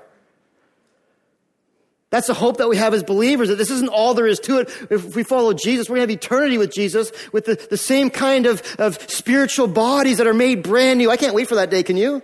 That's 2.09 2.27
the 2.27 2.33
hope 2.33 2.57
that 2.57 2.69
we 2.69 2.77
have 2.77 2.93
as 2.93 3.03
believers, 3.03 3.49
that 3.49 3.57
this 3.57 3.69
isn't 3.69 3.89
all 3.89 4.13
there 4.13 4.27
is 4.27 4.39
to 4.41 4.59
it. 4.59 4.69
If 4.89 5.15
we 5.15 5.23
follow 5.23 5.51
Jesus, 5.53 5.89
we're 5.89 5.97
going 5.97 6.07
to 6.07 6.13
have 6.13 6.23
eternity 6.23 6.57
with 6.57 6.73
Jesus 6.73 7.11
with 7.33 7.45
the, 7.45 7.55
the 7.69 7.77
same 7.77 8.09
kind 8.09 8.45
of, 8.45 8.63
of 8.79 8.97
spiritual 9.11 9.67
bodies 9.67 10.17
that 10.19 10.27
are 10.27 10.33
made 10.33 10.63
brand 10.63 10.99
new. 10.99 11.11
I 11.11 11.17
can't 11.17 11.35
wait 11.35 11.49
for 11.49 11.55
that 11.55 11.69
day, 11.69 11.83
can 11.83 11.97
you? 11.97 12.21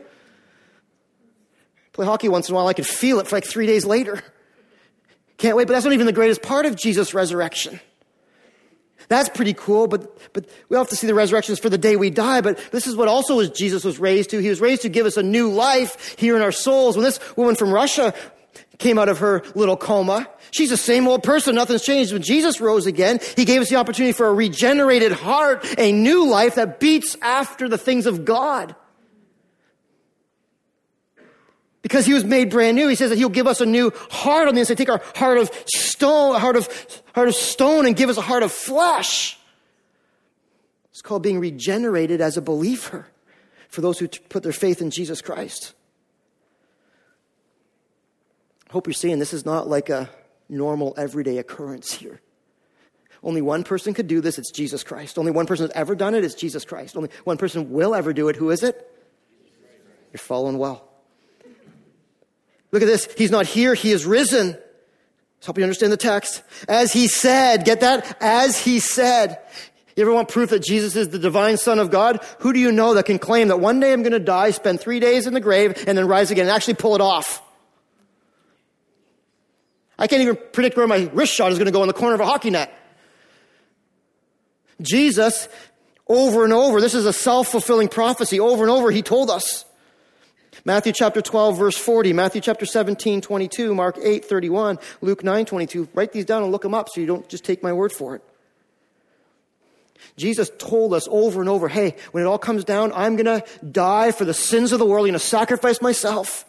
Play 1.91 2.05
hockey 2.05 2.29
once 2.29 2.47
in 2.47 2.55
a 2.55 2.55
while, 2.55 2.67
I 2.67 2.73
can 2.73 2.85
feel 2.85 3.19
it 3.19 3.27
for 3.27 3.35
like 3.35 3.45
three 3.45 3.67
days 3.67 3.85
later. 3.85 4.23
Can't 5.37 5.57
wait, 5.57 5.67
but 5.67 5.73
that's 5.73 5.83
not 5.83 5.93
even 5.93 6.05
the 6.05 6.13
greatest 6.13 6.41
part 6.41 6.65
of 6.65 6.75
Jesus' 6.75 7.13
resurrection. 7.13 7.79
That's 9.09 9.29
pretty 9.29 9.53
cool, 9.53 9.87
but, 9.87 10.17
but 10.33 10.47
we 10.69 10.77
have 10.77 10.89
to 10.89 10.95
see 10.95 11.07
the 11.07 11.13
resurrections 11.13 11.59
for 11.59 11.69
the 11.69 11.77
day 11.77 11.97
we 11.97 12.09
die. 12.09 12.41
But 12.41 12.57
this 12.71 12.87
is 12.87 12.95
what 12.95 13.07
also 13.07 13.35
was 13.35 13.49
Jesus 13.49 13.83
was 13.83 13.99
raised 13.99 14.29
to. 14.29 14.39
He 14.39 14.49
was 14.49 14.61
raised 14.61 14.83
to 14.83 14.89
give 14.89 15.05
us 15.05 15.17
a 15.17 15.23
new 15.23 15.49
life 15.49 16.15
here 16.17 16.35
in 16.35 16.41
our 16.41 16.51
souls. 16.51 16.95
When 16.95 17.03
this 17.03 17.19
woman 17.35 17.55
from 17.55 17.71
Russia 17.71 18.13
came 18.77 18.97
out 18.97 19.09
of 19.09 19.19
her 19.19 19.43
little 19.55 19.77
coma. 19.77 20.27
She's 20.51 20.69
the 20.69 20.77
same 20.77 21.07
old 21.07 21.23
person. 21.23 21.55
Nothing's 21.55 21.83
changed. 21.83 22.13
When 22.13 22.21
Jesus 22.21 22.59
rose 22.59 22.85
again, 22.85 23.19
he 23.35 23.45
gave 23.45 23.61
us 23.61 23.69
the 23.69 23.75
opportunity 23.75 24.13
for 24.13 24.27
a 24.27 24.33
regenerated 24.33 25.11
heart, 25.11 25.65
a 25.77 25.91
new 25.91 26.27
life 26.27 26.55
that 26.55 26.79
beats 26.79 27.15
after 27.21 27.69
the 27.69 27.77
things 27.77 28.05
of 28.05 28.25
God. 28.25 28.75
Because 31.81 32.05
he 32.05 32.13
was 32.13 32.23
made 32.23 32.49
brand 32.49 32.75
new, 32.77 32.87
he 32.87 32.95
says 32.95 33.09
that 33.09 33.17
he'll 33.17 33.29
give 33.29 33.45
us 33.45 33.59
a 33.59 33.65
new 33.65 33.91
heart 34.09 34.47
on 34.47 34.55
the 34.55 34.61
inside. 34.61 34.77
Take 34.77 34.89
our 34.89 35.01
heart 35.15 35.37
of 35.37 35.51
stone, 35.67 36.39
heart 36.39 36.55
of, 36.55 37.03
heart 37.13 37.27
of 37.27 37.35
stone 37.35 37.85
and 37.85 37.95
give 37.95 38.09
us 38.09 38.17
a 38.17 38.21
heart 38.21 38.41
of 38.41 38.51
flesh. 38.51 39.37
It's 40.91 41.01
called 41.01 41.23
being 41.23 41.39
regenerated 41.39 42.21
as 42.21 42.37
a 42.37 42.41
believer 42.41 43.07
for 43.67 43.81
those 43.81 43.99
who 43.99 44.07
put 44.07 44.43
their 44.43 44.53
faith 44.53 44.81
in 44.81 44.91
Jesus 44.91 45.21
Christ 45.21 45.73
hope 48.73 48.87
you're 48.87 48.93
seeing 48.95 49.19
this 49.19 49.33
is 49.33 49.45
not 49.45 49.67
like 49.67 49.89
a 49.89 50.09
normal 50.49 50.95
everyday 50.97 51.37
occurrence 51.37 51.93
here. 51.93 52.19
Only 53.21 53.39
one 53.39 53.63
person 53.63 53.93
could 53.93 54.07
do 54.07 54.19
this, 54.19 54.39
it's 54.39 54.49
Jesus 54.49 54.83
Christ. 54.83 55.19
Only 55.19 55.31
one 55.31 55.45
person 55.45 55.67
has 55.67 55.71
ever 55.75 55.93
done 55.93 56.15
it, 56.15 56.25
it's 56.25 56.33
Jesus 56.33 56.65
Christ. 56.65 56.97
Only 56.97 57.11
one 57.23 57.37
person 57.37 57.69
will 57.69 57.93
ever 57.93 58.13
do 58.13 58.29
it. 58.29 58.35
Who 58.35 58.49
is 58.49 58.63
it? 58.63 58.75
You're 60.11 60.17
following 60.17 60.57
well. 60.57 60.89
Look 62.71 62.81
at 62.81 62.87
this. 62.87 63.07
He's 63.15 63.29
not 63.29 63.45
here, 63.45 63.75
he 63.75 63.91
is 63.91 64.07
risen. 64.07 64.47
Let's 64.47 65.45
help 65.45 65.59
you 65.59 65.63
understand 65.63 65.91
the 65.91 65.97
text. 65.97 66.41
As 66.67 66.91
he 66.91 67.07
said, 67.07 67.65
get 67.65 67.81
that? 67.81 68.17
As 68.21 68.59
he 68.59 68.79
said. 68.79 69.39
You 69.95 70.01
ever 70.01 70.13
want 70.13 70.29
proof 70.29 70.49
that 70.49 70.63
Jesus 70.63 70.95
is 70.95 71.09
the 71.09 71.19
divine 71.19 71.57
Son 71.57 71.77
of 71.77 71.91
God? 71.91 72.25
Who 72.39 72.53
do 72.53 72.59
you 72.59 72.71
know 72.71 72.95
that 72.95 73.05
can 73.05 73.19
claim 73.19 73.49
that 73.49 73.59
one 73.59 73.79
day 73.79 73.93
I'm 73.93 74.01
going 74.01 74.13
to 74.13 74.19
die, 74.19 74.49
spend 74.49 74.81
three 74.81 74.99
days 74.99 75.27
in 75.27 75.35
the 75.35 75.39
grave, 75.39 75.83
and 75.85 75.95
then 75.95 76.07
rise 76.07 76.31
again 76.31 76.47
and 76.47 76.55
actually 76.55 76.73
pull 76.73 76.95
it 76.95 77.01
off? 77.01 77.42
I 79.97 80.07
can't 80.07 80.21
even 80.21 80.37
predict 80.51 80.75
where 80.77 80.87
my 80.87 81.09
wrist 81.13 81.33
shot 81.33 81.51
is 81.51 81.57
going 81.57 81.67
to 81.67 81.71
go 81.71 81.83
in 81.83 81.87
the 81.87 81.93
corner 81.93 82.15
of 82.15 82.21
a 82.21 82.25
hockey 82.25 82.49
net. 82.49 82.73
Jesus, 84.81 85.47
over 86.07 86.43
and 86.43 86.53
over, 86.53 86.81
this 86.81 86.93
is 86.93 87.05
a 87.05 87.13
self 87.13 87.47
fulfilling 87.49 87.87
prophecy. 87.87 88.39
Over 88.39 88.63
and 88.63 88.71
over, 88.71 88.91
he 88.91 89.01
told 89.01 89.29
us. 89.29 89.65
Matthew 90.65 90.93
chapter 90.93 91.21
12, 91.21 91.57
verse 91.57 91.77
40, 91.77 92.13
Matthew 92.13 92.39
chapter 92.39 92.65
17, 92.65 93.19
22, 93.19 93.75
Mark 93.75 93.97
8, 94.01 94.23
31, 94.23 94.79
Luke 95.01 95.23
9, 95.23 95.45
22. 95.45 95.89
Write 95.93 96.13
these 96.13 96.25
down 96.25 96.41
and 96.43 96.51
look 96.53 96.61
them 96.61 96.73
up 96.73 96.87
so 96.89 97.01
you 97.01 97.07
don't 97.07 97.27
just 97.27 97.43
take 97.43 97.61
my 97.61 97.73
word 97.73 97.91
for 97.91 98.15
it. 98.15 98.21
Jesus 100.15 100.51
told 100.57 100.93
us 100.93 101.07
over 101.11 101.41
and 101.41 101.49
over, 101.49 101.67
hey, 101.67 101.95
when 102.11 102.23
it 102.23 102.27
all 102.27 102.37
comes 102.37 102.63
down, 102.63 102.93
I'm 102.93 103.15
going 103.17 103.41
to 103.41 103.45
die 103.65 104.11
for 104.11 104.25
the 104.25 104.33
sins 104.33 104.71
of 104.71 104.79
the 104.79 104.85
world. 104.85 105.05
I'm 105.05 105.11
going 105.11 105.19
to 105.19 105.25
sacrifice 105.25 105.81
myself. 105.81 106.45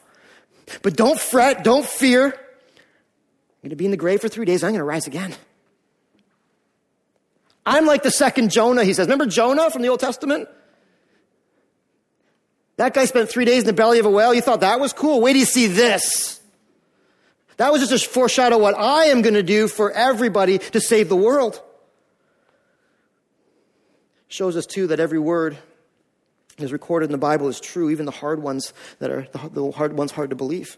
But 0.82 0.96
don't 0.96 1.18
fret, 1.18 1.64
don't 1.64 1.84
fear. 1.84 2.38
Going 3.64 3.70
to 3.70 3.76
be 3.76 3.86
in 3.86 3.92
the 3.92 3.96
grave 3.96 4.20
for 4.20 4.28
three 4.28 4.44
days. 4.44 4.62
I'm 4.62 4.72
going 4.72 4.80
to 4.80 4.84
rise 4.84 5.06
again. 5.06 5.34
I'm 7.64 7.86
like 7.86 8.02
the 8.02 8.10
second 8.10 8.50
Jonah, 8.50 8.84
he 8.84 8.92
says. 8.92 9.06
Remember 9.06 9.24
Jonah 9.24 9.70
from 9.70 9.80
the 9.80 9.88
Old 9.88 10.00
Testament? 10.00 10.50
That 12.76 12.92
guy 12.92 13.06
spent 13.06 13.30
three 13.30 13.46
days 13.46 13.62
in 13.62 13.66
the 13.66 13.72
belly 13.72 13.98
of 14.00 14.04
a 14.04 14.10
whale. 14.10 14.34
You 14.34 14.42
thought 14.42 14.60
that 14.60 14.80
was 14.80 14.92
cool. 14.92 15.22
Wait 15.22 15.32
till 15.32 15.40
you 15.40 15.46
see 15.46 15.66
this. 15.66 16.42
That 17.56 17.72
was 17.72 17.88
just 17.88 18.04
a 18.04 18.08
foreshadow 18.10 18.58
what 18.58 18.76
I 18.76 19.06
am 19.06 19.22
going 19.22 19.32
to 19.32 19.42
do 19.42 19.66
for 19.66 19.90
everybody 19.92 20.58
to 20.58 20.78
save 20.78 21.08
the 21.08 21.16
world. 21.16 21.62
Shows 24.28 24.58
us 24.58 24.66
too 24.66 24.88
that 24.88 25.00
every 25.00 25.18
word 25.18 25.56
is 26.58 26.70
recorded 26.70 27.06
in 27.06 27.12
the 27.12 27.18
Bible 27.18 27.48
is 27.48 27.60
true, 27.60 27.88
even 27.88 28.04
the 28.04 28.12
hard 28.12 28.42
ones 28.42 28.74
that 28.98 29.10
are 29.10 29.26
the 29.32 29.70
hard 29.70 29.96
ones 29.96 30.12
hard 30.12 30.28
to 30.28 30.36
believe. 30.36 30.76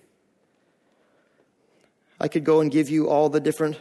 I 2.18 2.28
could 2.28 2.44
go 2.44 2.60
and 2.60 2.70
give 2.70 2.88
you 2.88 3.08
all 3.08 3.28
the 3.28 3.40
different 3.40 3.78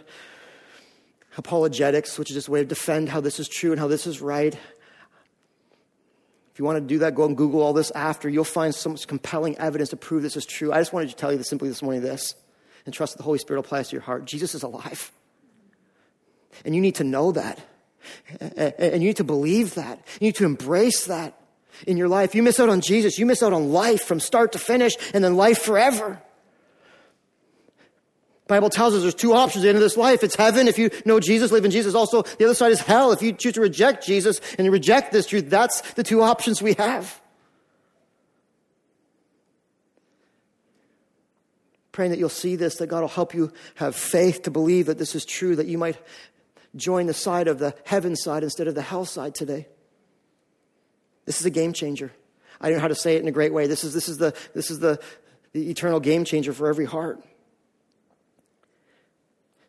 apologetics, 1.38 2.18
which 2.18 2.30
is 2.30 2.36
just 2.36 2.48
a 2.48 2.52
way 2.52 2.60
to 2.60 2.66
defend 2.66 3.10
how 3.10 3.22
this 3.22 3.40
is 3.40 3.48
true 3.48 3.72
and 3.72 3.80
how 3.80 3.88
this 3.88 4.08
is 4.08 4.22
right. 4.22 4.54
If 4.54 6.60
you 6.60 6.66
want 6.66 6.78
to 6.78 6.82
do 6.82 7.00
that, 7.00 7.16
go 7.16 7.26
and 7.26 7.36
Google 7.36 7.62
all 7.62 7.74
this 7.74 7.92
after. 7.92 8.30
You'll 8.30 8.46
find 8.46 8.74
so 8.74 8.90
much 8.90 9.08
compelling 9.08 9.58
evidence 9.58 9.90
to 9.90 9.98
prove 9.98 10.24
this 10.24 10.38
is 10.38 10.46
true. 10.46 10.72
I 10.72 10.80
just 10.80 10.94
wanted 10.94 11.10
to 11.10 11.16
tell 11.16 11.32
you 11.32 11.38
this 11.38 11.50
simply 11.50 11.68
this 11.68 11.82
morning 11.82 12.02
this, 12.02 12.36
and 12.86 12.94
trust 12.94 13.14
that 13.14 13.18
the 13.18 13.24
Holy 13.24 13.40
Spirit 13.40 13.60
applies 13.60 13.90
to 13.90 13.94
your 13.94 14.02
heart. 14.02 14.26
Jesus 14.26 14.56
is 14.56 14.64
alive. 14.64 15.12
And 16.64 16.74
you 16.74 16.80
need 16.80 16.96
to 16.96 17.04
know 17.04 17.34
that. 17.34 17.60
And 18.40 19.02
you 19.02 19.10
need 19.10 19.18
to 19.18 19.26
believe 19.26 19.76
that. 19.76 20.00
You 20.22 20.28
need 20.28 20.36
to 20.36 20.46
embrace 20.46 21.08
that 21.08 21.38
in 21.86 21.98
your 21.98 22.08
life. 22.08 22.36
You 22.36 22.44
miss 22.44 22.60
out 22.60 22.70
on 22.70 22.80
Jesus, 22.80 23.18
you 23.18 23.26
miss 23.26 23.44
out 23.44 23.52
on 23.52 23.74
life 23.74 24.04
from 24.04 24.22
start 24.22 24.54
to 24.54 24.60
finish, 24.60 24.94
and 25.14 25.22
then 25.22 25.36
life 25.36 25.58
forever. 25.58 26.22
Bible 28.48 28.70
tells 28.70 28.94
us 28.94 29.02
there's 29.02 29.16
two 29.16 29.34
options 29.34 29.64
at 29.64 29.66
the 29.66 29.70
end 29.70 29.78
of 29.78 29.82
this 29.82 29.98
life. 29.98 30.24
It's 30.24 30.36
heaven 30.36 30.68
if 30.68 30.78
you 30.78 30.92
know 31.04 31.20
Jesus, 31.20 31.52
live 31.52 31.66
in 31.66 31.72
Jesus. 31.72 31.96
Also, 31.96 32.22
the 32.22 32.46
other 32.46 32.54
side 32.54 32.72
is 32.72 32.80
hell 32.80 33.12
if 33.12 33.22
you 33.22 33.34
choose 33.34 33.54
to 33.54 33.62
reject 33.62 34.06
Jesus 34.06 34.40
and 34.60 34.72
reject 34.72 35.12
this 35.12 35.26
truth. 35.26 35.50
That's 35.50 35.82
the 35.94 36.04
two 36.04 36.22
options 36.22 36.62
we 36.62 36.74
have. 36.74 37.22
Praying 41.92 42.12
that 42.12 42.20
you'll 42.20 42.30
see 42.30 42.56
this, 42.56 42.76
that 42.76 42.88
God 42.88 43.02
will 43.02 43.08
help 43.08 43.34
you 43.34 43.52
have 43.76 43.96
faith 43.96 44.44
to 44.44 44.52
believe 44.52 44.88
that 44.88 45.00
this 45.00 45.16
is 45.16 45.26
true, 45.26 45.56
that 45.56 45.66
you 45.66 45.80
might 45.80 45.98
join 46.76 47.08
the 47.08 47.14
side 47.14 47.48
of 47.48 47.58
the 47.58 47.74
heaven 47.84 48.16
side 48.16 48.44
instead 48.44 48.68
of 48.68 48.76
the 48.76 48.82
hell 48.82 49.06
side 49.06 49.34
today. 49.34 49.68
This 51.26 51.40
is 51.40 51.48
a 51.48 51.50
game 51.50 51.74
changer. 51.74 52.12
I 52.62 52.68
don't 52.68 52.78
know 52.78 52.82
how 52.82 52.90
to 52.90 52.96
say 52.96 53.16
it 53.16 53.24
in 53.24 53.28
a 53.28 53.32
great 53.32 53.54
way. 53.54 53.66
This 53.66 53.84
is, 53.84 53.94
this 53.94 54.08
is, 54.08 54.18
the, 54.18 54.36
this 54.54 54.70
is 54.70 54.80
the, 54.80 55.00
the 55.54 55.72
eternal 55.72 56.00
game 56.00 56.26
changer 56.26 56.54
for 56.54 56.68
every 56.68 56.86
heart 56.86 57.24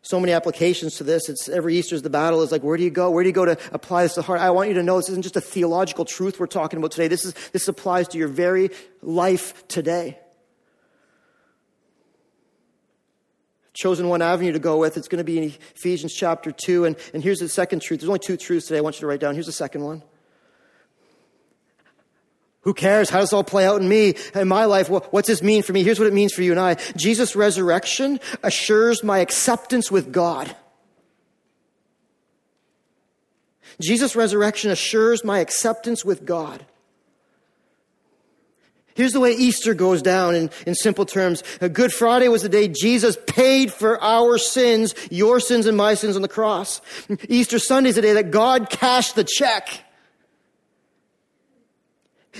so 0.07 0.19
many 0.19 0.33
applications 0.33 0.95
to 0.97 1.03
this. 1.03 1.29
It's 1.29 1.49
every 1.49 1.77
Easter's 1.77 2.01
the 2.01 2.09
battle 2.09 2.41
is 2.41 2.51
like, 2.51 2.63
where 2.63 2.77
do 2.77 2.83
you 2.83 2.89
go? 2.89 3.11
Where 3.11 3.23
do 3.23 3.29
you 3.29 3.33
go 3.33 3.45
to 3.45 3.57
apply 3.71 4.03
this 4.03 4.13
to 4.13 4.21
the 4.21 4.25
heart? 4.25 4.39
I 4.39 4.49
want 4.51 4.69
you 4.69 4.75
to 4.75 4.83
know 4.83 4.97
this 4.97 5.09
isn't 5.09 5.23
just 5.23 5.35
a 5.35 5.41
theological 5.41 6.05
truth 6.05 6.39
we're 6.39 6.47
talking 6.47 6.79
about 6.79 6.91
today. 6.91 7.07
This 7.07 7.25
is, 7.25 7.33
this 7.51 7.67
applies 7.67 8.07
to 8.09 8.17
your 8.17 8.27
very 8.27 8.69
life 9.01 9.67
today. 9.67 10.19
chosen 13.77 14.07
one 14.09 14.23
avenue 14.23 14.51
to 14.51 14.59
go 14.59 14.77
with. 14.77 14.97
It's 14.97 15.07
going 15.07 15.19
to 15.19 15.23
be 15.23 15.37
in 15.37 15.53
Ephesians 15.75 16.11
chapter 16.11 16.51
2. 16.51 16.85
And, 16.85 16.95
and 17.13 17.21
here's 17.21 17.37
the 17.37 17.47
second 17.47 17.81
truth. 17.81 17.99
There's 17.99 18.09
only 18.09 18.19
two 18.19 18.35
truths 18.35 18.65
today 18.65 18.79
I 18.79 18.81
want 18.81 18.95
you 18.95 19.01
to 19.01 19.07
write 19.07 19.19
down. 19.19 19.35
Here's 19.35 19.45
the 19.45 19.51
second 19.51 19.83
one. 19.83 20.01
Who 22.67 22.73
cares? 22.73 23.09
How 23.09 23.19
does 23.19 23.29
this 23.29 23.33
all 23.33 23.45
play 23.45 23.65
out 23.65 23.79
in 23.79 23.87
me, 23.87 24.15
in 24.35 24.49
my 24.49 24.65
life? 24.65 24.89
What's 24.89 25.29
this 25.29 25.41
mean 25.41 25.63
for 25.63 25.71
me? 25.71 25.83
Here's 25.83 25.99
what 25.99 26.07
it 26.09 26.13
means 26.13 26.33
for 26.33 26.41
you 26.41 26.51
and 26.51 26.59
I. 26.59 26.75
Jesus' 26.97 27.33
resurrection 27.33 28.19
assures 28.43 29.05
my 29.05 29.19
acceptance 29.19 29.89
with 29.89 30.11
God. 30.11 30.53
Jesus' 33.79 34.17
resurrection 34.17 34.69
assures 34.69 35.23
my 35.23 35.39
acceptance 35.39 36.03
with 36.03 36.25
God. 36.25 36.65
Here's 38.95 39.13
the 39.13 39.21
way 39.21 39.31
Easter 39.31 39.73
goes 39.73 40.01
down 40.01 40.35
in, 40.35 40.49
in 40.65 40.75
simple 40.75 41.05
terms. 41.05 41.43
Good 41.71 41.93
Friday 41.93 42.27
was 42.27 42.41
the 42.41 42.49
day 42.49 42.67
Jesus 42.67 43.17
paid 43.27 43.71
for 43.71 43.97
our 44.03 44.37
sins, 44.37 44.93
your 45.09 45.39
sins 45.39 45.67
and 45.67 45.77
my 45.77 45.93
sins 45.93 46.17
on 46.17 46.21
the 46.21 46.27
cross. 46.27 46.81
Easter 47.29 47.59
Sunday 47.59 47.91
is 47.91 47.95
the 47.95 48.01
day 48.01 48.11
that 48.11 48.29
God 48.29 48.69
cashed 48.69 49.15
the 49.15 49.23
check. 49.23 49.85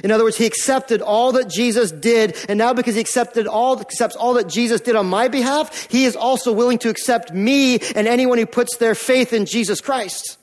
In 0.03 0.11
other 0.11 0.23
words, 0.23 0.37
he 0.37 0.45
accepted 0.45 1.01
all 1.01 1.31
that 1.33 1.49
Jesus 1.49 1.91
did, 1.91 2.35
and 2.49 2.57
now 2.57 2.73
because 2.73 2.95
he 2.95 3.01
accepted 3.01 3.47
all, 3.47 3.79
accepts 3.79 4.15
all 4.15 4.33
that 4.35 4.47
Jesus 4.47 4.81
did 4.81 4.95
on 4.95 5.07
my 5.07 5.27
behalf, 5.27 5.87
he 5.89 6.05
is 6.05 6.15
also 6.15 6.51
willing 6.51 6.77
to 6.79 6.89
accept 6.89 7.33
me 7.33 7.79
and 7.95 8.07
anyone 8.07 8.37
who 8.37 8.45
puts 8.45 8.77
their 8.77 8.95
faith 8.95 9.33
in 9.33 9.45
Jesus 9.45 9.81
Christ. 9.81 10.37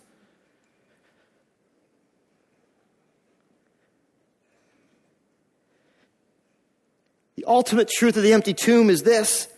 The 7.37 7.45
ultimate 7.47 7.89
truth 7.89 8.17
of 8.17 8.23
the 8.23 8.33
empty 8.33 8.55
tomb 8.55 8.89
is 8.91 9.03
this 9.03 9.49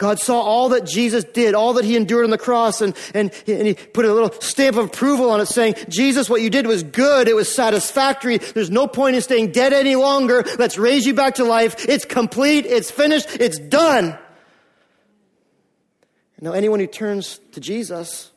God 0.00 0.18
saw 0.18 0.40
all 0.40 0.70
that 0.70 0.86
Jesus 0.86 1.24
did, 1.24 1.54
all 1.54 1.74
that 1.74 1.84
he 1.84 1.94
endured 1.94 2.24
on 2.24 2.30
the 2.30 2.38
cross, 2.38 2.80
and, 2.80 2.96
and, 3.12 3.30
and 3.46 3.66
he 3.66 3.74
put 3.74 4.06
a 4.06 4.14
little 4.14 4.32
stamp 4.40 4.78
of 4.78 4.86
approval 4.86 5.28
on 5.28 5.42
it 5.42 5.46
saying, 5.46 5.74
Jesus, 5.90 6.30
what 6.30 6.40
you 6.40 6.48
did 6.48 6.66
was 6.66 6.82
good. 6.82 7.28
It 7.28 7.36
was 7.36 7.54
satisfactory. 7.54 8.38
There's 8.38 8.70
no 8.70 8.86
point 8.86 9.16
in 9.16 9.20
staying 9.20 9.52
dead 9.52 9.74
any 9.74 9.96
longer. 9.96 10.42
Let's 10.58 10.78
raise 10.78 11.04
you 11.04 11.12
back 11.12 11.34
to 11.34 11.44
life. 11.44 11.86
It's 11.86 12.06
complete. 12.06 12.64
It's 12.64 12.90
finished. 12.90 13.28
It's 13.38 13.58
done. 13.58 14.18
Now, 16.40 16.52
anyone 16.52 16.80
who 16.80 16.86
turns 16.86 17.38
to 17.52 17.60
Jesus 17.60 18.30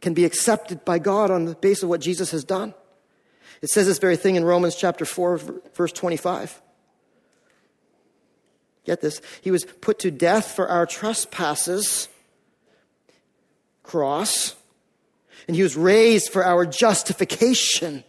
can 0.00 0.14
be 0.14 0.24
accepted 0.24 0.84
by 0.84 0.98
God 0.98 1.30
on 1.30 1.44
the 1.44 1.54
basis 1.54 1.84
of 1.84 1.90
what 1.90 2.00
Jesus 2.00 2.32
has 2.32 2.42
done. 2.42 2.74
It 3.62 3.70
says 3.70 3.86
this 3.86 3.98
very 3.98 4.16
thing 4.16 4.34
in 4.34 4.44
Romans 4.44 4.74
chapter 4.74 5.04
4, 5.04 5.40
verse 5.76 5.92
25. 5.92 6.60
Get 8.84 9.00
this. 9.00 9.20
He 9.40 9.50
was 9.50 9.64
put 9.64 9.98
to 10.00 10.10
death 10.10 10.52
for 10.52 10.68
our 10.68 10.86
trespasses, 10.86 12.08
cross, 13.82 14.54
and 15.46 15.56
he 15.56 15.62
was 15.62 15.76
raised 15.76 16.30
for 16.30 16.44
our 16.44 16.64
justification. 16.64 18.04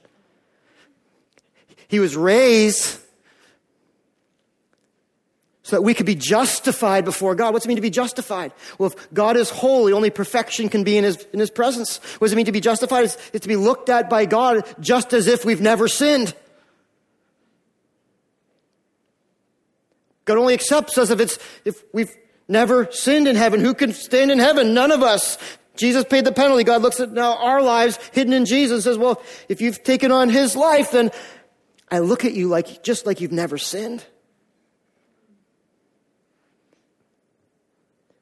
He 1.87 1.99
was 1.99 2.15
raised 2.15 2.99
so 5.63 5.77
that 5.77 5.81
we 5.83 5.93
could 5.93 6.05
be 6.05 6.15
justified 6.15 7.05
before 7.05 7.35
God. 7.35 7.53
What's 7.53 7.65
it 7.65 7.67
mean 7.69 7.77
to 7.77 7.81
be 7.81 7.89
justified? 7.89 8.51
Well, 8.77 8.91
if 8.91 9.13
God 9.13 9.37
is 9.37 9.49
holy, 9.49 9.93
only 9.93 10.09
perfection 10.09 10.69
can 10.69 10.83
be 10.83 10.97
in 10.97 11.03
his, 11.03 11.25
in 11.31 11.39
his 11.39 11.49
presence. 11.49 11.97
What 12.17 12.25
does 12.25 12.33
it 12.33 12.35
mean 12.35 12.45
to 12.45 12.51
be 12.51 12.59
justified? 12.59 13.05
It's, 13.05 13.17
it's 13.31 13.43
to 13.43 13.47
be 13.47 13.55
looked 13.55 13.87
at 13.87 14.09
by 14.09 14.25
God 14.25 14.65
just 14.79 15.13
as 15.13 15.27
if 15.27 15.45
we've 15.45 15.61
never 15.61 15.87
sinned. 15.87 16.33
God 20.31 20.37
only 20.37 20.53
accepts 20.53 20.97
us 20.97 21.09
if 21.09 21.19
it's, 21.19 21.37
if 21.65 21.83
we've 21.91 22.15
never 22.47 22.89
sinned 22.89 23.27
in 23.27 23.35
heaven. 23.35 23.59
Who 23.59 23.73
can 23.73 23.91
stand 23.91 24.31
in 24.31 24.39
heaven? 24.39 24.73
None 24.73 24.89
of 24.89 25.03
us. 25.03 25.37
Jesus 25.75 26.05
paid 26.05 26.23
the 26.23 26.31
penalty. 26.31 26.63
God 26.63 26.81
looks 26.81 27.01
at 27.01 27.11
now 27.11 27.35
our 27.35 27.61
lives 27.61 27.99
hidden 28.13 28.31
in 28.31 28.45
Jesus 28.45 28.85
says, 28.85 28.97
well, 28.97 29.21
if 29.49 29.59
you've 29.59 29.83
taken 29.83 30.09
on 30.09 30.29
his 30.29 30.55
life, 30.55 30.91
then 30.91 31.11
I 31.89 31.99
look 31.99 32.23
at 32.23 32.31
you 32.31 32.47
like, 32.47 32.81
just 32.81 33.05
like 33.05 33.19
you've 33.19 33.33
never 33.33 33.57
sinned. 33.57 34.05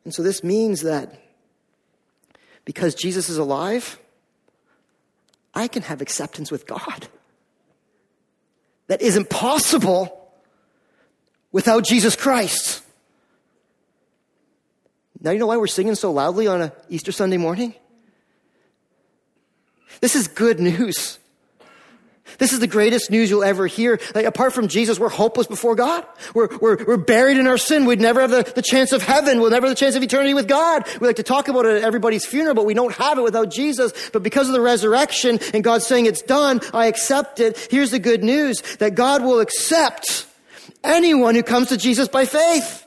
And 0.03 0.11
so 0.11 0.23
this 0.23 0.43
means 0.43 0.81
that 0.81 1.13
because 2.65 2.95
Jesus 2.95 3.29
is 3.29 3.37
alive, 3.37 3.99
I 5.53 5.67
can 5.67 5.83
have 5.83 6.01
acceptance 6.01 6.49
with 6.49 6.65
God. 6.65 7.07
That 8.87 9.03
isn't 9.03 9.29
possible 9.29 10.18
without 11.51 11.83
Jesus 11.83 12.15
Christ. 12.15 12.83
Now, 15.21 15.31
you 15.31 15.39
know 15.39 15.47
why 15.47 15.57
we're 15.57 15.67
singing 15.67 15.95
so 15.95 16.11
loudly 16.11 16.47
on 16.47 16.61
a 16.61 16.73
Easter 16.89 17.11
Sunday 17.11 17.37
morning? 17.37 17.73
This 19.99 20.15
is 20.15 20.27
good 20.27 20.59
news. 20.59 21.19
This 22.37 22.53
is 22.53 22.59
the 22.59 22.67
greatest 22.67 23.09
news 23.09 23.29
you'll 23.29 23.43
ever 23.43 23.67
hear. 23.67 23.99
Like, 24.13 24.25
apart 24.25 24.53
from 24.53 24.67
Jesus, 24.67 24.99
we're 24.99 25.09
hopeless 25.09 25.47
before 25.47 25.75
God. 25.75 26.05
We're, 26.33 26.47
we're, 26.59 26.85
we're 26.85 26.97
buried 26.97 27.37
in 27.37 27.47
our 27.47 27.57
sin. 27.57 27.85
We'd 27.85 27.99
never 27.99 28.21
have 28.21 28.29
the, 28.29 28.43
the 28.43 28.61
chance 28.61 28.91
of 28.91 29.01
heaven. 29.01 29.41
We'll 29.41 29.49
never 29.49 29.67
have 29.67 29.75
the 29.75 29.79
chance 29.79 29.95
of 29.95 30.03
eternity 30.03 30.33
with 30.33 30.47
God. 30.47 30.87
We 31.01 31.07
like 31.07 31.17
to 31.17 31.23
talk 31.23 31.47
about 31.47 31.65
it 31.65 31.77
at 31.77 31.83
everybody's 31.83 32.25
funeral, 32.25 32.55
but 32.55 32.65
we 32.65 32.73
don't 32.73 32.93
have 32.93 33.17
it 33.17 33.23
without 33.23 33.51
Jesus. 33.51 34.09
But 34.11 34.23
because 34.23 34.47
of 34.47 34.53
the 34.53 34.61
resurrection 34.61 35.39
and 35.53 35.63
God 35.63 35.81
saying 35.81 36.05
it's 36.05 36.21
done, 36.21 36.61
I 36.73 36.85
accept 36.85 37.39
it. 37.39 37.67
Here's 37.71 37.91
the 37.91 37.99
good 37.99 38.23
news 38.23 38.61
that 38.77 38.95
God 38.95 39.23
will 39.23 39.39
accept 39.39 40.27
anyone 40.83 41.35
who 41.35 41.43
comes 41.43 41.69
to 41.69 41.77
Jesus 41.77 42.07
by 42.07 42.25
faith. 42.25 42.85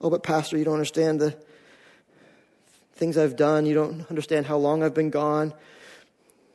Oh, 0.00 0.10
but 0.10 0.22
Pastor, 0.22 0.56
you 0.56 0.64
don't 0.64 0.74
understand 0.74 1.20
the 1.20 1.36
things 2.94 3.16
I've 3.18 3.36
done. 3.36 3.66
You 3.66 3.74
don't 3.74 4.06
understand 4.10 4.46
how 4.46 4.56
long 4.56 4.82
I've 4.82 4.94
been 4.94 5.10
gone. 5.10 5.52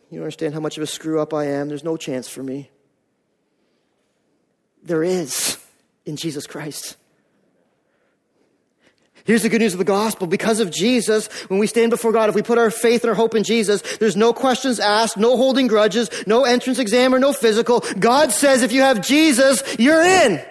You 0.10 0.18
don't 0.18 0.26
understand 0.26 0.54
how 0.54 0.60
much 0.60 0.78
of 0.78 0.84
a 0.84 0.88
screw 0.88 1.20
up 1.20 1.34
I 1.34 1.46
am. 1.46 1.68
There's 1.70 1.84
no 1.84 1.98
chance 1.98 2.28
for 2.28 2.44
me. 2.44 2.70
There 4.84 5.04
is 5.04 5.58
in 6.06 6.16
Jesus 6.16 6.48
Christ. 6.48 6.98
Here's 9.24 9.44
the 9.44 9.50
good 9.50 9.62
news 9.62 9.74
of 9.74 9.80
the 9.80 9.86
gospel. 9.86 10.28
Because 10.28 10.60
of 10.60 10.72
Jesus, 10.72 11.28
when 11.50 11.60
we 11.60 11.68
stand 11.68 11.92
before 11.92 12.12
God, 12.12 12.30
if 12.30 12.36
we 12.36 12.42
put 12.42 12.58
our 12.58 12.72
faith 12.72 13.04
and 13.04 13.10
our 13.10 13.16
hope 13.16 13.36
in 13.36 13.44
Jesus, 13.44 13.82
there's 13.98 14.16
no 14.16 14.34
questions 14.34 14.80
asked, 14.80 15.18
no 15.18 15.38
holding 15.38 15.68
grudges, 15.68 16.10
no 16.26 16.44
entrance 16.44 16.80
exam 16.80 17.14
or 17.14 17.20
no 17.20 17.34
physical. 17.34 17.82
God 18.00 18.32
says 18.32 18.64
if 18.64 18.72
you 18.72 18.82
have 18.82 19.02
Jesus, 19.02 19.64
you're 19.78 20.02
in. 20.02 20.44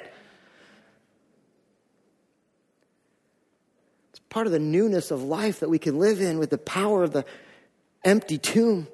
It's 4.11 4.21
part 4.29 4.47
of 4.47 4.53
the 4.53 4.61
newness 4.61 5.11
of 5.11 5.23
life 5.23 5.61
that 5.61 5.69
we 5.69 5.79
can 5.79 5.99
live 5.99 6.21
in 6.21 6.39
with 6.39 6.51
the 6.51 6.59
power 6.59 7.03
of 7.03 7.13
the 7.13 7.25
empty 8.05 8.39
tomb. 8.39 8.87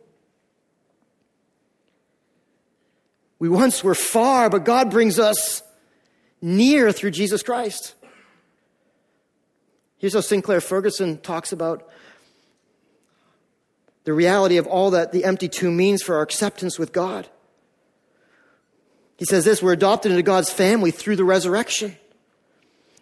We 3.39 3.51
once 3.51 3.85
were 3.85 3.95
far, 3.95 4.49
but 4.49 4.65
God 4.65 4.91
brings 4.91 5.19
us 5.19 5.63
near 6.41 6.93
through 6.93 7.11
Jesus 7.11 7.43
Christ. 7.43 7.95
Here's 9.99 10.15
how 10.15 10.21
Sinclair 10.21 10.61
Ferguson 10.61 11.19
talks 11.19 11.53
about 11.53 11.89
the 14.05 14.13
reality 14.13 14.57
of 14.57 14.67
all 14.67 14.91
that 14.91 15.13
the 15.13 15.25
empty 15.25 15.49
tomb 15.49 15.77
means 15.77 16.03
for 16.03 16.17
our 16.17 16.23
acceptance 16.23 16.79
with 16.79 16.93
God. 16.93 17.29
He 19.17 19.25
says 19.25 19.45
this 19.45 19.63
we're 19.63 19.73
adopted 19.73 20.13
into 20.13 20.23
God's 20.23 20.51
family 20.51 20.91
through 20.91 21.17
the 21.17 21.25
resurrection 21.25 21.97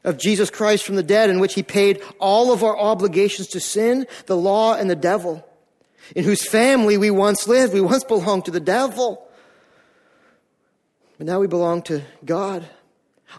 of 0.04 0.18
Jesus 0.18 0.50
Christ 0.50 0.84
from 0.84 0.96
the 0.96 1.02
dead, 1.02 1.30
in 1.30 1.40
which 1.40 1.54
he 1.54 1.62
paid 1.62 2.00
all 2.18 2.52
of 2.52 2.62
our 2.62 2.78
obligations 2.78 3.48
to 3.48 3.60
sin, 3.60 4.06
the 4.26 4.36
law, 4.36 4.74
and 4.74 4.88
the 4.88 4.96
devil, 4.96 5.46
in 6.14 6.24
whose 6.24 6.46
family 6.46 6.96
we 6.96 7.10
once 7.10 7.48
lived. 7.48 7.74
We 7.74 7.80
once 7.80 8.04
belonged 8.04 8.44
to 8.44 8.50
the 8.50 8.60
devil, 8.60 9.26
but 11.18 11.26
now 11.26 11.40
we 11.40 11.46
belong 11.46 11.82
to 11.82 12.02
God. 12.24 12.68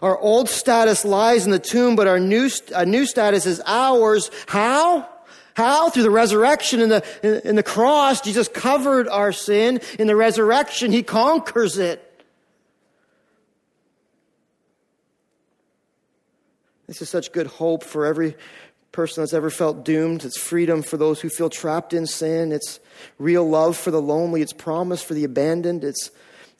Our 0.02 0.18
old 0.18 0.48
status 0.48 1.04
lies 1.04 1.44
in 1.44 1.50
the 1.50 1.58
tomb, 1.58 1.96
but 1.96 2.06
our 2.06 2.20
new, 2.20 2.50
new 2.84 3.06
status 3.06 3.46
is 3.46 3.62
ours. 3.66 4.30
How? 4.46 5.08
How? 5.54 5.88
Through 5.88 6.02
the 6.02 6.10
resurrection 6.10 6.80
in 6.80 6.88
the, 6.90 7.48
in 7.48 7.56
the 7.56 7.62
cross, 7.62 8.20
Jesus 8.20 8.48
covered 8.48 9.08
our 9.08 9.32
sin. 9.32 9.80
In 9.98 10.06
the 10.06 10.16
resurrection, 10.16 10.92
He 10.92 11.02
conquers 11.02 11.78
it. 11.78 12.02
This 16.86 17.02
is 17.02 17.08
such 17.08 17.32
good 17.32 17.46
hope 17.46 17.82
for 17.82 18.06
every 18.06 18.36
person 18.92 19.22
that's 19.22 19.34
ever 19.34 19.50
felt 19.50 19.84
doomed. 19.84 20.24
It's 20.24 20.38
freedom 20.38 20.82
for 20.82 20.96
those 20.96 21.20
who 21.20 21.28
feel 21.28 21.50
trapped 21.50 21.92
in 21.92 22.06
sin. 22.06 22.52
It's 22.52 22.80
real 23.18 23.48
love 23.48 23.76
for 23.76 23.90
the 23.90 24.00
lonely. 24.00 24.40
It's 24.40 24.52
promise 24.52 25.02
for 25.02 25.14
the 25.14 25.24
abandoned. 25.24 25.84
It's 25.84 26.10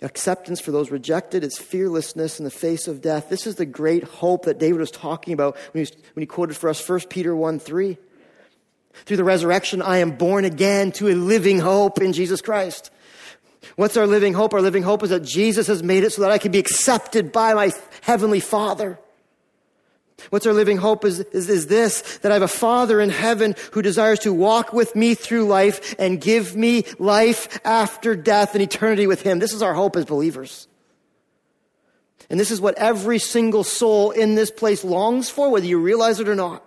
acceptance 0.02 0.60
for 0.60 0.72
those 0.72 0.90
rejected. 0.90 1.42
It's 1.42 1.58
fearlessness 1.58 2.38
in 2.38 2.44
the 2.44 2.50
face 2.50 2.86
of 2.88 3.00
death. 3.00 3.28
This 3.28 3.46
is 3.46 3.56
the 3.56 3.66
great 3.66 4.04
hope 4.04 4.44
that 4.44 4.58
David 4.58 4.80
was 4.80 4.90
talking 4.90 5.32
about 5.32 5.56
when 5.72 5.84
he, 5.84 5.92
when 6.14 6.22
he 6.22 6.26
quoted 6.26 6.56
for 6.56 6.68
us 6.68 6.86
1 6.86 7.00
Peter 7.08 7.34
1 7.34 7.58
3. 7.58 7.96
Through 9.04 9.16
the 9.16 9.24
resurrection, 9.24 9.82
I 9.82 9.98
am 9.98 10.12
born 10.12 10.44
again 10.44 10.92
to 10.92 11.08
a 11.08 11.14
living 11.14 11.58
hope 11.58 12.00
in 12.00 12.12
Jesus 12.12 12.40
Christ. 12.40 12.90
What's 13.76 13.96
our 13.96 14.06
living 14.06 14.32
hope? 14.32 14.54
Our 14.54 14.62
living 14.62 14.82
hope 14.82 15.02
is 15.02 15.10
that 15.10 15.24
Jesus 15.24 15.66
has 15.66 15.82
made 15.82 16.04
it 16.04 16.12
so 16.12 16.22
that 16.22 16.30
I 16.30 16.38
can 16.38 16.52
be 16.52 16.58
accepted 16.58 17.32
by 17.32 17.52
my 17.52 17.72
heavenly 18.00 18.40
Father. 18.40 18.98
What's 20.30 20.46
our 20.46 20.52
living 20.52 20.78
hope 20.78 21.04
is, 21.04 21.20
is, 21.20 21.48
is, 21.48 21.66
this, 21.66 22.18
that 22.18 22.32
I 22.32 22.34
have 22.34 22.42
a 22.42 22.48
Father 22.48 23.00
in 23.00 23.10
heaven 23.10 23.54
who 23.72 23.82
desires 23.82 24.18
to 24.20 24.32
walk 24.32 24.72
with 24.72 24.96
me 24.96 25.14
through 25.14 25.46
life 25.46 25.94
and 25.98 26.20
give 26.20 26.56
me 26.56 26.84
life 26.98 27.60
after 27.64 28.16
death 28.16 28.54
and 28.54 28.62
eternity 28.62 29.06
with 29.06 29.22
Him. 29.22 29.38
This 29.38 29.52
is 29.52 29.62
our 29.62 29.74
hope 29.74 29.94
as 29.94 30.04
believers. 30.04 30.68
And 32.28 32.40
this 32.40 32.50
is 32.50 32.60
what 32.60 32.76
every 32.76 33.18
single 33.18 33.62
soul 33.62 34.10
in 34.10 34.34
this 34.34 34.50
place 34.50 34.82
longs 34.82 35.30
for, 35.30 35.50
whether 35.50 35.66
you 35.66 35.78
realize 35.78 36.18
it 36.18 36.28
or 36.28 36.34
not. 36.34 36.65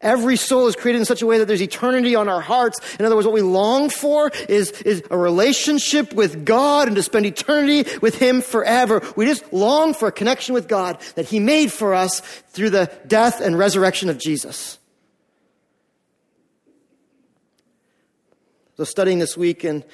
Every 0.00 0.36
soul 0.36 0.66
is 0.66 0.76
created 0.76 0.98
in 0.98 1.04
such 1.04 1.22
a 1.22 1.26
way 1.26 1.38
that 1.38 1.46
there's 1.46 1.62
eternity 1.62 2.14
on 2.14 2.28
our 2.28 2.40
hearts. 2.40 2.78
In 2.98 3.06
other 3.06 3.14
words, 3.14 3.26
what 3.26 3.34
we 3.34 3.42
long 3.42 3.88
for 3.88 4.30
is, 4.48 4.70
is 4.82 5.02
a 5.10 5.16
relationship 5.16 6.12
with 6.12 6.44
God 6.44 6.88
and 6.88 6.96
to 6.96 7.02
spend 7.02 7.26
eternity 7.26 7.88
with 8.00 8.16
Him 8.18 8.40
forever. 8.40 9.02
We 9.16 9.26
just 9.26 9.52
long 9.52 9.94
for 9.94 10.08
a 10.08 10.12
connection 10.12 10.54
with 10.54 10.68
God 10.68 11.00
that 11.14 11.26
He 11.26 11.40
made 11.40 11.72
for 11.72 11.94
us 11.94 12.20
through 12.20 12.70
the 12.70 12.90
death 13.06 13.40
and 13.40 13.58
resurrection 13.58 14.10
of 14.10 14.18
Jesus. 14.18 14.78
So 18.76 18.84
studying 18.84 19.20
this 19.20 19.36
week 19.36 19.62
and 19.62 19.84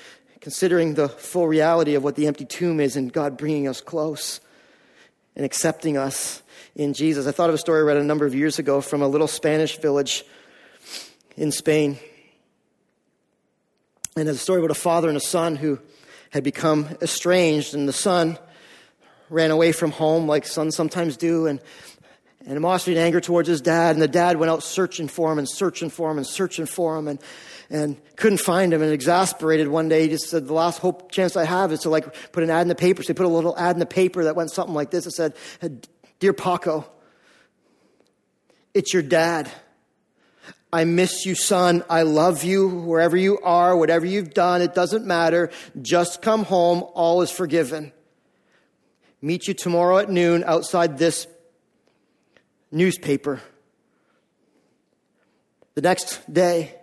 considering 0.40 0.94
the 0.94 1.08
full 1.08 1.46
reality 1.46 1.94
of 1.94 2.02
what 2.02 2.16
the 2.16 2.26
empty 2.26 2.46
tomb 2.46 2.80
is 2.80 2.96
and 2.96 3.12
God 3.12 3.36
bringing 3.36 3.68
us 3.68 3.82
close 3.82 4.40
and 5.36 5.44
accepting 5.44 5.98
us 5.98 6.42
in 6.74 6.92
Jesus. 6.92 7.26
I 7.26 7.32
thought 7.32 7.48
of 7.48 7.54
a 7.54 7.58
story 7.58 7.80
I 7.80 7.84
read 7.84 7.96
a 7.96 8.04
number 8.04 8.26
of 8.26 8.34
years 8.34 8.58
ago 8.58 8.80
from 8.80 9.02
a 9.02 9.08
little 9.08 9.28
Spanish 9.28 9.78
village 9.78 10.24
in 11.36 11.52
Spain. 11.52 11.98
And 14.16 14.28
it's 14.28 14.38
a 14.38 14.42
story 14.42 14.58
about 14.60 14.70
a 14.70 14.80
father 14.80 15.08
and 15.08 15.16
a 15.16 15.20
son 15.20 15.56
who 15.56 15.78
had 16.30 16.44
become 16.44 16.88
estranged, 17.02 17.74
and 17.74 17.88
the 17.88 17.92
son 17.92 18.38
ran 19.28 19.50
away 19.50 19.72
from 19.72 19.90
home 19.90 20.26
like 20.26 20.46
sons 20.46 20.76
sometimes 20.76 21.16
do, 21.16 21.46
and 21.46 21.60
animosity 22.46 22.92
and 22.92 23.00
anger 23.00 23.20
towards 23.20 23.48
his 23.48 23.60
dad. 23.60 23.94
And 23.94 24.02
the 24.02 24.08
dad 24.08 24.36
went 24.36 24.50
out 24.50 24.62
searching 24.62 25.08
for 25.08 25.30
him 25.30 25.38
and 25.38 25.48
searching 25.48 25.90
for 25.90 26.10
him 26.10 26.18
and 26.18 26.26
searching 26.26 26.66
for 26.66 26.96
him 26.96 27.08
and, 27.08 27.20
and 27.68 28.00
couldn't 28.16 28.38
find 28.38 28.72
him. 28.72 28.82
And 28.82 28.92
exasperated 28.92 29.68
one 29.68 29.88
day, 29.88 30.02
he 30.02 30.08
just 30.08 30.28
said, 30.28 30.46
The 30.46 30.54
last 30.54 30.78
hope 30.78 31.12
chance 31.12 31.36
I 31.36 31.44
have 31.44 31.72
is 31.72 31.80
to 31.80 31.90
like 31.90 32.32
put 32.32 32.42
an 32.42 32.50
ad 32.50 32.62
in 32.62 32.68
the 32.68 32.74
paper. 32.74 33.02
So 33.02 33.08
he 33.08 33.14
put 33.14 33.26
a 33.26 33.28
little 33.28 33.56
ad 33.58 33.76
in 33.76 33.80
the 33.80 33.86
paper 33.86 34.24
that 34.24 34.36
went 34.36 34.50
something 34.50 34.74
like 34.74 34.90
this. 34.90 35.06
It 35.06 35.12
said, 35.12 35.34
Dear 36.20 36.34
Paco, 36.34 36.86
it's 38.74 38.92
your 38.92 39.02
dad. 39.02 39.50
I 40.72 40.84
miss 40.84 41.24
you, 41.24 41.34
son. 41.34 41.82
I 41.90 42.02
love 42.02 42.44
you 42.44 42.68
wherever 42.68 43.16
you 43.16 43.38
are, 43.40 43.76
whatever 43.76 44.06
you've 44.06 44.34
done. 44.34 44.62
It 44.62 44.74
doesn't 44.74 45.06
matter. 45.06 45.50
Just 45.80 46.22
come 46.22 46.44
home. 46.44 46.84
All 46.94 47.22
is 47.22 47.30
forgiven. 47.30 47.92
Meet 49.22 49.48
you 49.48 49.54
tomorrow 49.54 49.98
at 49.98 50.10
noon 50.10 50.44
outside 50.46 50.98
this 50.98 51.26
newspaper. 52.70 53.40
The 55.74 55.82
next 55.82 56.32
day, 56.32 56.74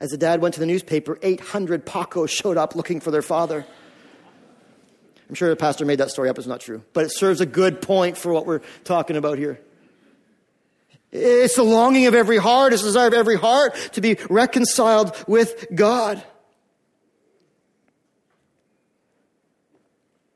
as 0.00 0.10
the 0.10 0.16
dad 0.16 0.40
went 0.40 0.54
to 0.54 0.60
the 0.60 0.66
newspaper, 0.66 1.18
800 1.22 1.84
Pacos 1.84 2.30
showed 2.30 2.56
up 2.56 2.74
looking 2.74 3.00
for 3.00 3.10
their 3.10 3.22
father. 3.22 3.66
I'm 5.28 5.34
sure 5.34 5.48
the 5.48 5.56
pastor 5.56 5.84
made 5.84 5.98
that 5.98 6.10
story 6.10 6.28
up. 6.28 6.38
It's 6.38 6.46
not 6.46 6.60
true. 6.60 6.82
But 6.92 7.04
it 7.04 7.12
serves 7.12 7.40
a 7.40 7.46
good 7.46 7.80
point 7.80 8.18
for 8.18 8.32
what 8.32 8.46
we're 8.46 8.60
talking 8.84 9.16
about 9.16 9.38
here. 9.38 9.60
It's 11.10 11.56
the 11.56 11.62
longing 11.62 12.06
of 12.06 12.14
every 12.14 12.38
heart, 12.38 12.72
it's 12.72 12.82
the 12.82 12.88
desire 12.88 13.08
of 13.08 13.14
every 13.14 13.36
heart 13.36 13.74
to 13.92 14.00
be 14.00 14.16
reconciled 14.30 15.14
with 15.28 15.66
God. 15.74 16.22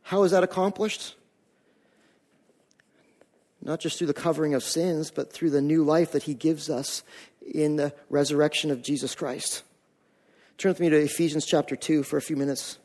How 0.03 0.23
is 0.23 0.31
that 0.33 0.45
accomplished? 0.45 1.17
Not 3.63 3.81
just 3.81 3.99
through 3.99 4.07
the 4.07 4.15
covering 4.15 4.55
of 4.55 4.63
sins, 4.63 5.11
but 5.11 5.33
through 5.33 5.51
the 5.51 5.63
new 5.63 5.83
life 5.83 6.13
that 6.13 6.23
He 6.25 6.35
gives 6.35 6.71
us 6.71 7.03
in 7.43 7.77
the 7.77 7.93
resurrection 8.09 8.71
of 8.71 8.83
Jesus 8.83 9.15
Christ. 9.15 9.63
Turn 10.59 10.71
with 10.71 10.81
me 10.81 10.91
to 10.91 10.97
Ephesians 10.97 11.45
chapter 11.45 11.75
2 11.75 12.03
for 12.03 12.19
a 12.19 12.23
few 12.23 12.37
minutes. 12.37 12.79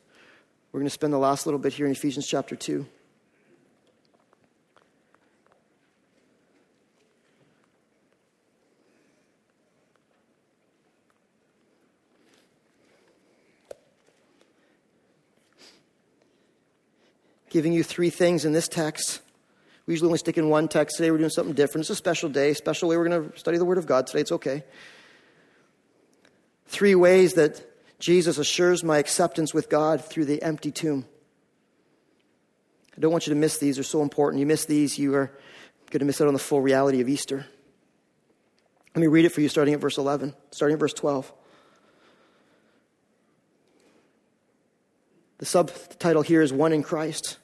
We're 0.72 0.80
going 0.80 0.86
to 0.86 0.90
spend 0.90 1.12
the 1.12 1.18
last 1.18 1.44
little 1.44 1.60
bit 1.60 1.74
here 1.74 1.84
in 1.84 1.92
Ephesians 1.92 2.26
chapter 2.26 2.56
2. 2.56 2.86
Giving 17.50 17.74
you 17.74 17.84
three 17.84 18.08
things 18.08 18.46
in 18.46 18.54
this 18.54 18.66
text. 18.66 19.20
We 19.84 19.92
usually 19.92 20.06
only 20.06 20.18
stick 20.20 20.38
in 20.38 20.48
one 20.48 20.68
text. 20.68 20.96
Today 20.96 21.10
we're 21.10 21.18
doing 21.18 21.28
something 21.28 21.54
different. 21.54 21.82
It's 21.82 21.90
a 21.90 21.96
special 21.96 22.30
day, 22.30 22.54
special 22.54 22.88
way 22.88 22.96
we're 22.96 23.08
going 23.08 23.30
to 23.30 23.38
study 23.38 23.58
the 23.58 23.66
Word 23.66 23.76
of 23.76 23.84
God 23.84 24.06
today. 24.06 24.20
It's 24.22 24.32
okay. 24.32 24.64
Three 26.64 26.94
ways 26.94 27.34
that 27.34 27.62
Jesus 28.02 28.36
assures 28.36 28.82
my 28.82 28.98
acceptance 28.98 29.54
with 29.54 29.70
God 29.70 30.04
through 30.04 30.24
the 30.24 30.42
empty 30.42 30.72
tomb. 30.72 31.04
I 32.96 33.00
don't 33.00 33.12
want 33.12 33.28
you 33.28 33.32
to 33.32 33.38
miss 33.38 33.58
these. 33.58 33.76
They're 33.76 33.84
so 33.84 34.02
important. 34.02 34.40
You 34.40 34.46
miss 34.46 34.64
these, 34.64 34.98
you 34.98 35.14
are 35.14 35.30
going 35.88 36.00
to 36.00 36.04
miss 36.04 36.20
out 36.20 36.26
on 36.26 36.32
the 36.32 36.40
full 36.40 36.60
reality 36.60 37.00
of 37.00 37.08
Easter. 37.08 37.46
Let 38.92 39.00
me 39.00 39.06
read 39.06 39.24
it 39.24 39.28
for 39.28 39.40
you 39.40 39.48
starting 39.48 39.72
at 39.72 39.78
verse 39.78 39.98
11, 39.98 40.34
starting 40.50 40.74
at 40.74 40.80
verse 40.80 40.92
12. 40.94 41.32
The 45.38 45.46
subtitle 45.46 46.22
here 46.22 46.42
is 46.42 46.52
One 46.52 46.72
in 46.72 46.82
Christ. 46.82 47.38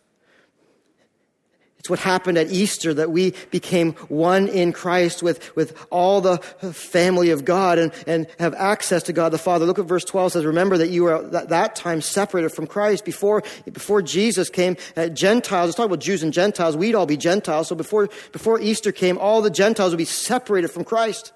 It's 1.78 1.88
what 1.88 2.00
happened 2.00 2.38
at 2.38 2.50
Easter 2.50 2.92
that 2.94 3.12
we 3.12 3.34
became 3.52 3.92
one 4.08 4.48
in 4.48 4.72
Christ 4.72 5.22
with, 5.22 5.54
with 5.54 5.86
all 5.90 6.20
the 6.20 6.38
family 6.38 7.30
of 7.30 7.44
God 7.44 7.78
and, 7.78 7.92
and 8.04 8.26
have 8.40 8.52
access 8.54 9.04
to 9.04 9.12
God 9.12 9.28
the 9.28 9.38
Father. 9.38 9.64
Look 9.64 9.78
at 9.78 9.84
verse 9.84 10.04
12 10.04 10.32
says, 10.32 10.44
remember 10.44 10.76
that 10.76 10.88
you 10.88 11.04
were 11.04 11.36
at 11.36 11.50
that 11.50 11.76
time 11.76 12.00
separated 12.00 12.48
from 12.48 12.66
Christ. 12.66 13.04
Before, 13.04 13.44
before 13.72 14.02
Jesus 14.02 14.50
came, 14.50 14.76
uh, 14.96 15.06
Gentiles, 15.06 15.68
let's 15.68 15.76
talk 15.76 15.86
about 15.86 16.00
Jews 16.00 16.24
and 16.24 16.32
Gentiles. 16.32 16.76
We'd 16.76 16.96
all 16.96 17.06
be 17.06 17.16
Gentiles. 17.16 17.68
So 17.68 17.76
before, 17.76 18.08
before 18.32 18.60
Easter 18.60 18.90
came, 18.90 19.16
all 19.16 19.40
the 19.40 19.50
Gentiles 19.50 19.92
would 19.92 19.98
be 19.98 20.04
separated 20.04 20.68
from 20.68 20.82
Christ. 20.82 21.32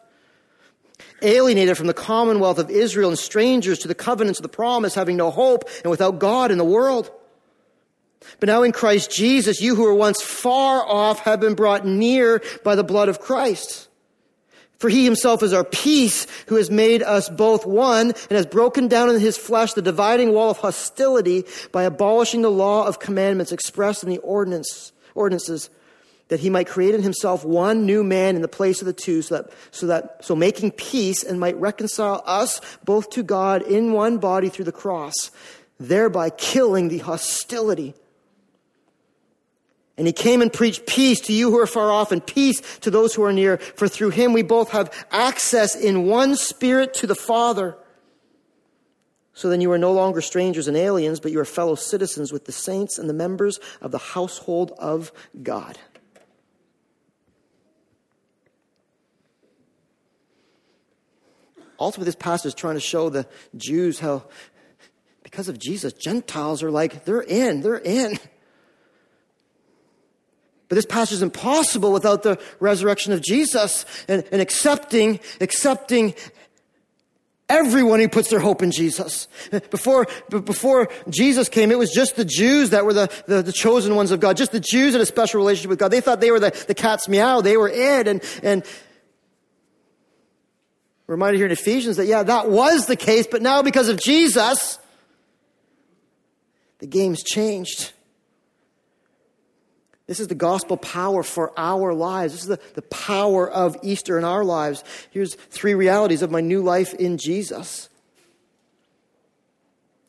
Alienated 1.22 1.76
from 1.76 1.87
the 1.87 1.94
commonwealth 1.94 2.59
of 2.59 2.68
Israel 2.68 3.11
and 3.11 3.18
strangers 3.18 3.78
to 3.81 3.88
the 3.88 3.94
covenants 3.94 4.40
of 4.40 4.42
the 4.42 4.48
promise, 4.48 4.96
having 4.96 5.16
no 5.16 5.31
hope 5.31 5.68
and 5.85 5.90
without 5.90 6.18
God 6.18 6.50
in 6.50 6.59
the 6.59 6.64
world. 6.64 7.12
But 8.40 8.48
now 8.48 8.62
in 8.62 8.72
Christ 8.72 9.11
Jesus, 9.11 9.61
you 9.61 9.74
who 9.74 9.85
were 9.85 9.94
once 9.94 10.20
far 10.22 10.87
off 10.87 11.20
have 11.20 11.40
been 11.40 11.54
brought 11.54 11.87
near 11.87 12.42
by 12.64 12.74
the 12.74 12.85
blood 12.85 13.08
of 13.08 13.20
Christ. 13.20 13.88
For 14.82 14.88
he 14.88 15.04
himself 15.04 15.44
is 15.44 15.52
our 15.52 15.62
peace, 15.62 16.26
who 16.48 16.56
has 16.56 16.68
made 16.68 17.04
us 17.04 17.28
both 17.28 17.64
one 17.64 18.08
and 18.08 18.32
has 18.32 18.46
broken 18.46 18.88
down 18.88 19.11
in 19.11 19.20
his 19.20 19.38
flesh 19.38 19.74
the 19.74 19.80
dividing 19.80 20.32
wall 20.32 20.50
of 20.50 20.58
hostility 20.58 21.44
by 21.70 21.85
abolishing 21.85 22.42
the 22.42 22.50
law 22.50 22.85
of 22.88 22.98
commandments 22.98 23.52
expressed 23.52 24.02
in 24.02 24.11
the 24.11 24.18
ordinance, 24.18 24.90
ordinances, 25.14 25.70
that 26.26 26.40
he 26.40 26.50
might 26.50 26.66
create 26.66 26.96
in 26.96 27.02
himself 27.02 27.44
one 27.44 27.87
new 27.87 28.02
man 28.02 28.35
in 28.35 28.42
the 28.42 28.48
place 28.48 28.80
of 28.80 28.87
the 28.87 28.92
two, 28.92 29.22
so 29.22 29.37
that, 29.37 29.52
so 29.70 29.87
that, 29.87 30.24
so 30.24 30.35
making 30.35 30.72
peace 30.72 31.22
and 31.22 31.38
might 31.38 31.56
reconcile 31.61 32.20
us 32.26 32.61
both 32.85 33.08
to 33.11 33.22
God 33.22 33.62
in 33.62 33.92
one 33.92 34.18
body 34.18 34.48
through 34.48 34.64
the 34.64 34.72
cross, 34.72 35.30
thereby 35.78 36.28
killing 36.28 36.88
the 36.88 36.98
hostility. 36.98 37.94
And 39.98 40.07
he 40.07 40.12
came 40.12 40.40
and 40.40 40.52
preached 40.52 40.87
peace 40.87 41.20
to 41.22 41.33
you 41.33 41.50
who 41.50 41.59
are 41.59 41.66
far 41.66 41.90
off 41.90 42.12
and 42.12 42.26
peace 42.26 42.61
to 42.81 42.90
those 42.90 43.14
who 43.14 43.22
are 43.24 43.33
near. 43.33 43.59
For 43.59 43.88
through 43.88 44.11
him 44.11 44.33
we 44.33 44.42
both 44.42 44.70
have 44.70 45.07
access 45.11 45.74
in 45.76 46.07
one 46.07 46.35
spirit 46.35 46.94
to 46.94 47.07
the 47.07 47.14
Father. 47.14 47.76
So 49.35 49.48
then 49.48 49.61
you 49.61 49.70
are 49.72 49.78
no 49.78 49.92
longer 49.92 50.20
strangers 50.20 50.68
and 50.68 50.76
aliens, 50.76 51.20
but 51.20 51.33
you 51.33 51.40
are 51.40 51.44
fellow 51.44 51.74
citizens 51.74 52.33
with 52.33 52.44
the 52.44 52.52
saints 52.52 52.98
and 52.98 53.09
the 53.09 53.14
members 53.14 53.61
of 53.81 53.90
the 53.90 53.98
household 53.98 54.72
of 54.78 55.12
God. 55.42 55.78
Ultimately, 61.78 62.05
this 62.05 62.14
passage 62.14 62.50
is 62.50 62.55
trying 62.55 62.74
to 62.74 62.81
show 62.81 63.09
the 63.09 63.26
Jews 63.57 63.98
how, 63.98 64.24
because 65.24 65.48
of 65.48 65.59
Jesus, 65.59 65.92
Gentiles 65.92 66.62
are 66.62 66.70
like, 66.70 67.05
they're 67.05 67.22
in, 67.22 67.61
they're 67.61 67.76
in. 67.76 68.18
But 70.72 70.76
this 70.76 70.87
passage 70.87 71.16
is 71.16 71.22
impossible 71.22 71.92
without 71.92 72.22
the 72.22 72.40
resurrection 72.58 73.12
of 73.12 73.20
Jesus 73.20 73.85
and, 74.08 74.24
and 74.32 74.40
accepting, 74.40 75.20
accepting 75.38 76.14
everyone 77.46 78.00
who 78.00 78.08
puts 78.08 78.30
their 78.30 78.40
hope 78.40 78.62
in 78.62 78.70
Jesus. 78.70 79.28
Before, 79.70 80.06
before 80.30 80.88
Jesus 81.11 81.50
came, 81.50 81.70
it 81.72 81.78
was 81.78 81.90
just 81.90 82.16
the 82.16 82.24
Jews 82.24 82.70
that 82.70 82.87
were 82.87 82.94
the, 82.94 83.11
the, 83.26 83.42
the, 83.42 83.52
chosen 83.52 83.96
ones 83.96 84.12
of 84.12 84.20
God. 84.20 84.38
Just 84.38 84.52
the 84.52 84.61
Jews 84.61 84.94
had 84.94 85.02
a 85.02 85.04
special 85.04 85.40
relationship 85.40 85.68
with 85.68 85.78
God. 85.78 85.88
They 85.88 86.00
thought 86.00 86.22
they 86.22 86.30
were 86.30 86.40
the, 86.40 86.64
the 86.66 86.74
cat's 86.74 87.06
meow. 87.06 87.42
They 87.42 87.58
were 87.58 87.68
it. 87.68 88.08
And, 88.08 88.22
and 88.42 88.64
reminded 91.06 91.37
here 91.37 91.44
in 91.44 91.52
Ephesians 91.52 91.98
that, 91.98 92.06
yeah, 92.06 92.22
that 92.22 92.48
was 92.48 92.87
the 92.87 92.96
case. 92.96 93.26
But 93.26 93.42
now 93.42 93.61
because 93.61 93.90
of 93.90 94.00
Jesus, 94.00 94.78
the 96.78 96.87
game's 96.87 97.22
changed. 97.22 97.92
This 100.06 100.20
is 100.20 100.28
the 100.28 100.34
gospel 100.34 100.76
power 100.76 101.22
for 101.22 101.52
our 101.56 101.94
lives. 101.94 102.32
This 102.32 102.42
is 102.42 102.48
the, 102.48 102.60
the 102.74 102.82
power 102.82 103.48
of 103.48 103.76
Easter 103.82 104.18
in 104.18 104.24
our 104.24 104.44
lives. 104.44 104.82
Here's 105.10 105.34
three 105.34 105.74
realities 105.74 106.22
of 106.22 106.30
my 106.30 106.40
new 106.40 106.62
life 106.62 106.92
in 106.94 107.18
Jesus. 107.18 107.88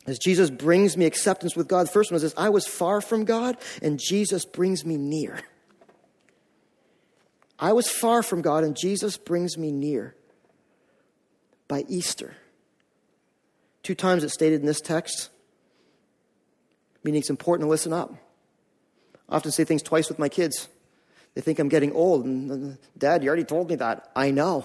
As 0.05 0.19
Jesus 0.19 0.49
brings 0.49 0.97
me 0.97 1.05
acceptance 1.05 1.55
with 1.55 1.67
God, 1.67 1.87
the 1.87 1.91
first 1.91 2.11
one 2.11 2.17
is 2.17 2.23
this 2.23 2.33
I 2.35 2.49
was 2.49 2.67
far 2.67 3.01
from 3.01 3.23
God, 3.23 3.57
and 3.81 3.99
Jesus 3.99 4.45
brings 4.45 4.83
me 4.85 4.97
near. 4.97 5.39
I 7.59 7.71
was 7.73 7.87
far 7.87 8.23
from 8.23 8.41
God, 8.41 8.63
and 8.63 8.75
Jesus 8.75 9.15
brings 9.15 9.57
me 9.57 9.71
near 9.71 10.15
by 11.67 11.85
Easter. 11.87 12.35
Two 13.83 13.95
times 13.95 14.23
it's 14.23 14.33
stated 14.33 14.61
in 14.61 14.65
this 14.65 14.81
text, 14.81 15.29
meaning 17.03 17.19
it's 17.19 17.29
important 17.29 17.65
to 17.65 17.69
listen 17.69 17.93
up. 17.93 18.13
I 19.33 19.37
often 19.37 19.51
say 19.51 19.63
things 19.63 19.81
twice 19.81 20.09
with 20.09 20.19
my 20.19 20.29
kids. 20.29 20.69
They 21.33 21.41
think 21.41 21.57
I'm 21.57 21.67
getting 21.67 21.91
old. 21.93 22.23
And, 22.23 22.73
uh, 22.73 22.75
Dad, 22.95 23.23
you 23.23 23.29
already 23.29 23.43
told 23.43 23.67
me 23.67 23.75
that. 23.77 24.11
I 24.15 24.29
know. 24.29 24.63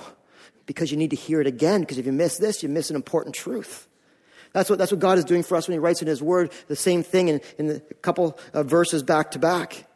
Because 0.67 0.91
you 0.91 0.99
need 0.99 1.09
to 1.11 1.17
hear 1.17 1.41
it 1.41 1.47
again. 1.47 1.81
Because 1.81 1.97
if 1.97 2.05
you 2.05 2.13
miss 2.13 2.37
this, 2.37 2.63
you 2.63 2.69
miss 2.69 2.91
an 2.91 2.97
important 2.97 3.35
truth. 3.35 3.89
That's 4.53 4.69
what, 4.69 4.79
that's 4.79 4.93
what 4.93 5.01
God 5.01 5.17
is 5.17 5.25
doing 5.25 5.43
for 5.43 5.57
us 5.57 5.67
when 5.67 5.73
He 5.73 5.79
writes 5.79 6.03
in 6.03 6.07
His 6.07 6.23
Word 6.23 6.53
the 6.69 6.77
same 6.77 7.03
thing 7.03 7.29
in, 7.29 7.41
in 7.57 7.71
a 7.71 7.81
couple 7.95 8.39
of 8.53 8.67
verses 8.67 9.03
back 9.03 9.31
to 9.31 9.39
back. 9.39 9.87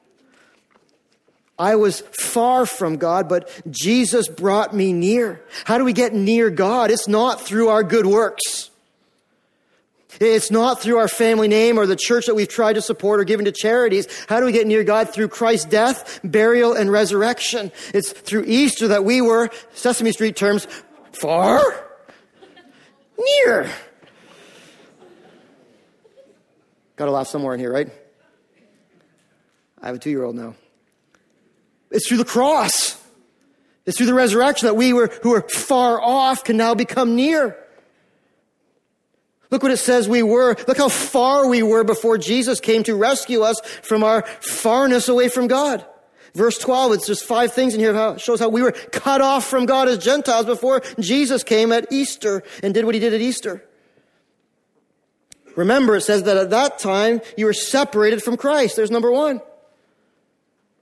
I 1.59 1.77
was 1.77 2.01
far 2.01 2.65
from 2.65 2.97
God, 2.97 3.29
but 3.29 3.51
Jesus 3.71 4.27
brought 4.27 4.75
me 4.75 4.95
near. 4.95 5.45
How 5.67 5.77
do 5.77 5.85
we 5.85 5.93
get 5.93 6.15
near 6.15 6.49
God? 6.49 6.91
It's 6.91 7.07
not 7.07 7.43
through 7.43 7.69
our 7.69 7.83
good 7.83 8.07
works. 8.07 8.71
It's 10.23 10.51
not 10.51 10.81
through 10.81 10.99
our 10.99 11.09
family 11.09 11.49
name 11.49 11.79
or 11.79 11.87
the 11.87 11.97
church 11.97 12.27
that 12.27 12.35
we've 12.35 12.49
tried 12.49 12.75
to 12.75 12.83
support 12.83 13.21
or 13.21 13.25
given 13.25 13.45
to 13.47 13.53
charities. 13.53 14.07
How 14.29 14.39
do 14.39 14.47
we 14.47 14.53
get 14.53 14.67
near 14.67 14.85
God? 14.85 15.11
Through 15.11 15.29
Christ's 15.29 15.67
death, 15.67 16.21
burial, 16.23 16.75
and 16.75 16.91
resurrection. 16.91 17.73
It's 17.93 18.13
through 18.13 18.45
Easter 18.47 18.89
that 18.89 19.05
we 19.05 19.21
were, 19.21 19.51
Sesame 19.75 20.13
Street 20.13 20.37
terms, 20.37 20.69
far, 21.13 21.61
near. 23.19 23.69
Got 26.97 27.07
to 27.07 27.11
laugh 27.11 27.27
somewhere 27.27 27.55
in 27.55 27.61
here, 27.61 27.73
right? 27.73 27.91
I 29.81 29.87
have 29.87 29.97
a 29.97 29.99
two 29.99 30.11
year 30.11 30.23
old 30.23 30.37
now. 30.37 30.55
It's 31.91 32.07
through 32.07 32.19
the 32.19 32.25
cross. 32.25 33.03
It's 33.85 33.97
through 33.97 34.07
the 34.07 34.15
resurrection 34.15 34.67
that 34.67 34.75
we 34.75 34.93
were, 34.93 35.09
who 35.23 35.31
were 35.31 35.49
far 35.49 36.01
off 36.01 36.45
can 36.45 36.57
now 36.57 36.75
become 36.75 37.17
near. 37.17 37.59
Look 39.53 39.63
what 39.63 39.71
it 39.71 39.77
says 39.77 40.09
we 40.09 40.23
were. 40.23 40.57
Look 40.67 40.79
how 40.79 40.89
far 40.89 41.47
we 41.47 41.63
were 41.63 41.85
before 41.85 42.17
Jesus 42.17 42.59
came 42.59 42.83
to 42.85 42.97
rescue 42.97 43.43
us 43.43 43.61
from 43.83 44.03
our 44.03 44.23
farness 44.41 45.11
away 45.11 45.29
from 45.29 45.47
God. 45.47 45.85
Verse 46.35 46.57
12, 46.57 46.95
it's 46.95 47.07
just 47.07 47.27
five 47.27 47.53
things 47.53 47.75
in 47.75 47.81
here 47.81 47.93
that 47.93 48.19
shows 48.19 48.41
how 48.41 48.49
we 48.49 48.63
were 48.63 48.73
cut 48.73 49.21
off 49.21 49.45
from 49.45 49.67
God 49.67 49.89
as 49.89 49.99
Gentiles 49.99 50.47
before 50.47 50.81
Jesus 50.99 51.45
came 51.45 51.71
at 51.71 51.93
Easter 51.93 52.43
and 52.63 52.73
did 52.73 52.87
what 52.87 52.95
he 52.95 53.01
did 53.01 53.13
at 53.13 53.21
Easter. 53.21 53.63
Remember, 55.55 55.97
it 55.97 56.01
says 56.01 56.23
that 56.23 56.39
at 56.39 56.49
that 56.49 56.79
time 56.79 57.21
you 57.37 57.45
were 57.45 57.53
separated 57.53 58.23
from 58.23 58.39
Christ. 58.39 58.77
There's 58.77 58.91
number 58.91 59.13
one. 59.13 59.43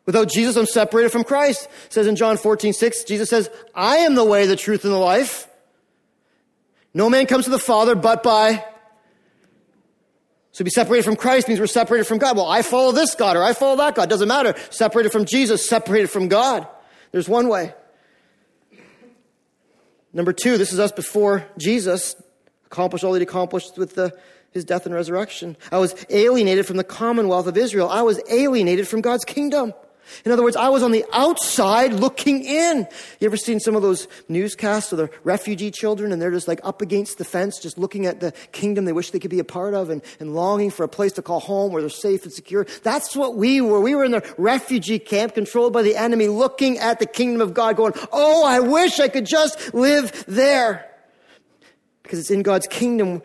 Without 0.07 0.29
Jesus, 0.29 0.55
I'm 0.55 0.67
separated 0.67 1.11
from 1.11 1.25
Christ. 1.25 1.69
It 1.87 1.93
says 1.93 2.07
in 2.07 2.15
John 2.15 2.37
14, 2.37 2.73
6, 2.73 3.03
Jesus 3.03 3.29
says, 3.29 3.51
I 3.75 3.97
am 3.97 4.15
the 4.15 4.25
way, 4.25 4.47
the 4.47 4.55
truth, 4.55 4.85
and 4.85 4.93
the 4.93 4.99
life. 4.99 5.49
No 6.93 7.09
man 7.09 7.27
comes 7.27 7.45
to 7.45 7.51
the 7.51 7.59
Father 7.59 7.95
but 7.95 8.23
by. 8.23 8.65
So 10.53 10.65
be 10.65 10.71
separated 10.71 11.05
from 11.05 11.17
Christ 11.17 11.47
means 11.47 11.61
we're 11.61 11.67
separated 11.67 12.05
from 12.05 12.19
God. 12.19 12.37
Well, 12.37 12.49
I 12.49 12.63
follow 12.63 12.93
this 12.93 13.15
God 13.15 13.37
or 13.37 13.43
I 13.43 13.53
follow 13.53 13.77
that 13.77 13.95
God. 13.95 14.11
Doesn't 14.11 14.29
matter. 14.29 14.55
Separated 14.71 15.11
from 15.11 15.25
Jesus, 15.25 15.69
separated 15.69 16.09
from 16.09 16.29
God. 16.29 16.67
There's 17.13 17.29
one 17.29 17.49
way. 17.49 17.75
Number 20.13 20.33
two, 20.33 20.59
this 20.59 20.73
is 20.73 20.81
us 20.81 20.91
before 20.91 21.47
Jesus 21.57 22.17
accomplished 22.67 23.05
all 23.05 23.15
he 23.15 23.23
accomplished 23.23 23.79
with 23.79 23.95
the, 23.95 24.17
his 24.51 24.65
death 24.65 24.87
and 24.87 24.95
resurrection. 24.95 25.57
I 25.71 25.79
was 25.79 25.95
alienated 26.09 26.67
from 26.67 26.77
the 26.77 26.85
commonwealth 26.85 27.47
of 27.47 27.57
Israel. 27.57 27.89
I 27.89 28.03
was 28.03 28.21
alienated 28.29 28.89
from 28.89 29.03
God's 29.03 29.25
kingdom. 29.25 29.73
In 30.25 30.33
other 30.33 30.43
words, 30.43 30.57
I 30.57 30.69
was 30.69 30.83
on 30.83 30.93
the 30.93 31.05
outside 31.13 31.93
looking 31.93 32.45
in. 32.45 32.87
You 33.21 33.27
ever 33.27 33.37
seen 33.37 33.61
some 33.61 33.77
of 33.77 33.83
those 33.83 34.09
newscasts 34.29 34.93
of 34.93 34.99
the 34.99 35.11
refugee 35.25 35.71
children 35.71 36.13
and 36.13 36.21
they're 36.21 36.31
just 36.31 36.49
like 36.49 36.61
up 36.65 36.83
against 36.83 37.19
the 37.19 37.25
fence, 37.25 37.59
just 37.59 37.79
looking 37.79 38.07
at 38.07 38.21
the 38.21 38.33
kingdom 38.53 38.85
they 38.85 38.93
wish 38.93 39.11
they 39.11 39.19
could 39.19 39.31
be 39.31 39.39
a 39.39 39.45
part 39.45 39.75
of 39.75 39.91
and, 39.91 40.03
and 40.19 40.35
longing 40.35 40.71
for 40.71 40.85
a 40.85 40.89
place 40.89 41.13
to 41.13 41.23
call 41.23 41.41
home 41.41 41.73
where 41.73 41.83
they're 41.83 41.91
safe 41.91 42.25
and 42.25 42.33
secure? 42.33 42.67
That's 42.83 43.17
what 43.17 43.37
we 43.37 43.61
were. 43.61 43.81
We 43.81 43.95
were 43.95 44.05
in 44.05 44.13
the 44.13 44.35
refugee 44.37 44.99
camp 44.99 45.35
controlled 45.35 45.73
by 45.73 45.83
the 45.83 45.97
enemy 45.97 46.29
looking 46.29 46.79
at 46.79 46.99
the 46.99 47.07
kingdom 47.07 47.41
of 47.41 47.55
God 47.55 47.77
going, 47.77 47.93
Oh, 48.13 48.45
I 48.45 48.61
wish 48.61 49.01
I 49.01 49.09
could 49.09 49.27
just 49.27 49.75
live 49.75 50.25
there. 50.27 50.87
Because 52.03 52.19
it's 52.19 52.31
in 52.31 52.43
God's 52.43 52.67
kingdom 52.67 53.23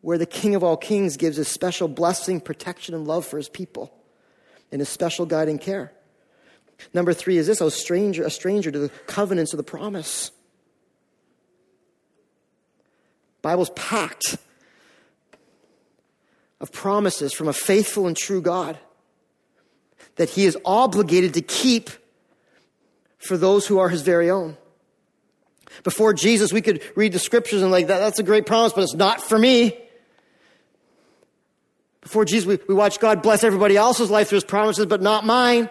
where 0.00 0.18
the 0.18 0.26
King 0.26 0.54
of 0.56 0.64
all 0.64 0.76
kings 0.76 1.16
gives 1.16 1.38
a 1.38 1.44
special 1.44 1.86
blessing, 1.86 2.40
protection, 2.40 2.94
and 2.94 3.06
love 3.06 3.24
for 3.24 3.36
his 3.36 3.48
people 3.48 3.94
in 4.72 4.80
his 4.80 4.88
special 4.88 5.26
guiding 5.26 5.58
care. 5.58 5.92
Number 6.92 7.12
three 7.12 7.36
is 7.36 7.46
this 7.46 7.60
was 7.60 7.74
stranger, 7.74 8.24
a 8.24 8.30
stranger 8.30 8.72
to 8.72 8.78
the 8.78 8.88
covenants 9.06 9.52
of 9.52 9.58
the 9.58 9.62
promise. 9.62 10.32
Bible's 13.42 13.70
packed 13.70 14.36
of 16.60 16.72
promises 16.72 17.32
from 17.32 17.46
a 17.48 17.52
faithful 17.52 18.06
and 18.06 18.16
true 18.16 18.40
God. 18.40 18.78
that 20.16 20.30
he 20.30 20.44
is 20.44 20.56
obligated 20.64 21.34
to 21.34 21.42
keep 21.42 21.90
for 23.18 23.36
those 23.36 23.66
who 23.66 23.78
are 23.78 23.88
his 23.88 24.02
very 24.02 24.30
own. 24.30 24.56
Before 25.84 26.12
Jesus, 26.12 26.52
we 26.52 26.60
could 26.60 26.82
read 26.96 27.12
the 27.12 27.18
scriptures 27.18 27.62
and 27.62 27.70
like 27.70 27.86
that, 27.86 27.98
that's 27.98 28.18
a 28.18 28.22
great 28.22 28.46
promise, 28.46 28.72
but 28.72 28.82
it's 28.82 28.94
not 28.94 29.22
for 29.22 29.38
me. 29.38 29.78
Before 32.02 32.24
Jesus, 32.24 32.46
we, 32.46 32.58
we 32.68 32.74
watch 32.74 33.00
God 33.00 33.22
bless 33.22 33.44
everybody 33.44 33.76
else's 33.76 34.10
life 34.10 34.28
through 34.28 34.36
his 34.36 34.44
promises, 34.44 34.86
but 34.86 35.00
not 35.00 35.24
mine. 35.24 35.70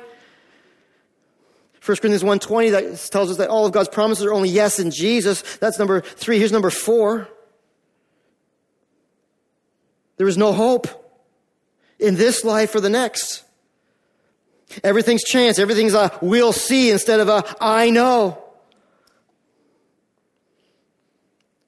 1 1.86 1.98
Corinthians 1.98 2.24
1.20 2.24 2.72
that 2.72 3.12
tells 3.12 3.32
us 3.32 3.38
that 3.38 3.50
all 3.50 3.66
of 3.66 3.72
God's 3.72 3.90
promises 3.90 4.24
are 4.26 4.34
only 4.34 4.50
yes 4.50 4.80
in 4.80 4.92
Jesus. 4.92 5.42
That's 5.58 5.80
number 5.80 6.02
three. 6.02 6.38
Here's 6.38 6.52
number 6.52 6.70
four. 6.70 7.28
There 10.18 10.28
is 10.28 10.38
no 10.38 10.54
hope 10.54 10.88
in 12.00 12.16
this 12.16 12.44
life 12.44 12.76
or 12.76 12.80
the 12.80 12.90
next. 12.90 13.44
Everything's 14.84 15.24
chance. 15.24 15.60
Everything's 15.60 15.94
a 15.94 16.18
we'll 16.22 16.54
see 16.54 16.92
instead 16.92 17.20
of 17.20 17.28
a 17.28 17.44
I 17.60 17.90
know. 17.90 18.41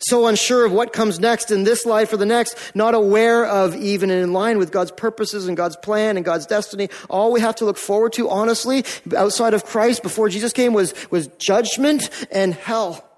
So 0.05 0.27
unsure 0.27 0.65
of 0.65 0.73
what 0.73 0.91
comes 0.91 1.17
next 1.17 1.49
in 1.49 1.63
this 1.63 1.85
life 1.85 2.11
or 2.11 2.17
the 2.17 2.25
next, 2.25 2.57
not 2.75 2.93
aware 2.93 3.45
of 3.45 3.73
even 3.73 4.09
in 4.09 4.33
line 4.33 4.57
with 4.57 4.69
God's 4.69 4.91
purposes 4.91 5.47
and 5.47 5.55
God's 5.55 5.77
plan 5.77 6.17
and 6.17 6.25
God's 6.25 6.45
destiny. 6.45 6.89
All 7.09 7.31
we 7.31 7.39
have 7.39 7.55
to 7.57 7.65
look 7.65 7.77
forward 7.77 8.11
to, 8.13 8.29
honestly, 8.29 8.83
outside 9.15 9.53
of 9.53 9.63
Christ 9.63 10.03
before 10.03 10.27
Jesus 10.27 10.51
came 10.51 10.73
was, 10.73 10.93
was 11.09 11.27
judgment 11.37 12.09
and 12.31 12.53
hell. 12.53 13.09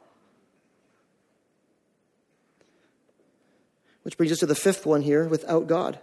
Which 4.03 4.15
brings 4.15 4.31
us 4.31 4.39
to 4.39 4.45
the 4.45 4.53
fifth 4.53 4.85
one 4.85 5.01
here 5.01 5.27
without 5.27 5.65
God. 5.65 5.97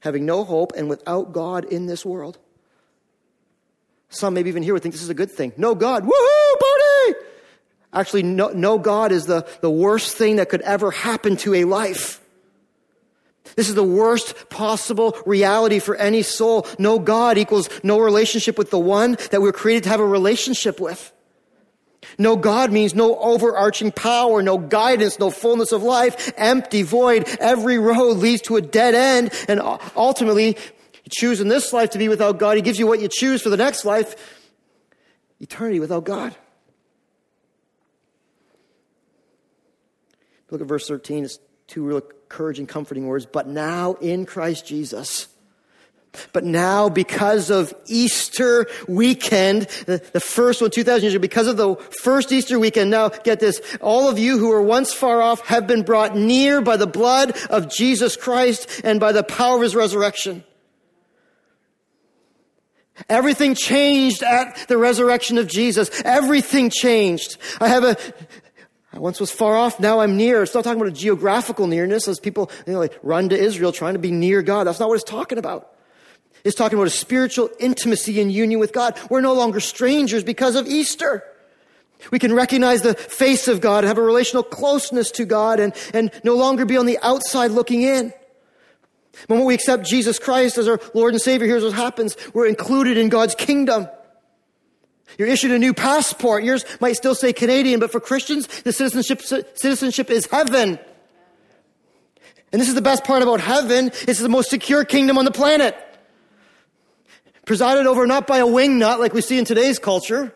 Having 0.00 0.24
no 0.24 0.44
hope 0.44 0.72
and 0.74 0.88
without 0.88 1.32
God 1.32 1.66
in 1.66 1.84
this 1.84 2.06
world. 2.06 2.38
Some 4.08 4.32
maybe 4.32 4.48
even 4.48 4.62
here 4.62 4.72
would 4.72 4.82
think 4.82 4.94
this 4.94 5.02
is 5.02 5.10
a 5.10 5.14
good 5.14 5.30
thing. 5.30 5.52
No 5.58 5.74
God. 5.74 6.04
Woohoo! 6.04 6.61
Actually, 7.92 8.22
no, 8.22 8.48
no 8.48 8.78
God 8.78 9.12
is 9.12 9.26
the, 9.26 9.46
the 9.60 9.70
worst 9.70 10.16
thing 10.16 10.36
that 10.36 10.48
could 10.48 10.62
ever 10.62 10.90
happen 10.90 11.36
to 11.38 11.54
a 11.54 11.64
life. 11.64 12.20
This 13.56 13.68
is 13.68 13.74
the 13.74 13.82
worst 13.82 14.48
possible 14.48 15.16
reality 15.26 15.78
for 15.78 15.94
any 15.96 16.22
soul. 16.22 16.66
No 16.78 16.98
God 16.98 17.36
equals 17.36 17.68
no 17.82 17.98
relationship 18.00 18.56
with 18.56 18.70
the 18.70 18.78
one 18.78 19.18
that 19.30 19.42
we're 19.42 19.52
created 19.52 19.84
to 19.84 19.88
have 19.90 20.00
a 20.00 20.06
relationship 20.06 20.80
with. 20.80 21.12
No 22.18 22.36
God 22.36 22.72
means 22.72 22.94
no 22.94 23.16
overarching 23.18 23.92
power, 23.92 24.42
no 24.42 24.58
guidance, 24.58 25.18
no 25.18 25.30
fullness 25.30 25.72
of 25.72 25.82
life, 25.82 26.32
empty, 26.36 26.82
void. 26.82 27.28
Every 27.40 27.78
road 27.78 28.18
leads 28.18 28.42
to 28.42 28.56
a 28.56 28.60
dead 28.60 28.94
end, 28.94 29.32
and 29.48 29.60
ultimately, 29.96 30.48
you 31.04 31.10
choose 31.10 31.40
in 31.40 31.48
this 31.48 31.72
life 31.72 31.90
to 31.90 31.98
be 31.98 32.08
without 32.08 32.38
God. 32.38 32.56
He 32.56 32.62
gives 32.62 32.78
you 32.78 32.86
what 32.86 33.00
you 33.00 33.08
choose 33.10 33.42
for 33.42 33.50
the 33.50 33.56
next 33.56 33.84
life 33.84 34.16
eternity 35.40 35.80
without 35.80 36.04
God. 36.04 36.34
Look 40.52 40.60
at 40.60 40.66
verse 40.66 40.86
13. 40.86 41.24
It's 41.24 41.38
two 41.66 41.82
real 41.82 41.96
encouraging, 41.96 42.66
comforting 42.66 43.06
words. 43.06 43.24
But 43.24 43.48
now 43.48 43.94
in 43.94 44.26
Christ 44.26 44.66
Jesus. 44.66 45.28
But 46.34 46.44
now, 46.44 46.90
because 46.90 47.50
of 47.50 47.72
Easter 47.86 48.66
weekend, 48.86 49.62
the, 49.86 50.20
first 50.20 50.60
one, 50.60 50.70
2,000 50.70 51.04
years 51.04 51.14
ago, 51.14 51.22
because 51.22 51.46
of 51.46 51.56
the 51.56 51.74
first 52.02 52.30
Easter 52.32 52.58
weekend, 52.58 52.90
now 52.90 53.08
get 53.08 53.40
this, 53.40 53.62
all 53.80 54.10
of 54.10 54.18
you 54.18 54.36
who 54.36 54.48
were 54.48 54.60
once 54.60 54.92
far 54.92 55.22
off 55.22 55.46
have 55.46 55.66
been 55.66 55.82
brought 55.84 56.14
near 56.14 56.60
by 56.60 56.76
the 56.76 56.86
blood 56.86 57.34
of 57.48 57.70
Jesus 57.70 58.14
Christ 58.14 58.82
and 58.84 59.00
by 59.00 59.12
the 59.12 59.22
power 59.22 59.56
of 59.56 59.62
his 59.62 59.74
resurrection. 59.74 60.44
Everything 63.08 63.54
changed 63.54 64.22
at 64.22 64.68
the 64.68 64.76
resurrection 64.76 65.38
of 65.38 65.46
Jesus. 65.48 65.90
Everything 66.04 66.68
changed. 66.68 67.38
I 67.58 67.68
have 67.68 67.84
a, 67.84 67.96
I 68.94 68.98
once 68.98 69.18
was 69.20 69.30
far 69.30 69.56
off, 69.56 69.80
now 69.80 70.00
I'm 70.00 70.16
near. 70.16 70.42
It's 70.42 70.54
not 70.54 70.64
talking 70.64 70.80
about 70.80 70.92
a 70.92 70.96
geographical 70.96 71.66
nearness 71.66 72.08
as 72.08 72.20
people 72.20 72.50
you 72.66 72.74
know, 72.74 72.78
like 72.78 72.98
run 73.02 73.30
to 73.30 73.38
Israel 73.38 73.72
trying 73.72 73.94
to 73.94 73.98
be 73.98 74.10
near 74.10 74.42
God. 74.42 74.66
That's 74.66 74.80
not 74.80 74.88
what 74.88 74.96
it's 74.96 75.04
talking 75.04 75.38
about. 75.38 75.72
It's 76.44 76.56
talking 76.56 76.76
about 76.76 76.88
a 76.88 76.90
spiritual 76.90 77.48
intimacy 77.58 78.20
and 78.20 78.30
union 78.30 78.60
with 78.60 78.72
God. 78.72 78.98
We're 79.08 79.20
no 79.20 79.32
longer 79.32 79.60
strangers 79.60 80.24
because 80.24 80.56
of 80.56 80.66
Easter. 80.66 81.24
We 82.10 82.18
can 82.18 82.34
recognize 82.34 82.82
the 82.82 82.94
face 82.94 83.46
of 83.46 83.60
God, 83.60 83.78
and 83.78 83.86
have 83.86 83.98
a 83.98 84.02
relational 84.02 84.42
closeness 84.42 85.10
to 85.12 85.24
God, 85.24 85.60
and, 85.60 85.72
and 85.94 86.10
no 86.24 86.34
longer 86.34 86.64
be 86.64 86.76
on 86.76 86.86
the 86.86 86.98
outside 87.00 87.52
looking 87.52 87.82
in. 87.82 88.12
When 89.28 89.44
we 89.44 89.54
accept 89.54 89.86
Jesus 89.86 90.18
Christ 90.18 90.58
as 90.58 90.66
our 90.66 90.80
Lord 90.94 91.14
and 91.14 91.22
Savior, 91.22 91.46
here's 91.46 91.62
what 91.62 91.74
happens. 91.74 92.16
We're 92.34 92.46
included 92.46 92.96
in 92.96 93.08
God's 93.08 93.36
kingdom. 93.36 93.86
You're 95.18 95.28
issued 95.28 95.52
a 95.52 95.58
new 95.58 95.74
passport. 95.74 96.44
Yours 96.44 96.64
might 96.80 96.96
still 96.96 97.14
say 97.14 97.32
Canadian, 97.32 97.80
but 97.80 97.92
for 97.92 98.00
Christians, 98.00 98.46
the 98.62 98.72
citizenship, 98.72 99.22
citizenship 99.22 100.10
is 100.10 100.26
heaven. 100.26 100.78
And 102.52 102.60
this 102.60 102.68
is 102.68 102.74
the 102.74 102.82
best 102.82 103.04
part 103.04 103.22
about 103.22 103.40
heaven. 103.40 103.90
It's 104.06 104.20
the 104.20 104.28
most 104.28 104.50
secure 104.50 104.84
kingdom 104.84 105.18
on 105.18 105.24
the 105.24 105.30
planet. 105.30 105.76
Presided 107.46 107.86
over 107.86 108.06
not 108.06 108.26
by 108.26 108.38
a 108.38 108.46
wingnut 108.46 108.98
like 108.98 109.14
we 109.14 109.20
see 109.20 109.38
in 109.38 109.44
today's 109.44 109.78
culture, 109.78 110.32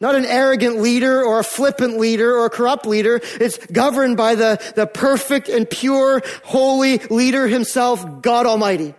not 0.00 0.14
an 0.14 0.24
arrogant 0.24 0.80
leader 0.80 1.22
or 1.22 1.38
a 1.38 1.44
flippant 1.44 1.98
leader 1.98 2.34
or 2.34 2.46
a 2.46 2.50
corrupt 2.50 2.86
leader. 2.86 3.20
It's 3.22 3.58
governed 3.66 4.16
by 4.16 4.34
the, 4.34 4.72
the 4.74 4.86
perfect 4.86 5.48
and 5.48 5.68
pure, 5.68 6.22
holy 6.44 6.98
leader 6.98 7.46
himself, 7.46 8.22
God 8.22 8.46
Almighty. 8.46 8.94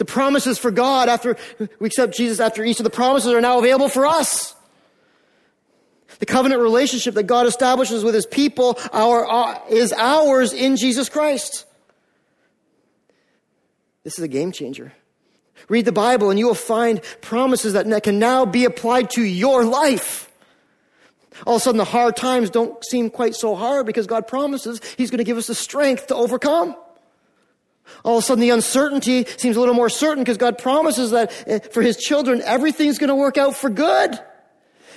The 0.00 0.06
promises 0.06 0.58
for 0.58 0.70
God 0.70 1.10
after 1.10 1.36
we 1.78 1.88
accept 1.88 2.16
Jesus 2.16 2.40
after 2.40 2.64
Easter, 2.64 2.82
the 2.82 2.88
promises 2.88 3.34
are 3.34 3.40
now 3.42 3.58
available 3.58 3.90
for 3.90 4.06
us. 4.06 4.54
The 6.20 6.24
covenant 6.24 6.62
relationship 6.62 7.12
that 7.16 7.24
God 7.24 7.44
establishes 7.44 8.02
with 8.02 8.14
his 8.14 8.24
people 8.24 8.78
our, 8.94 9.30
uh, 9.30 9.60
is 9.68 9.92
ours 9.92 10.54
in 10.54 10.78
Jesus 10.78 11.10
Christ. 11.10 11.66
This 14.02 14.16
is 14.16 14.24
a 14.24 14.28
game 14.28 14.52
changer. 14.52 14.94
Read 15.68 15.84
the 15.84 15.92
Bible 15.92 16.30
and 16.30 16.38
you 16.38 16.46
will 16.46 16.54
find 16.54 17.02
promises 17.20 17.74
that 17.74 18.02
can 18.02 18.18
now 18.18 18.46
be 18.46 18.64
applied 18.64 19.10
to 19.10 19.22
your 19.22 19.66
life. 19.66 20.32
All 21.46 21.56
of 21.56 21.60
a 21.60 21.62
sudden, 21.62 21.76
the 21.76 21.84
hard 21.84 22.16
times 22.16 22.48
don't 22.48 22.82
seem 22.86 23.10
quite 23.10 23.34
so 23.34 23.54
hard 23.54 23.84
because 23.84 24.06
God 24.06 24.26
promises 24.26 24.80
He's 24.96 25.10
going 25.10 25.18
to 25.18 25.24
give 25.24 25.36
us 25.36 25.48
the 25.48 25.54
strength 25.54 26.06
to 26.06 26.14
overcome. 26.14 26.74
All 28.04 28.18
of 28.18 28.24
a 28.24 28.26
sudden, 28.26 28.40
the 28.40 28.50
uncertainty 28.50 29.24
seems 29.36 29.56
a 29.56 29.60
little 29.60 29.74
more 29.74 29.88
certain 29.88 30.22
because 30.22 30.36
God 30.36 30.58
promises 30.58 31.10
that 31.10 31.32
eh, 31.46 31.58
for 31.58 31.82
His 31.82 31.96
children, 31.96 32.42
everything's 32.44 32.98
going 32.98 33.08
to 33.08 33.14
work 33.14 33.38
out 33.38 33.56
for 33.56 33.70
good 33.70 34.18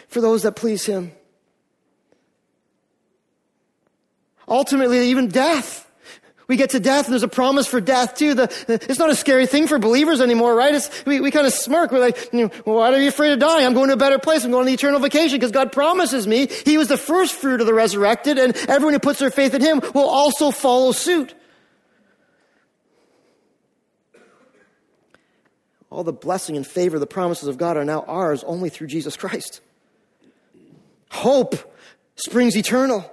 for 0.08 0.22
those 0.22 0.44
that 0.44 0.56
please 0.56 0.86
Him. 0.86 1.12
Ultimately, 4.48 5.10
even 5.10 5.30
death 5.30 5.84
we 6.48 6.58
get 6.58 6.72
to 6.72 6.80
death 6.80 7.06
and 7.06 7.14
there's 7.14 7.24
a 7.24 7.28
promise 7.28 7.68
for 7.68 7.80
death 7.80 8.16
too. 8.16 8.34
The, 8.34 8.44
it's 8.68 9.00
not 9.00 9.10
a 9.10 9.16
scary 9.16 9.48
thing 9.48 9.68
for 9.68 9.80
believers 9.80 10.22
anymore, 10.22 10.56
right? 10.56 10.76
It's, 10.76 11.06
we, 11.06 11.20
we 11.22 11.32
kind 11.32 11.48
of 11.48 11.54
smirk. 11.54 11.92
We're 11.92 12.00
like, 12.00 12.30
you 12.34 12.44
know, 12.44 12.52
well, 12.66 12.76
why 12.78 12.94
are 12.94 13.00
you 13.00 13.08
afraid 13.08 13.32
of 13.34 13.40
dying? 13.40 13.66
I'm 13.66 13.74
going 13.74 13.88
to 13.88 13.94
a 13.94 13.98
better 13.98 14.20
place. 14.20 14.44
I'm 14.44 14.52
going 14.52 14.62
on 14.62 14.66
the 14.68 14.74
eternal 14.74 15.00
vacation 15.00 15.38
because 15.38 15.52
God 15.52 15.72
promises 15.72 16.28
me 16.28 16.48
He 16.66 16.78
was 16.78 16.90
the 16.90 16.98
first 16.98 17.36
fruit 17.36 17.62
of 17.62 17.68
the 17.68 17.74
resurrected 17.74 18.38
and 18.38 18.56
everyone 18.68 18.94
who 18.94 19.00
puts 19.00 19.20
their 19.20 19.32
faith 19.32 19.54
in 19.54 19.62
Him 19.62 19.82
will 19.94 20.10
also 20.10 20.52
follow 20.52 20.92
suit. 20.92 21.34
All 25.94 26.04
the 26.04 26.12
blessing 26.12 26.58
and 26.58 26.66
favor, 26.66 26.98
the 26.98 27.06
promises 27.06 27.48
of 27.48 27.60
God 27.60 27.78
are 27.78 27.86
now 27.86 28.04
ours 28.08 28.44
only 28.46 28.70
through 28.70 28.88
Jesus 28.88 29.16
Christ. 29.16 29.62
Hope 31.12 31.56
springs 32.16 32.58
eternal. 32.58 33.10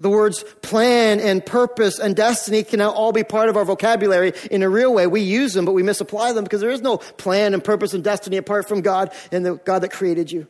The 0.00 0.10
words 0.10 0.44
plan 0.62 1.20
and 1.20 1.44
purpose 1.46 2.00
and 2.00 2.16
destiny 2.16 2.64
can 2.64 2.80
now 2.80 2.90
all 2.90 3.12
be 3.12 3.22
part 3.22 3.48
of 3.48 3.56
our 3.56 3.64
vocabulary 3.64 4.32
in 4.50 4.64
a 4.64 4.68
real 4.68 4.92
way. 4.92 5.06
We 5.06 5.20
use 5.20 5.52
them, 5.52 5.64
but 5.64 5.74
we 5.74 5.84
misapply 5.84 6.32
them 6.32 6.42
because 6.42 6.60
there 6.60 6.70
is 6.70 6.82
no 6.82 6.96
plan 6.98 7.54
and 7.54 7.62
purpose 7.62 7.94
and 7.94 8.02
destiny 8.02 8.36
apart 8.36 8.66
from 8.66 8.80
God 8.80 9.12
and 9.30 9.46
the 9.46 9.54
God 9.54 9.80
that 9.80 9.92
created 9.92 10.32
you. 10.32 10.48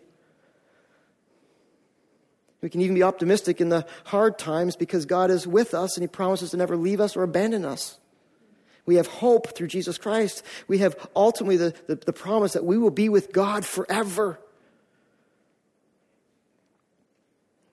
We 2.63 2.71
can 2.71 2.81
even 2.81 2.95
be 2.95 3.03
optimistic 3.03 3.61
in 3.61 3.69
the 3.69 3.87
hard 4.05 4.39
times 4.39 4.75
because 4.75 5.05
God 5.05 5.31
is 5.31 5.47
with 5.47 5.75
us 5.75 5.99
and 5.99 6.03
He 6.03 6.09
promises 6.09 6.53
to 6.53 6.57
never 6.57 6.79
leave 6.79 6.99
us 6.99 7.15
or 7.15 7.25
abandon 7.25 7.67
us. 7.67 7.99
We 8.89 8.95
have 8.95 9.07
hope 9.07 9.55
through 9.55 9.67
Jesus 9.67 9.99
Christ. 9.99 10.43
We 10.67 10.79
have 10.79 10.97
ultimately 11.15 11.59
the, 11.59 11.75
the, 11.89 11.97
the 11.97 12.13
promise 12.15 12.55
that 12.55 12.65
we 12.65 12.79
will 12.79 12.91
be 12.91 13.11
with 13.11 13.35
God 13.35 13.67
forever. 13.67 14.41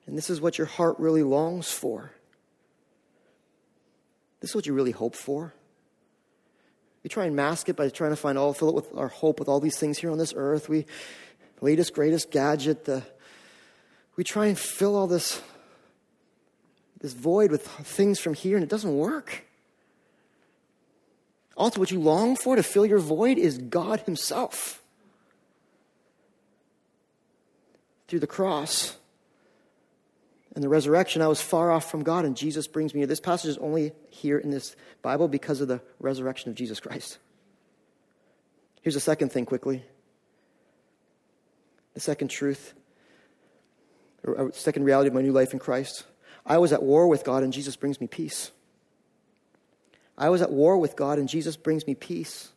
And 0.06 0.14
this 0.14 0.28
is 0.28 0.42
what 0.42 0.58
your 0.58 0.66
heart 0.66 0.96
really 0.98 1.22
longs 1.22 1.70
for. 1.70 2.12
This 4.40 4.50
is 4.50 4.54
what 4.54 4.66
you 4.66 4.74
really 4.74 4.90
hope 4.90 5.14
for. 5.14 5.54
We 7.02 7.08
try 7.08 7.24
and 7.24 7.34
mask 7.34 7.70
it 7.70 7.76
by 7.76 7.88
trying 7.88 8.10
to 8.10 8.16
find 8.16 8.36
all, 8.36 8.52
fill 8.52 8.68
it 8.68 8.74
with 8.74 8.94
our 8.94 9.08
hope 9.08 9.38
with 9.38 9.48
all 9.48 9.58
these 9.58 9.78
things 9.78 9.96
here 9.96 10.10
on 10.10 10.18
this 10.18 10.34
earth. 10.36 10.68
We, 10.68 10.84
latest, 11.62 11.94
greatest 11.94 12.30
gadget, 12.30 12.84
the, 12.84 13.02
we 14.16 14.22
try 14.22 14.48
and 14.48 14.58
fill 14.58 14.94
all 14.94 15.06
this, 15.06 15.40
this 17.00 17.14
void 17.14 17.50
with 17.50 17.66
things 17.66 18.20
from 18.20 18.34
here, 18.34 18.58
and 18.58 18.62
it 18.62 18.68
doesn't 18.68 18.94
work. 18.94 19.45
Ultimately, 21.58 21.80
what 21.80 21.90
you 21.90 22.00
long 22.00 22.36
for 22.36 22.56
to 22.56 22.62
fill 22.62 22.84
your 22.84 22.98
void 22.98 23.38
is 23.38 23.58
God 23.58 24.00
Himself. 24.00 24.82
Through 28.08 28.20
the 28.20 28.26
cross 28.26 28.96
and 30.54 30.62
the 30.62 30.68
resurrection, 30.68 31.22
I 31.22 31.28
was 31.28 31.40
far 31.40 31.72
off 31.72 31.90
from 31.90 32.02
God, 32.02 32.24
and 32.24 32.36
Jesus 32.36 32.66
brings 32.66 32.94
me 32.94 33.00
here. 33.00 33.06
This 33.06 33.20
passage 33.20 33.50
is 33.50 33.58
only 33.58 33.92
here 34.10 34.38
in 34.38 34.50
this 34.50 34.76
Bible 35.02 35.28
because 35.28 35.60
of 35.60 35.68
the 35.68 35.80
resurrection 35.98 36.50
of 36.50 36.56
Jesus 36.56 36.78
Christ. 36.78 37.18
Here's 38.82 38.94
the 38.94 39.00
second 39.00 39.32
thing 39.32 39.46
quickly. 39.46 39.82
The 41.94 42.00
second 42.00 42.28
truth, 42.28 42.74
or 44.22 44.48
uh, 44.48 44.52
second 44.52 44.84
reality 44.84 45.08
of 45.08 45.14
my 45.14 45.22
new 45.22 45.32
life 45.32 45.52
in 45.52 45.58
Christ. 45.58 46.04
I 46.44 46.58
was 46.58 46.72
at 46.72 46.82
war 46.82 47.08
with 47.08 47.24
God, 47.24 47.42
and 47.42 47.52
Jesus 47.52 47.74
brings 47.74 48.00
me 48.00 48.06
peace. 48.06 48.52
I 50.18 50.30
was 50.30 50.42
at 50.42 50.50
war 50.50 50.78
with 50.78 50.96
God, 50.96 51.18
and 51.18 51.28
Jesus 51.28 51.56
brings 51.56 51.86
me 51.86 51.94
peace. 51.94 52.48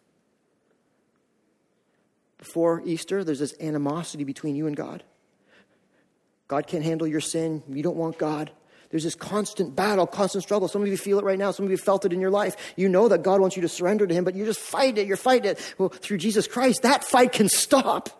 Before 2.37 2.81
Easter, 2.85 3.23
there's 3.23 3.39
this 3.39 3.53
animosity 3.59 4.23
between 4.23 4.55
you 4.55 4.67
and 4.67 4.75
God. 4.75 5.03
God 6.47 6.67
can't 6.67 6.83
handle 6.83 7.05
your 7.05 7.21
sin. 7.21 7.61
You 7.69 7.83
don't 7.83 7.97
want 7.97 8.17
God. 8.17 8.49
There's 8.89 9.03
this 9.03 9.13
constant 9.13 9.75
battle, 9.75 10.07
constant 10.07 10.43
struggle. 10.43 10.67
Some 10.67 10.81
of 10.81 10.87
you 10.87 10.97
feel 10.97 11.19
it 11.19 11.25
right 11.25 11.37
now. 11.37 11.51
Some 11.51 11.65
of 11.65 11.71
you 11.71 11.77
felt 11.77 12.05
it 12.05 12.13
in 12.13 12.19
your 12.19 12.31
life. 12.31 12.73
You 12.75 12.89
know 12.89 13.07
that 13.09 13.21
God 13.21 13.39
wants 13.39 13.55
you 13.55 13.61
to 13.61 13.69
surrender 13.69 14.07
to 14.07 14.13
Him, 14.13 14.23
but 14.23 14.35
you 14.35 14.45
just 14.45 14.59
fight 14.59 14.97
it. 14.97 15.05
You're 15.05 15.17
fighting 15.17 15.51
it. 15.51 15.75
Well, 15.77 15.89
through 15.89 16.17
Jesus 16.17 16.47
Christ, 16.47 16.81
that 16.81 17.03
fight 17.03 17.33
can 17.33 17.49
stop. 17.49 18.18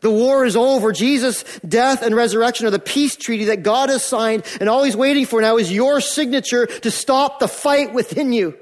The 0.00 0.10
war 0.10 0.44
is 0.44 0.56
over. 0.56 0.92
Jesus' 0.92 1.42
death 1.66 2.02
and 2.02 2.14
resurrection 2.14 2.66
are 2.66 2.70
the 2.70 2.78
peace 2.78 3.16
treaty 3.16 3.46
that 3.46 3.62
God 3.62 3.88
has 3.88 4.04
signed, 4.04 4.44
and 4.60 4.68
all 4.68 4.84
He's 4.84 4.96
waiting 4.96 5.26
for 5.26 5.40
now 5.40 5.56
is 5.56 5.72
your 5.72 6.00
signature 6.00 6.66
to 6.66 6.90
stop 6.90 7.40
the 7.40 7.48
fight 7.48 7.92
within 7.92 8.32
you. 8.32 8.56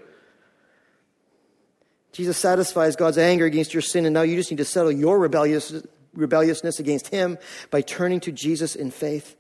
Jesus 2.13 2.37
satisfies 2.37 2.97
God's 2.97 3.19
anger 3.19 3.45
against 3.45 3.73
your 3.73 3.83
sin, 3.83 4.05
and 4.05 4.15
now 4.15 4.23
you 4.23 4.35
just 4.35 4.51
need 4.51 4.57
to 4.57 4.65
settle 4.65 4.91
your 4.91 5.19
rebellious, 5.19 5.73
rebelliousness 6.15 6.81
against 6.81 7.09
Him 7.09 7.39
by 7.71 7.81
turning 7.81 8.21
to 8.21 8.33
Jesus 8.33 8.75
in 8.75 8.91
faith. 8.91 9.37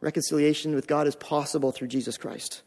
Reconciliation 0.00 0.74
with 0.74 0.88
God 0.88 1.06
is 1.06 1.14
possible 1.14 1.70
through 1.70 1.86
Jesus 1.86 2.16
Christ. 2.16 2.62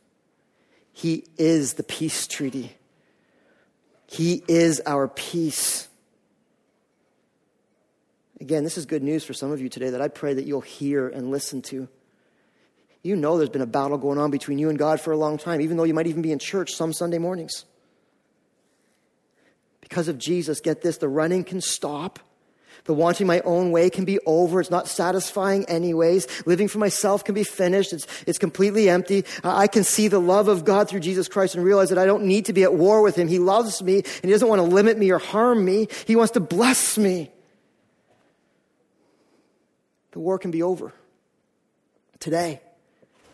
He 0.93 1.26
is 1.38 1.74
the 1.74 1.84
peace 1.84 2.26
treaty. 2.26 2.78
He 4.08 4.43
is 4.47 4.82
our 4.86 5.10
peace. 5.10 5.89
Again, 8.41 8.63
this 8.63 8.77
is 8.77 8.86
good 8.86 9.03
news 9.03 9.23
for 9.23 9.33
some 9.33 9.51
of 9.51 9.61
you 9.61 9.69
today 9.69 9.91
that 9.91 10.01
I 10.01 10.07
pray 10.09 10.33
that 10.33 10.45
you'll 10.45 10.61
hear 10.61 11.07
and 11.07 11.31
listen 11.31 11.61
to. 11.63 11.88
You 13.01 13.15
know 13.15 13.38
there's 13.38 13.49
been 13.49 13.61
a 13.61 13.67
battle 13.67 13.97
going 13.97 14.17
on 14.17 14.31
between 14.31 14.57
you 14.57 14.69
and 14.69 14.79
God 14.79 14.99
for 14.99 15.11
a 15.11 15.17
long 15.17 15.38
time, 15.38 15.61
even 15.61 15.77
though 15.77 15.83
you 15.83 15.93
might 15.93 16.07
even 16.07 16.21
be 16.21 16.31
in 16.31 16.39
church 16.39 16.73
some 16.73 16.91
Sunday 16.91 17.17
mornings. 17.17 17.65
Because 19.79 20.07
of 20.07 20.17
Jesus, 20.17 20.59
get 20.59 20.81
this 20.81 20.97
the 20.97 21.07
running 21.07 21.43
can 21.43 21.61
stop. 21.61 22.19
The 22.86 22.93
wanting 22.93 23.25
my 23.25 23.39
own 23.41 23.71
way 23.71 23.89
can 23.89 24.05
be 24.05 24.19
over. 24.25 24.59
It's 24.59 24.69
not 24.69 24.88
satisfying 24.88 25.65
anyways. 25.65 26.27
Living 26.45 26.67
for 26.67 26.77
myself 26.77 27.23
can 27.23 27.33
be 27.33 27.43
finished. 27.43 27.93
It's, 27.93 28.05
it's 28.27 28.38
completely 28.38 28.89
empty. 28.89 29.23
I 29.43 29.67
can 29.67 29.83
see 29.83 30.07
the 30.07 30.19
love 30.19 30.47
of 30.47 30.65
God 30.65 30.89
through 30.89 30.99
Jesus 30.99 31.27
Christ 31.27 31.55
and 31.55 31.63
realize 31.63 31.89
that 31.89 31.97
I 31.97 32.05
don't 32.05 32.25
need 32.25 32.45
to 32.45 32.53
be 32.53 32.63
at 32.63 32.73
war 32.73 33.01
with 33.01 33.15
Him. 33.15 33.27
He 33.27 33.39
loves 33.39 33.81
me 33.81 33.97
and 33.97 34.23
He 34.23 34.31
doesn't 34.31 34.47
want 34.47 34.59
to 34.59 34.67
limit 34.67 34.97
me 34.97 35.09
or 35.11 35.19
harm 35.19 35.63
me. 35.63 35.88
He 36.05 36.15
wants 36.15 36.33
to 36.33 36.39
bless 36.39 36.97
me 36.97 37.31
the 40.16 40.20
war 40.22 40.39
can 40.39 40.49
be 40.49 40.63
over. 40.63 40.93
Today, 42.22 42.61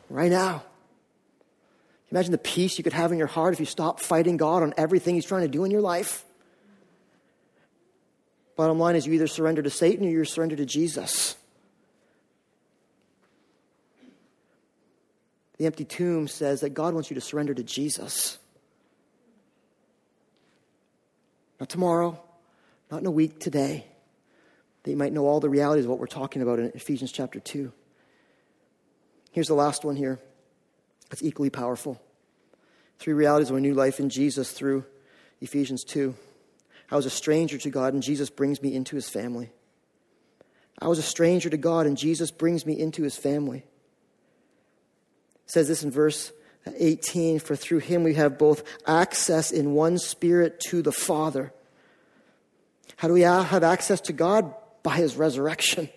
right 0.10 0.32
now. 0.32 0.64
Imagine 2.10 2.32
the 2.32 2.40
peace 2.40 2.80
you 2.80 2.84
could 2.84 2.92
have 2.92 3.12
in 3.12 3.20
your 3.20 3.28
heart 3.28 3.54
if 3.54 3.60
you 3.60 3.68
stop 3.68 4.00
fighting 4.00 4.36
God 4.36 4.64
on 4.64 4.74
everything 4.78 5.14
He's 5.14 5.24
trying 5.24 5.44
to 5.44 5.48
do 5.48 5.64
in 5.64 5.70
your 5.70 5.82
life. 5.82 6.26
Bottom 8.56 8.80
line 8.80 8.96
is 8.96 9.06
you 9.06 9.14
either 9.14 9.28
surrender 9.28 9.62
to 9.62 9.70
Satan 9.70 10.08
or 10.08 10.10
you 10.10 10.26
surrender 10.26 10.56
to 10.56 10.66
Jesus. 10.66 11.36
The 15.60 15.68
empty 15.68 15.86
tomb 15.86 16.28
says 16.28 16.62
that 16.62 16.72
God 16.72 16.96
wants 16.96 17.12
you 17.12 17.14
to 17.14 17.22
surrender 17.22 17.54
to 17.54 17.62
Jesus. 17.62 18.40
Not 21.60 21.70
tomorrow, 21.70 22.20
not 22.90 23.02
in 23.02 23.06
a 23.06 23.12
week, 23.12 23.40
today 23.40 23.86
that 24.84 24.92
you 24.92 24.98
might 24.98 25.14
know 25.14 25.28
all 25.28 25.40
the 25.40 25.50
realities 25.50 25.86
of 25.86 25.92
what 25.92 26.00
we're 26.00 26.08
talking 26.08 26.42
about 26.42 26.60
in 26.60 26.72
Ephesians 26.74 27.12
chapter 27.12 27.40
2. 27.40 27.72
Here's 29.32 29.48
the 29.48 29.54
last 29.54 29.86
one 29.86 29.96
here. 29.96 30.20
It's 31.12 31.24
equally 31.24 31.50
powerful. 31.50 32.02
Three 33.00 33.14
realities 33.14 33.50
of 33.50 33.56
a 33.56 33.60
new 33.60 33.74
life 33.74 34.00
in 34.00 34.10
Jesus 34.10 34.52
through 34.52 34.86
Ephesians 35.42 35.84
2. 35.84 36.16
I 36.90 36.96
was 36.96 37.06
a 37.06 37.10
stranger 37.10 37.58
to 37.58 37.70
God, 37.70 37.94
and 37.94 38.04
Jesus 38.04 38.30
brings 38.30 38.62
me 38.62 38.74
into 38.76 38.96
his 38.96 39.10
family. 39.10 39.52
I 40.80 40.88
was 40.88 41.00
a 41.00 41.04
stranger 41.04 41.50
to 41.50 41.58
God, 41.58 41.86
and 41.86 41.98
Jesus 41.98 42.32
brings 42.32 42.66
me 42.66 42.78
into 42.78 43.04
his 43.04 43.16
family. 43.16 43.60
It 43.60 45.52
says 45.52 45.68
this 45.68 45.84
in 45.84 45.92
verse 45.92 46.32
18 46.78 47.40
For 47.40 47.56
through 47.56 47.80
him 47.80 48.04
we 48.04 48.16
have 48.16 48.38
both 48.38 48.64
access 48.88 49.52
in 49.52 49.74
one 49.74 49.98
spirit 49.98 50.60
to 50.68 50.82
the 50.82 50.92
Father. 50.92 51.54
How 52.98 53.08
do 53.08 53.14
we 53.14 53.22
have 53.22 53.64
access 53.64 54.02
to 54.02 54.14
God? 54.14 54.54
By 54.84 54.96
his 54.96 55.16
resurrection, 55.16 55.90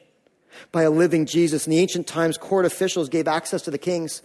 by 0.72 0.82
a 0.82 0.90
living 0.90 1.26
Jesus. 1.26 1.66
In 1.66 1.70
the 1.70 1.78
ancient 1.78 2.06
times, 2.06 2.38
court 2.38 2.64
officials 2.64 3.08
gave 3.08 3.28
access 3.28 3.62
to 3.62 3.70
the 3.70 3.78
kings. 3.78 4.22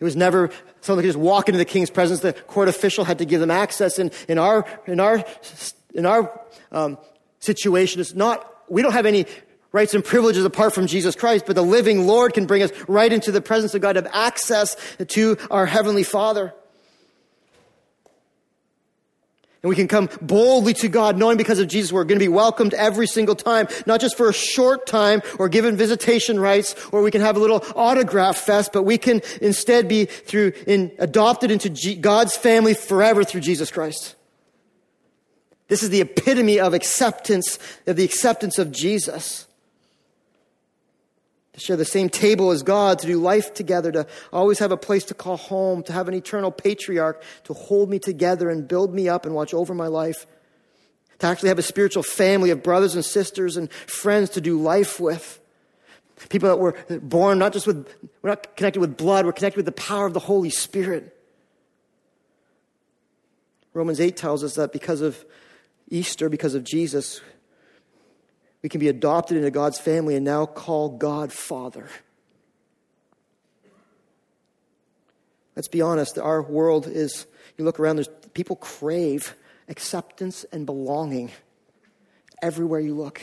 It 0.00 0.04
was 0.04 0.16
never 0.16 0.50
someone 0.80 1.02
could 1.02 1.08
just 1.08 1.18
walk 1.18 1.48
into 1.48 1.58
the 1.58 1.64
king's 1.64 1.90
presence. 1.90 2.20
The 2.20 2.32
court 2.32 2.68
official 2.68 3.04
had 3.04 3.18
to 3.18 3.24
give 3.24 3.40
them 3.40 3.50
access. 3.50 3.98
And 3.98 4.12
in 4.28 4.38
our, 4.38 4.66
in 4.86 5.00
our, 5.00 5.24
in 5.94 6.04
our 6.04 6.40
um, 6.72 6.98
situation, 7.38 8.00
it's 8.00 8.14
not, 8.14 8.50
we 8.68 8.82
don't 8.82 8.92
have 8.92 9.06
any 9.06 9.26
rights 9.72 9.94
and 9.94 10.04
privileges 10.04 10.44
apart 10.44 10.72
from 10.72 10.86
Jesus 10.86 11.16
Christ, 11.16 11.46
but 11.46 11.56
the 11.56 11.62
living 11.62 12.06
Lord 12.06 12.34
can 12.34 12.46
bring 12.46 12.62
us 12.62 12.70
right 12.86 13.12
into 13.12 13.32
the 13.32 13.40
presence 13.40 13.74
of 13.74 13.80
God, 13.80 13.96
have 13.96 14.06
access 14.12 14.76
to 15.08 15.36
our 15.50 15.66
Heavenly 15.66 16.04
Father. 16.04 16.54
And 19.64 19.70
we 19.70 19.76
can 19.76 19.88
come 19.88 20.10
boldly 20.20 20.74
to 20.74 20.90
God 20.90 21.16
knowing 21.16 21.38
because 21.38 21.58
of 21.58 21.68
Jesus 21.68 21.90
we're 21.90 22.04
going 22.04 22.18
to 22.18 22.22
be 22.22 22.28
welcomed 22.28 22.74
every 22.74 23.06
single 23.06 23.34
time, 23.34 23.66
not 23.86 23.98
just 23.98 24.14
for 24.14 24.28
a 24.28 24.32
short 24.32 24.86
time 24.86 25.22
or 25.38 25.48
given 25.48 25.74
visitation 25.74 26.38
rights 26.38 26.74
or 26.92 27.00
we 27.00 27.10
can 27.10 27.22
have 27.22 27.34
a 27.34 27.38
little 27.38 27.64
autograph 27.74 28.36
fest, 28.36 28.74
but 28.74 28.82
we 28.82 28.98
can 28.98 29.22
instead 29.40 29.88
be 29.88 30.04
through, 30.04 30.52
in, 30.66 30.92
adopted 30.98 31.50
into 31.50 31.70
G- 31.70 31.94
God's 31.94 32.36
family 32.36 32.74
forever 32.74 33.24
through 33.24 33.40
Jesus 33.40 33.70
Christ. 33.70 34.16
This 35.68 35.82
is 35.82 35.88
the 35.88 36.02
epitome 36.02 36.60
of 36.60 36.74
acceptance, 36.74 37.58
of 37.86 37.96
the 37.96 38.04
acceptance 38.04 38.58
of 38.58 38.70
Jesus 38.70 39.43
to 41.54 41.60
share 41.60 41.76
the 41.76 41.84
same 41.84 42.08
table 42.08 42.50
as 42.50 42.62
God, 42.62 42.98
to 42.98 43.06
do 43.06 43.18
life 43.18 43.54
together, 43.54 43.92
to 43.92 44.06
always 44.32 44.58
have 44.58 44.72
a 44.72 44.76
place 44.76 45.04
to 45.04 45.14
call 45.14 45.36
home, 45.36 45.82
to 45.84 45.92
have 45.92 46.08
an 46.08 46.14
eternal 46.14 46.50
patriarch 46.50 47.22
to 47.44 47.54
hold 47.54 47.88
me 47.88 47.98
together 47.98 48.50
and 48.50 48.66
build 48.66 48.92
me 48.92 49.08
up 49.08 49.24
and 49.24 49.34
watch 49.34 49.54
over 49.54 49.72
my 49.72 49.86
life, 49.86 50.26
to 51.20 51.26
actually 51.26 51.48
have 51.48 51.58
a 51.58 51.62
spiritual 51.62 52.02
family 52.02 52.50
of 52.50 52.62
brothers 52.62 52.96
and 52.96 53.04
sisters 53.04 53.56
and 53.56 53.70
friends 53.72 54.30
to 54.30 54.40
do 54.40 54.60
life 54.60 54.98
with. 54.98 55.40
People 56.28 56.48
that 56.48 56.58
were 56.58 56.76
born 57.00 57.38
not 57.38 57.52
just 57.52 57.66
with, 57.66 57.88
we're 58.22 58.30
not 58.30 58.56
connected 58.56 58.80
with 58.80 58.96
blood, 58.96 59.24
we're 59.24 59.32
connected 59.32 59.56
with 59.56 59.66
the 59.66 59.72
power 59.72 60.06
of 60.06 60.12
the 60.12 60.20
Holy 60.20 60.50
Spirit. 60.50 61.16
Romans 63.74 64.00
8 64.00 64.16
tells 64.16 64.42
us 64.42 64.54
that 64.54 64.72
because 64.72 65.00
of 65.00 65.24
Easter, 65.88 66.28
because 66.28 66.54
of 66.54 66.64
Jesus, 66.64 67.20
we 68.64 68.70
can 68.70 68.80
be 68.80 68.88
adopted 68.88 69.36
into 69.36 69.50
God's 69.50 69.78
family 69.78 70.16
and 70.16 70.24
now 70.24 70.46
call 70.46 70.88
God 70.88 71.34
Father. 71.34 71.86
Let's 75.54 75.68
be 75.68 75.82
honest, 75.82 76.18
our 76.18 76.40
world 76.40 76.86
is, 76.86 77.26
you 77.58 77.66
look 77.66 77.78
around, 77.78 77.96
there's, 77.96 78.08
people 78.32 78.56
crave 78.56 79.34
acceptance 79.68 80.44
and 80.44 80.64
belonging 80.64 81.30
everywhere 82.40 82.80
you 82.80 82.94
look. 82.94 83.20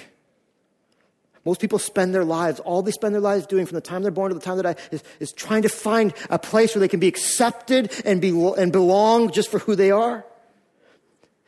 Most 1.43 1.59
people 1.59 1.79
spend 1.79 2.13
their 2.13 2.23
lives, 2.23 2.59
all 2.59 2.83
they 2.83 2.91
spend 2.91 3.15
their 3.15 3.19
lives 3.19 3.47
doing 3.47 3.65
from 3.65 3.73
the 3.73 3.81
time 3.81 4.03
they're 4.03 4.11
born 4.11 4.29
to 4.29 4.35
the 4.35 4.45
time 4.45 4.57
they 4.57 4.61
die 4.61 4.75
is, 4.91 5.03
is 5.19 5.31
trying 5.31 5.63
to 5.63 5.69
find 5.69 6.13
a 6.29 6.37
place 6.37 6.75
where 6.75 6.81
they 6.81 6.87
can 6.87 6.99
be 6.99 7.07
accepted 7.07 7.91
and, 8.05 8.21
be, 8.21 8.29
and 8.59 8.71
belong 8.71 9.31
just 9.31 9.49
for 9.49 9.57
who 9.57 9.75
they 9.75 9.89
are. 9.89 10.23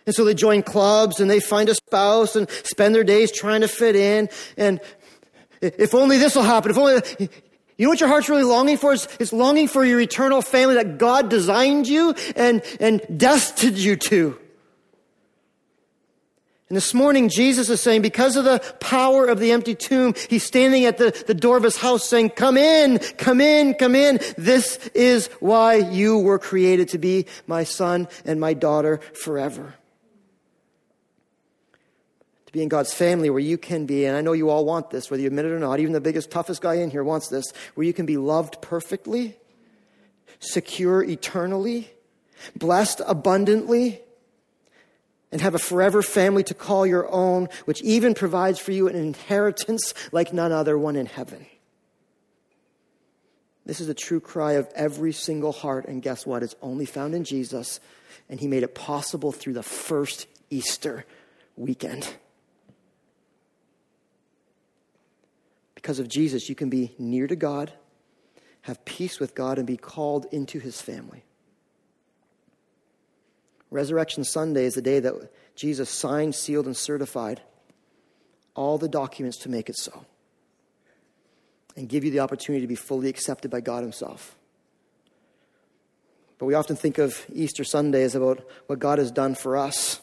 And 0.06 0.14
so 0.14 0.26
they 0.26 0.34
join 0.34 0.64
clubs 0.64 1.20
and 1.20 1.30
they 1.30 1.40
find 1.40 1.70
a 1.70 1.76
spouse 1.76 2.36
and 2.36 2.50
spend 2.50 2.94
their 2.94 3.04
days 3.04 3.32
trying 3.32 3.62
to 3.62 3.68
fit 3.68 3.96
in. 3.96 4.30
And 4.58 4.82
if 5.62 5.96
only 5.96 6.18
this 6.18 6.36
will 6.36 6.44
happen, 6.44 6.72
if 6.72 6.78
only, 6.78 7.02
you 7.78 7.86
know 7.86 7.90
what 7.90 8.02
your 8.02 8.10
heart's 8.10 8.28
really 8.28 8.44
longing 8.44 8.78
for? 8.78 8.92
Is 8.94 9.08
it's 9.20 9.32
longing 9.32 9.68
for 9.68 9.86
your 9.86 10.02
eternal 10.02 10.42
family 10.42 10.76
that 10.76 10.98
God 10.98 11.30
designed 11.30 11.88
you 11.88 12.14
and, 12.36 12.62
and 12.82 13.02
destined 13.18 13.78
you 13.78 13.96
to. 13.96 14.38
And 16.70 16.74
And 16.74 16.78
this 16.78 16.96
morning, 16.96 17.30
Jesus 17.30 17.70
is 17.70 17.82
saying, 17.82 18.02
because 18.02 18.36
of 18.36 18.46
the 18.46 18.58
power 18.80 19.28
of 19.28 19.38
the 19.38 19.52
empty 19.52 19.76
tomb, 19.76 20.16
he's 20.28 20.44
standing 20.44 20.86
at 20.86 20.98
the, 20.98 21.12
the 21.28 21.36
door 21.36 21.56
of 21.56 21.62
his 21.62 21.78
house 21.78 22.10
saying, 22.10 22.32
come 22.32 22.58
in, 22.58 22.98
come 23.20 23.40
in, 23.40 23.76
come 23.76 23.94
in. 23.94 24.20
This 24.40 24.78
is 24.96 25.28
why 25.40 25.76
you 25.76 26.18
were 26.18 26.40
created 26.40 26.90
to 26.90 26.98
be 26.98 27.28
my 27.46 27.64
son 27.64 28.08
and 28.26 28.40
my 28.40 28.56
daughter 28.56 29.02
forever. 29.14 29.76
Be 32.54 32.62
in 32.62 32.70
God's 32.70 32.94
family 32.94 33.32
where 33.32 33.40
you 33.40 33.58
can 33.58 33.88
be, 33.88 34.06
and 34.06 34.16
I 34.16 34.22
know 34.22 34.34
you 34.34 34.52
all 34.52 34.64
want 34.64 34.92
this, 34.92 35.10
whether 35.10 35.22
you 35.22 35.28
admit 35.28 35.46
it 35.46 35.52
or 35.52 35.58
not, 35.60 35.80
even 35.80 35.92
the 35.92 36.00
biggest, 36.00 36.30
toughest 36.30 36.62
guy 36.62 36.76
in 36.76 36.92
here 36.92 37.04
wants 37.04 37.28
this, 37.28 37.52
where 37.74 37.86
you 37.86 37.94
can 37.94 38.06
be 38.06 38.16
loved 38.16 38.62
perfectly, 38.62 39.36
secure 40.38 41.04
eternally, 41.04 41.90
blessed 42.56 43.02
abundantly, 43.08 44.02
and 45.32 45.42
have 45.42 45.56
a 45.56 45.60
forever 45.60 46.04
family 46.04 46.44
to 46.44 46.54
call 46.54 46.86
your 46.86 47.12
own, 47.12 47.50
which 47.66 47.82
even 47.82 48.14
provides 48.14 48.60
for 48.60 48.72
you 48.72 48.88
an 48.88 48.96
inheritance 48.96 49.96
like 50.12 50.32
none 50.32 50.52
other 50.52 50.78
one 50.78 50.96
in 50.96 51.08
heaven. 51.08 51.48
This 53.66 53.82
is 53.82 53.88
the 53.88 53.96
true 53.96 54.20
cry 54.20 54.54
of 54.54 54.70
every 54.76 55.12
single 55.12 55.54
heart, 55.54 55.86
and 55.86 56.04
guess 56.04 56.24
what? 56.24 56.44
It's 56.44 56.56
only 56.62 56.86
found 56.86 57.16
in 57.16 57.24
Jesus, 57.24 57.80
and 58.30 58.40
He 58.40 58.48
made 58.48 58.62
it 58.62 58.76
possible 58.76 59.32
through 59.32 59.54
the 59.54 59.64
first 59.64 60.28
Easter 60.52 61.04
weekend. 61.58 62.14
Because 65.84 66.00
of 66.00 66.08
Jesus, 66.08 66.48
you 66.48 66.56
can 66.56 66.70
be 66.70 66.96
near 66.98 67.28
to 67.28 67.36
God, 67.36 67.74
have 68.62 68.86
peace 68.86 69.20
with 69.20 69.36
God, 69.36 69.58
and 69.58 69.68
be 69.68 69.76
called 69.76 70.26
into 70.32 70.58
His 70.58 70.82
family. 70.82 71.26
Resurrection 73.70 74.24
Sunday 74.24 74.64
is 74.64 74.76
the 74.76 74.82
day 74.82 75.02
that 75.02 75.14
Jesus 75.56 75.90
signed, 75.90 76.36
sealed, 76.36 76.68
and 76.68 76.78
certified 76.78 77.42
all 78.56 78.78
the 78.78 78.88
documents 78.88 79.38
to 79.40 79.50
make 79.50 79.68
it 79.68 79.76
so 79.76 80.06
and 81.76 81.90
give 81.90 82.06
you 82.06 82.12
the 82.12 82.20
opportunity 82.20 82.62
to 82.62 82.68
be 82.68 82.76
fully 82.76 83.10
accepted 83.10 83.52
by 83.52 83.60
God 83.60 83.84
Himself. 83.84 84.38
But 86.38 86.46
we 86.46 86.54
often 86.54 86.78
think 86.78 86.98
of 86.98 87.26
Easter 87.34 87.66
Sunday 87.66 88.04
as 88.04 88.16
about 88.16 88.48
what 88.68 88.80
God 88.80 89.00
has 89.00 89.12
done 89.12 89.36
for 89.36 89.58
us. 89.58 90.00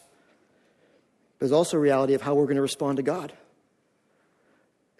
There's 1.38 1.52
also 1.52 1.78
a 1.78 1.80
reality 1.80 2.12
of 2.12 2.20
how 2.20 2.34
we're 2.34 2.44
going 2.44 2.56
to 2.56 2.62
respond 2.62 2.98
to 2.98 3.02
God. 3.02 3.32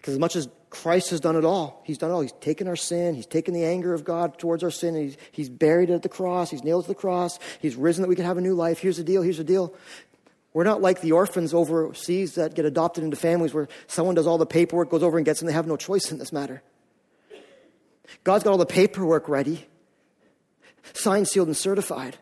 Because 0.01 0.15
as 0.15 0.19
much 0.19 0.35
as 0.35 0.49
Christ 0.71 1.11
has 1.11 1.19
done 1.19 1.35
it 1.35 1.45
all, 1.45 1.83
He's 1.85 1.99
done 1.99 2.09
it 2.09 2.13
all. 2.13 2.21
He's 2.21 2.31
taken 2.33 2.67
our 2.67 2.75
sin, 2.75 3.13
He's 3.13 3.27
taken 3.27 3.53
the 3.53 3.63
anger 3.63 3.93
of 3.93 4.03
God 4.03 4.39
towards 4.39 4.63
our 4.63 4.71
sin, 4.71 4.95
he's, 4.95 5.15
he's 5.31 5.47
buried 5.47 5.91
it 5.91 5.93
at 5.93 6.01
the 6.01 6.09
cross, 6.09 6.49
He's 6.49 6.63
nailed 6.63 6.85
to 6.85 6.87
the 6.87 6.95
cross, 6.95 7.37
He's 7.59 7.75
risen 7.75 8.01
that 8.01 8.07
we 8.07 8.15
can 8.15 8.25
have 8.25 8.39
a 8.39 8.41
new 8.41 8.55
life. 8.55 8.79
Here's 8.79 8.97
the 8.97 9.03
deal, 9.03 9.21
here's 9.21 9.37
the 9.37 9.43
deal. 9.43 9.75
We're 10.53 10.63
not 10.63 10.81
like 10.81 11.01
the 11.01 11.11
orphans 11.11 11.53
overseas 11.53 12.35
that 12.35 12.55
get 12.55 12.65
adopted 12.65 13.03
into 13.03 13.15
families 13.15 13.53
where 13.53 13.67
someone 13.85 14.15
does 14.15 14.25
all 14.25 14.39
the 14.39 14.45
paperwork, 14.47 14.89
goes 14.89 15.03
over 15.03 15.17
and 15.17 15.25
gets 15.25 15.39
them. 15.39 15.47
They 15.47 15.53
have 15.53 15.67
no 15.67 15.77
choice 15.77 16.11
in 16.11 16.17
this 16.17 16.33
matter. 16.33 16.63
God's 18.23 18.43
got 18.43 18.51
all 18.51 18.57
the 18.57 18.65
paperwork 18.65 19.29
ready, 19.29 19.67
signed, 20.93 21.27
sealed, 21.27 21.47
and 21.47 21.55
certified. 21.55 22.17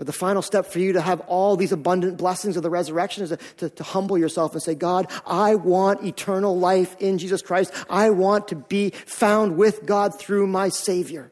But 0.00 0.06
the 0.06 0.14
final 0.14 0.40
step 0.40 0.64
for 0.64 0.78
you 0.78 0.94
to 0.94 1.00
have 1.02 1.20
all 1.26 1.56
these 1.56 1.72
abundant 1.72 2.16
blessings 2.16 2.56
of 2.56 2.62
the 2.62 2.70
resurrection 2.70 3.22
is 3.22 3.28
to, 3.28 3.36
to, 3.58 3.68
to, 3.68 3.82
humble 3.82 4.16
yourself 4.16 4.54
and 4.54 4.62
say, 4.62 4.74
God, 4.74 5.12
I 5.26 5.56
want 5.56 6.06
eternal 6.06 6.58
life 6.58 6.96
in 7.00 7.18
Jesus 7.18 7.42
Christ. 7.42 7.70
I 7.90 8.08
want 8.08 8.48
to 8.48 8.56
be 8.56 8.92
found 9.04 9.58
with 9.58 9.84
God 9.84 10.18
through 10.18 10.46
my 10.46 10.70
Savior. 10.70 11.30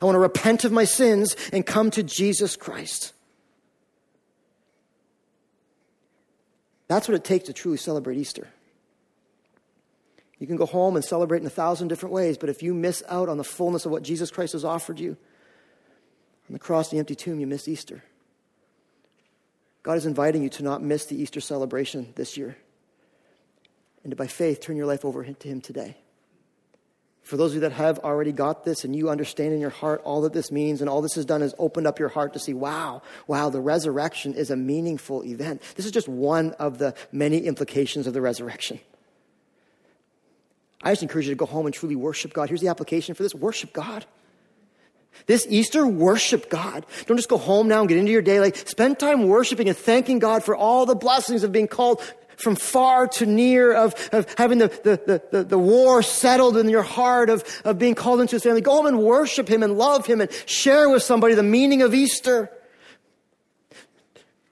I 0.00 0.06
want 0.06 0.14
to 0.14 0.20
repent 0.20 0.64
of 0.64 0.72
my 0.72 0.84
sins 0.84 1.36
and 1.52 1.66
come 1.66 1.90
to 1.90 2.02
Jesus 2.02 2.56
Christ. 2.56 3.12
That's 6.88 7.06
what 7.06 7.16
it 7.16 7.24
takes 7.24 7.48
to 7.48 7.52
truly 7.52 7.76
celebrate 7.76 8.16
Easter. 8.16 8.48
You 10.38 10.46
can 10.46 10.56
go 10.56 10.64
home 10.64 10.96
and 10.96 11.04
celebrate 11.04 11.42
in 11.42 11.46
a 11.46 11.50
thousand 11.50 11.88
different 11.88 12.14
ways, 12.14 12.38
but 12.38 12.48
if 12.48 12.62
you 12.62 12.72
miss 12.72 13.02
out 13.10 13.28
on 13.28 13.36
the 13.36 13.44
fullness 13.44 13.84
of 13.84 13.92
what 13.92 14.02
Jesus 14.04 14.30
Christ 14.30 14.54
has 14.54 14.64
offered 14.64 14.98
you, 14.98 15.18
the 16.52 16.58
cross, 16.58 16.90
the 16.90 16.98
empty 16.98 17.14
tomb, 17.14 17.40
you 17.40 17.46
miss 17.46 17.68
Easter. 17.68 18.02
God 19.82 19.98
is 19.98 20.06
inviting 20.06 20.42
you 20.42 20.48
to 20.50 20.62
not 20.62 20.82
miss 20.82 21.06
the 21.06 21.20
Easter 21.20 21.40
celebration 21.40 22.12
this 22.14 22.36
year 22.36 22.56
and 24.04 24.10
to, 24.10 24.16
by 24.16 24.26
faith, 24.26 24.60
turn 24.60 24.76
your 24.76 24.86
life 24.86 25.04
over 25.04 25.24
to 25.24 25.48
Him 25.48 25.60
today. 25.60 25.96
For 27.22 27.36
those 27.36 27.52
of 27.52 27.56
you 27.56 27.60
that 27.60 27.72
have 27.72 28.00
already 28.00 28.32
got 28.32 28.64
this 28.64 28.84
and 28.84 28.96
you 28.96 29.08
understand 29.08 29.54
in 29.54 29.60
your 29.60 29.70
heart 29.70 30.02
all 30.04 30.22
that 30.22 30.32
this 30.32 30.50
means 30.50 30.80
and 30.80 30.90
all 30.90 31.00
this 31.00 31.14
has 31.14 31.24
done 31.24 31.40
is 31.40 31.54
opened 31.56 31.86
up 31.86 32.00
your 32.00 32.08
heart 32.08 32.32
to 32.32 32.40
see, 32.40 32.52
wow, 32.52 33.00
wow, 33.28 33.48
the 33.48 33.60
resurrection 33.60 34.34
is 34.34 34.50
a 34.50 34.56
meaningful 34.56 35.24
event. 35.24 35.62
This 35.76 35.86
is 35.86 35.92
just 35.92 36.08
one 36.08 36.50
of 36.54 36.78
the 36.78 36.94
many 37.12 37.38
implications 37.38 38.08
of 38.08 38.12
the 38.12 38.20
resurrection. 38.20 38.80
I 40.82 40.90
just 40.90 41.02
encourage 41.02 41.26
you 41.26 41.32
to 41.32 41.38
go 41.38 41.46
home 41.46 41.66
and 41.66 41.74
truly 41.74 41.94
worship 41.94 42.32
God. 42.32 42.48
Here's 42.48 42.60
the 42.60 42.68
application 42.68 43.14
for 43.14 43.22
this 43.22 43.36
worship 43.36 43.72
God. 43.72 44.04
This 45.26 45.46
Easter, 45.48 45.86
worship 45.86 46.50
God. 46.50 46.84
Don't 47.06 47.16
just 47.16 47.28
go 47.28 47.38
home 47.38 47.68
now 47.68 47.80
and 47.80 47.88
get 47.88 47.98
into 47.98 48.12
your 48.12 48.22
day. 48.22 48.40
Like, 48.40 48.56
spend 48.56 48.98
time 48.98 49.28
worshiping 49.28 49.68
and 49.68 49.76
thanking 49.76 50.18
God 50.18 50.42
for 50.42 50.56
all 50.56 50.84
the 50.86 50.96
blessings 50.96 51.44
of 51.44 51.52
being 51.52 51.68
called 51.68 52.02
from 52.36 52.56
far 52.56 53.06
to 53.06 53.26
near, 53.26 53.72
of, 53.72 53.94
of 54.12 54.26
having 54.36 54.58
the, 54.58 54.68
the, 54.68 55.22
the, 55.30 55.44
the, 55.44 55.58
war 55.58 56.02
settled 56.02 56.56
in 56.56 56.68
your 56.68 56.82
heart, 56.82 57.30
of, 57.30 57.44
of 57.64 57.78
being 57.78 57.94
called 57.94 58.20
into 58.20 58.36
his 58.36 58.42
family. 58.42 58.60
Go 58.60 58.72
home 58.72 58.86
and 58.86 58.98
worship 59.00 59.48
him 59.48 59.62
and 59.62 59.78
love 59.78 60.06
him 60.06 60.20
and 60.20 60.30
share 60.46 60.90
with 60.90 61.02
somebody 61.04 61.34
the 61.34 61.42
meaning 61.42 61.82
of 61.82 61.94
Easter. 61.94 62.50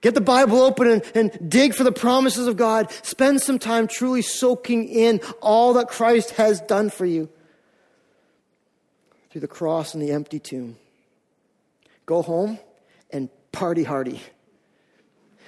Get 0.02 0.14
the 0.14 0.20
Bible 0.20 0.60
open 0.60 0.88
and, 0.88 1.12
and 1.14 1.50
dig 1.50 1.74
for 1.74 1.82
the 1.82 1.92
promises 1.92 2.46
of 2.46 2.56
God. 2.56 2.92
Spend 3.02 3.42
some 3.42 3.58
time 3.58 3.88
truly 3.88 4.22
soaking 4.22 4.88
in 4.88 5.20
all 5.42 5.74
that 5.74 5.88
Christ 5.88 6.30
has 6.32 6.60
done 6.60 6.90
for 6.90 7.04
you 7.04 7.28
through 9.30 9.40
the 9.40 9.48
cross 9.48 9.94
and 9.94 10.02
the 10.02 10.12
empty 10.12 10.38
tomb. 10.38 10.76
Go 12.06 12.22
home 12.22 12.58
and 13.10 13.28
party 13.52 13.84
hardy. 13.84 14.20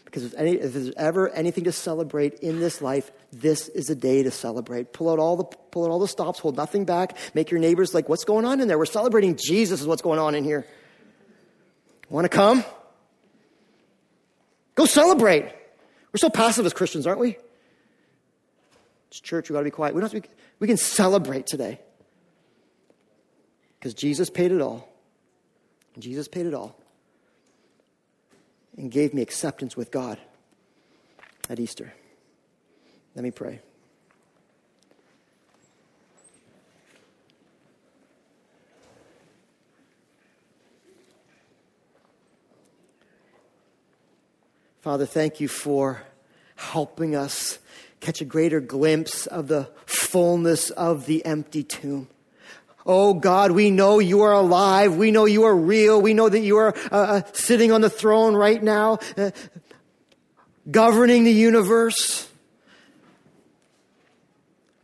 Because 0.04 0.24
if, 0.24 0.34
any, 0.34 0.52
if, 0.52 0.74
there's 0.74 0.92
ever 0.96 1.30
anything 1.30 1.64
to 1.64 1.72
celebrate 1.72 2.34
in 2.40 2.60
this 2.60 2.82
life, 2.82 3.10
this 3.32 3.68
is 3.68 3.88
a 3.88 3.94
day 3.94 4.22
to 4.22 4.30
celebrate. 4.30 4.92
Pull 4.92 5.10
out 5.10 5.18
all 5.18 5.36
the 5.36 5.44
pull 5.44 5.84
out 5.84 5.90
all 5.90 5.98
the 5.98 6.06
stops, 6.06 6.38
hold 6.38 6.54
nothing 6.54 6.84
back. 6.84 7.16
Make 7.34 7.50
your 7.50 7.60
neighbors 7.60 7.94
like, 7.94 8.10
what's 8.10 8.24
going 8.24 8.44
on 8.44 8.60
in 8.60 8.68
there? 8.68 8.76
We're 8.76 8.84
celebrating 8.84 9.36
Jesus 9.36 9.80
is 9.80 9.86
what's 9.86 10.02
going 10.02 10.18
on 10.18 10.34
in 10.34 10.44
here. 10.44 10.66
Want 12.10 12.26
to 12.26 12.28
come? 12.28 12.62
Go 14.74 14.84
celebrate. 14.84 15.44
We're 15.44 16.18
so 16.18 16.28
passive 16.28 16.66
as 16.66 16.74
Christians, 16.74 17.06
aren't 17.06 17.20
we? 17.20 17.38
It's 19.08 19.20
church, 19.20 19.48
we 19.48 19.54
gotta 19.54 19.64
be 19.64 19.70
quiet. 19.70 19.94
We 19.94 20.02
don't 20.02 20.10
to 20.10 20.20
be, 20.20 20.28
we 20.58 20.66
can 20.66 20.76
celebrate 20.76 21.46
today. 21.46 21.80
Because 23.82 23.94
Jesus 23.94 24.30
paid 24.30 24.52
it 24.52 24.60
all. 24.60 24.88
Jesus 25.98 26.28
paid 26.28 26.46
it 26.46 26.54
all. 26.54 26.76
And 28.76 28.92
gave 28.92 29.12
me 29.12 29.22
acceptance 29.22 29.76
with 29.76 29.90
God 29.90 30.20
at 31.50 31.58
Easter. 31.58 31.92
Let 33.16 33.24
me 33.24 33.32
pray. 33.32 33.58
Father, 44.80 45.06
thank 45.06 45.40
you 45.40 45.48
for 45.48 46.02
helping 46.54 47.16
us 47.16 47.58
catch 47.98 48.20
a 48.20 48.24
greater 48.24 48.60
glimpse 48.60 49.26
of 49.26 49.48
the 49.48 49.68
fullness 49.86 50.70
of 50.70 51.06
the 51.06 51.26
empty 51.26 51.64
tomb. 51.64 52.06
Oh 52.84 53.14
God, 53.14 53.52
we 53.52 53.70
know 53.70 53.98
you 53.98 54.22
are 54.22 54.32
alive. 54.32 54.96
We 54.96 55.10
know 55.10 55.24
you 55.24 55.44
are 55.44 55.54
real. 55.54 56.00
We 56.00 56.14
know 56.14 56.28
that 56.28 56.40
you 56.40 56.56
are 56.56 56.74
uh, 56.90 56.96
uh, 56.96 57.22
sitting 57.32 57.70
on 57.70 57.80
the 57.80 57.90
throne 57.90 58.34
right 58.34 58.62
now, 58.62 58.98
uh, 59.16 59.30
governing 60.70 61.24
the 61.24 61.32
universe. 61.32 62.28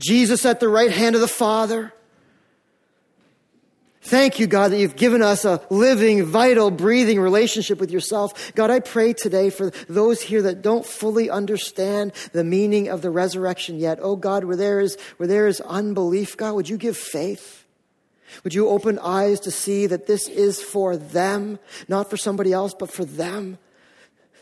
Jesus 0.01 0.47
at 0.47 0.61
the 0.61 0.69
right 0.69 0.93
hand 0.93 1.17
of 1.17 1.21
the 1.21 1.29
Father. 1.29 1.93
Thank 4.01 4.39
you, 4.39 4.47
God, 4.47 4.71
that 4.71 4.79
you've 4.79 4.97
given 4.97 5.21
us 5.21 5.45
a 5.45 5.61
living, 5.69 6.25
vital, 6.25 6.71
breathing 6.71 7.21
relationship 7.21 7.79
with 7.79 7.91
yourself. 7.91 8.55
God, 8.55 8.71
I 8.71 8.81
pray 8.81 9.13
today 9.13 9.51
for 9.51 9.71
those 9.87 10.23
here 10.23 10.41
that 10.43 10.63
don't 10.63 10.87
fully 10.87 11.29
understand 11.29 12.13
the 12.33 12.43
meaning 12.43 12.89
of 12.89 13.03
the 13.03 13.11
resurrection 13.11 13.79
yet. 13.79 13.99
Oh 14.01 14.17
God, 14.17 14.45
where 14.45 14.57
there 14.57 14.81
is, 14.81 14.97
where 15.19 15.27
there 15.27 15.47
is 15.47 15.61
unbelief, 15.61 16.39
God, 16.39 16.55
would 16.55 16.71
you 16.71 16.79
give 16.79 16.97
faith? 16.97 17.58
Would 18.45 18.55
you 18.55 18.69
open 18.69 18.99
eyes 18.99 19.41
to 19.41 19.51
see 19.51 19.87
that 19.87 20.07
this 20.07 20.29
is 20.29 20.61
for 20.63 20.97
them, 20.97 21.59
not 21.89 22.11
for 22.11 22.17
somebody 22.17 22.53
else, 22.53 22.75
but 22.75 22.91
for 22.91 23.05
them? 23.05 23.59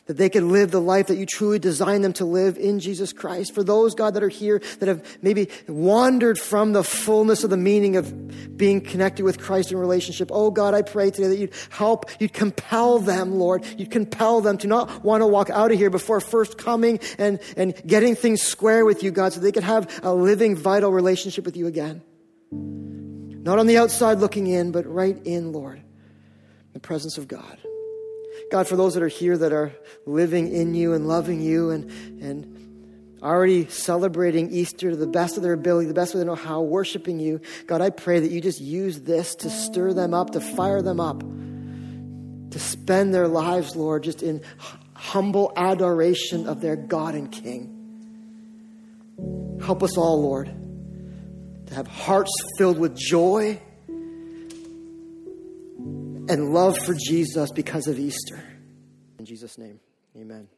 that 0.07 0.17
they 0.17 0.29
can 0.29 0.51
live 0.51 0.71
the 0.71 0.81
life 0.81 1.09
that 1.09 1.17
you 1.17 1.27
truly 1.27 1.59
designed 1.59 2.05
them 2.05 2.13
to 2.15 2.25
live 2.25 2.57
in 2.57 2.79
Jesus 2.81 3.13
Christ. 3.13 3.55
For 3.55 3.63
those, 3.63 3.95
God, 3.95 4.15
that 4.15 4.23
are 4.23 4.29
here 4.29 4.61
that 4.79 4.89
have 4.89 5.05
maybe 5.21 5.49
wandered 5.69 6.39
from 6.39 6.73
the 6.73 6.85
fullness 6.85 7.45
of 7.45 7.51
the 7.51 7.57
meaning 7.57 7.97
of 7.97 8.57
being 8.57 8.81
connected 8.81 9.25
with 9.25 9.39
Christ 9.39 9.73
in 9.73 9.79
relationship, 9.79 10.31
oh 10.33 10.51
God, 10.51 10.75
I 10.75 10.83
pray 10.83 11.11
today 11.11 11.29
that 11.29 11.39
you'd 11.39 11.53
help, 11.71 12.11
you'd 12.21 12.33
compel 12.33 13.01
them, 13.01 13.35
Lord. 13.35 13.65
You'd 13.77 13.91
compel 13.91 14.41
them 14.41 14.59
to 14.59 14.67
not 14.67 15.05
want 15.05 15.23
to 15.23 15.27
walk 15.27 15.51
out 15.51 15.73
of 15.73 15.79
here 15.79 15.91
before 15.91 16.21
first 16.21 16.57
coming 16.57 17.01
and, 17.19 17.41
and 17.57 17.75
getting 17.87 18.15
things 18.15 18.43
square 18.43 18.85
with 18.85 19.03
you, 19.03 19.11
God, 19.11 19.33
so 19.33 19.41
they 19.41 19.53
could 19.53 19.65
have 19.65 20.01
a 20.05 20.15
living, 20.15 20.57
vital 20.57 20.93
relationship 20.93 21.45
with 21.45 21.57
you 21.57 21.67
again. 21.67 22.03
Not 23.47 23.61
on 23.61 23.69
the 23.69 23.79
outside 23.79 24.19
looking 24.19 24.49
in, 24.49 24.73
but 24.73 24.93
right 24.93 25.17
in, 25.25 25.53
Lord, 25.53 25.81
the 26.73 26.81
presence 26.81 27.17
of 27.17 27.29
God. 27.29 27.57
God, 28.51 28.67
for 28.67 28.75
those 28.75 28.95
that 28.95 29.05
are 29.05 29.09
here 29.09 29.39
that 29.39 29.53
are 29.53 29.73
living 30.05 30.53
in 30.53 30.75
you 30.75 30.95
and 30.95 31.07
loving 31.07 31.41
you 31.41 31.71
and, 31.71 31.89
and 32.21 33.21
already 33.23 33.69
celebrating 33.69 34.51
Easter 34.51 34.91
to 34.91 34.97
the 34.97 35.07
best 35.07 35.37
of 35.37 35.45
their 35.45 35.53
ability, 35.53 35.87
the 35.87 35.95
best 35.95 36.13
way 36.13 36.19
they 36.19 36.27
know 36.27 36.35
how, 36.35 36.61
worshiping 36.61 37.21
you, 37.21 37.41
God, 37.69 37.81
I 37.81 37.91
pray 37.91 38.19
that 38.19 38.33
you 38.33 38.41
just 38.41 38.61
use 38.61 39.03
this 39.03 39.37
to 39.37 39.49
stir 39.49 39.93
them 39.93 40.13
up, 40.13 40.31
to 40.31 40.41
fire 40.41 40.83
them 40.83 40.99
up, 40.99 41.21
to 41.21 42.59
spend 42.59 43.15
their 43.15 43.29
lives, 43.29 43.77
Lord, 43.77 44.03
just 44.03 44.25
in 44.25 44.43
humble 44.95 45.53
adoration 45.55 46.49
of 46.49 46.61
their 46.61 46.75
God 46.75 47.15
and 47.15 47.31
King. 47.31 47.73
Help 49.65 49.85
us 49.85 49.97
all, 49.97 50.21
Lord, 50.21 50.53
to 51.67 51.75
have 51.75 51.87
hearts 51.87 52.31
filled 52.59 52.79
with 52.79 52.97
joy 52.97 53.61
and 56.29 56.53
love 56.53 56.79
for 56.79 56.95
Jesus 56.95 57.51
because 57.53 57.87
of 57.87 57.99
Easter. 57.99 58.43
In 59.19 59.25
Jesus' 59.25 59.59
name, 59.59 59.81
amen. 60.17 60.49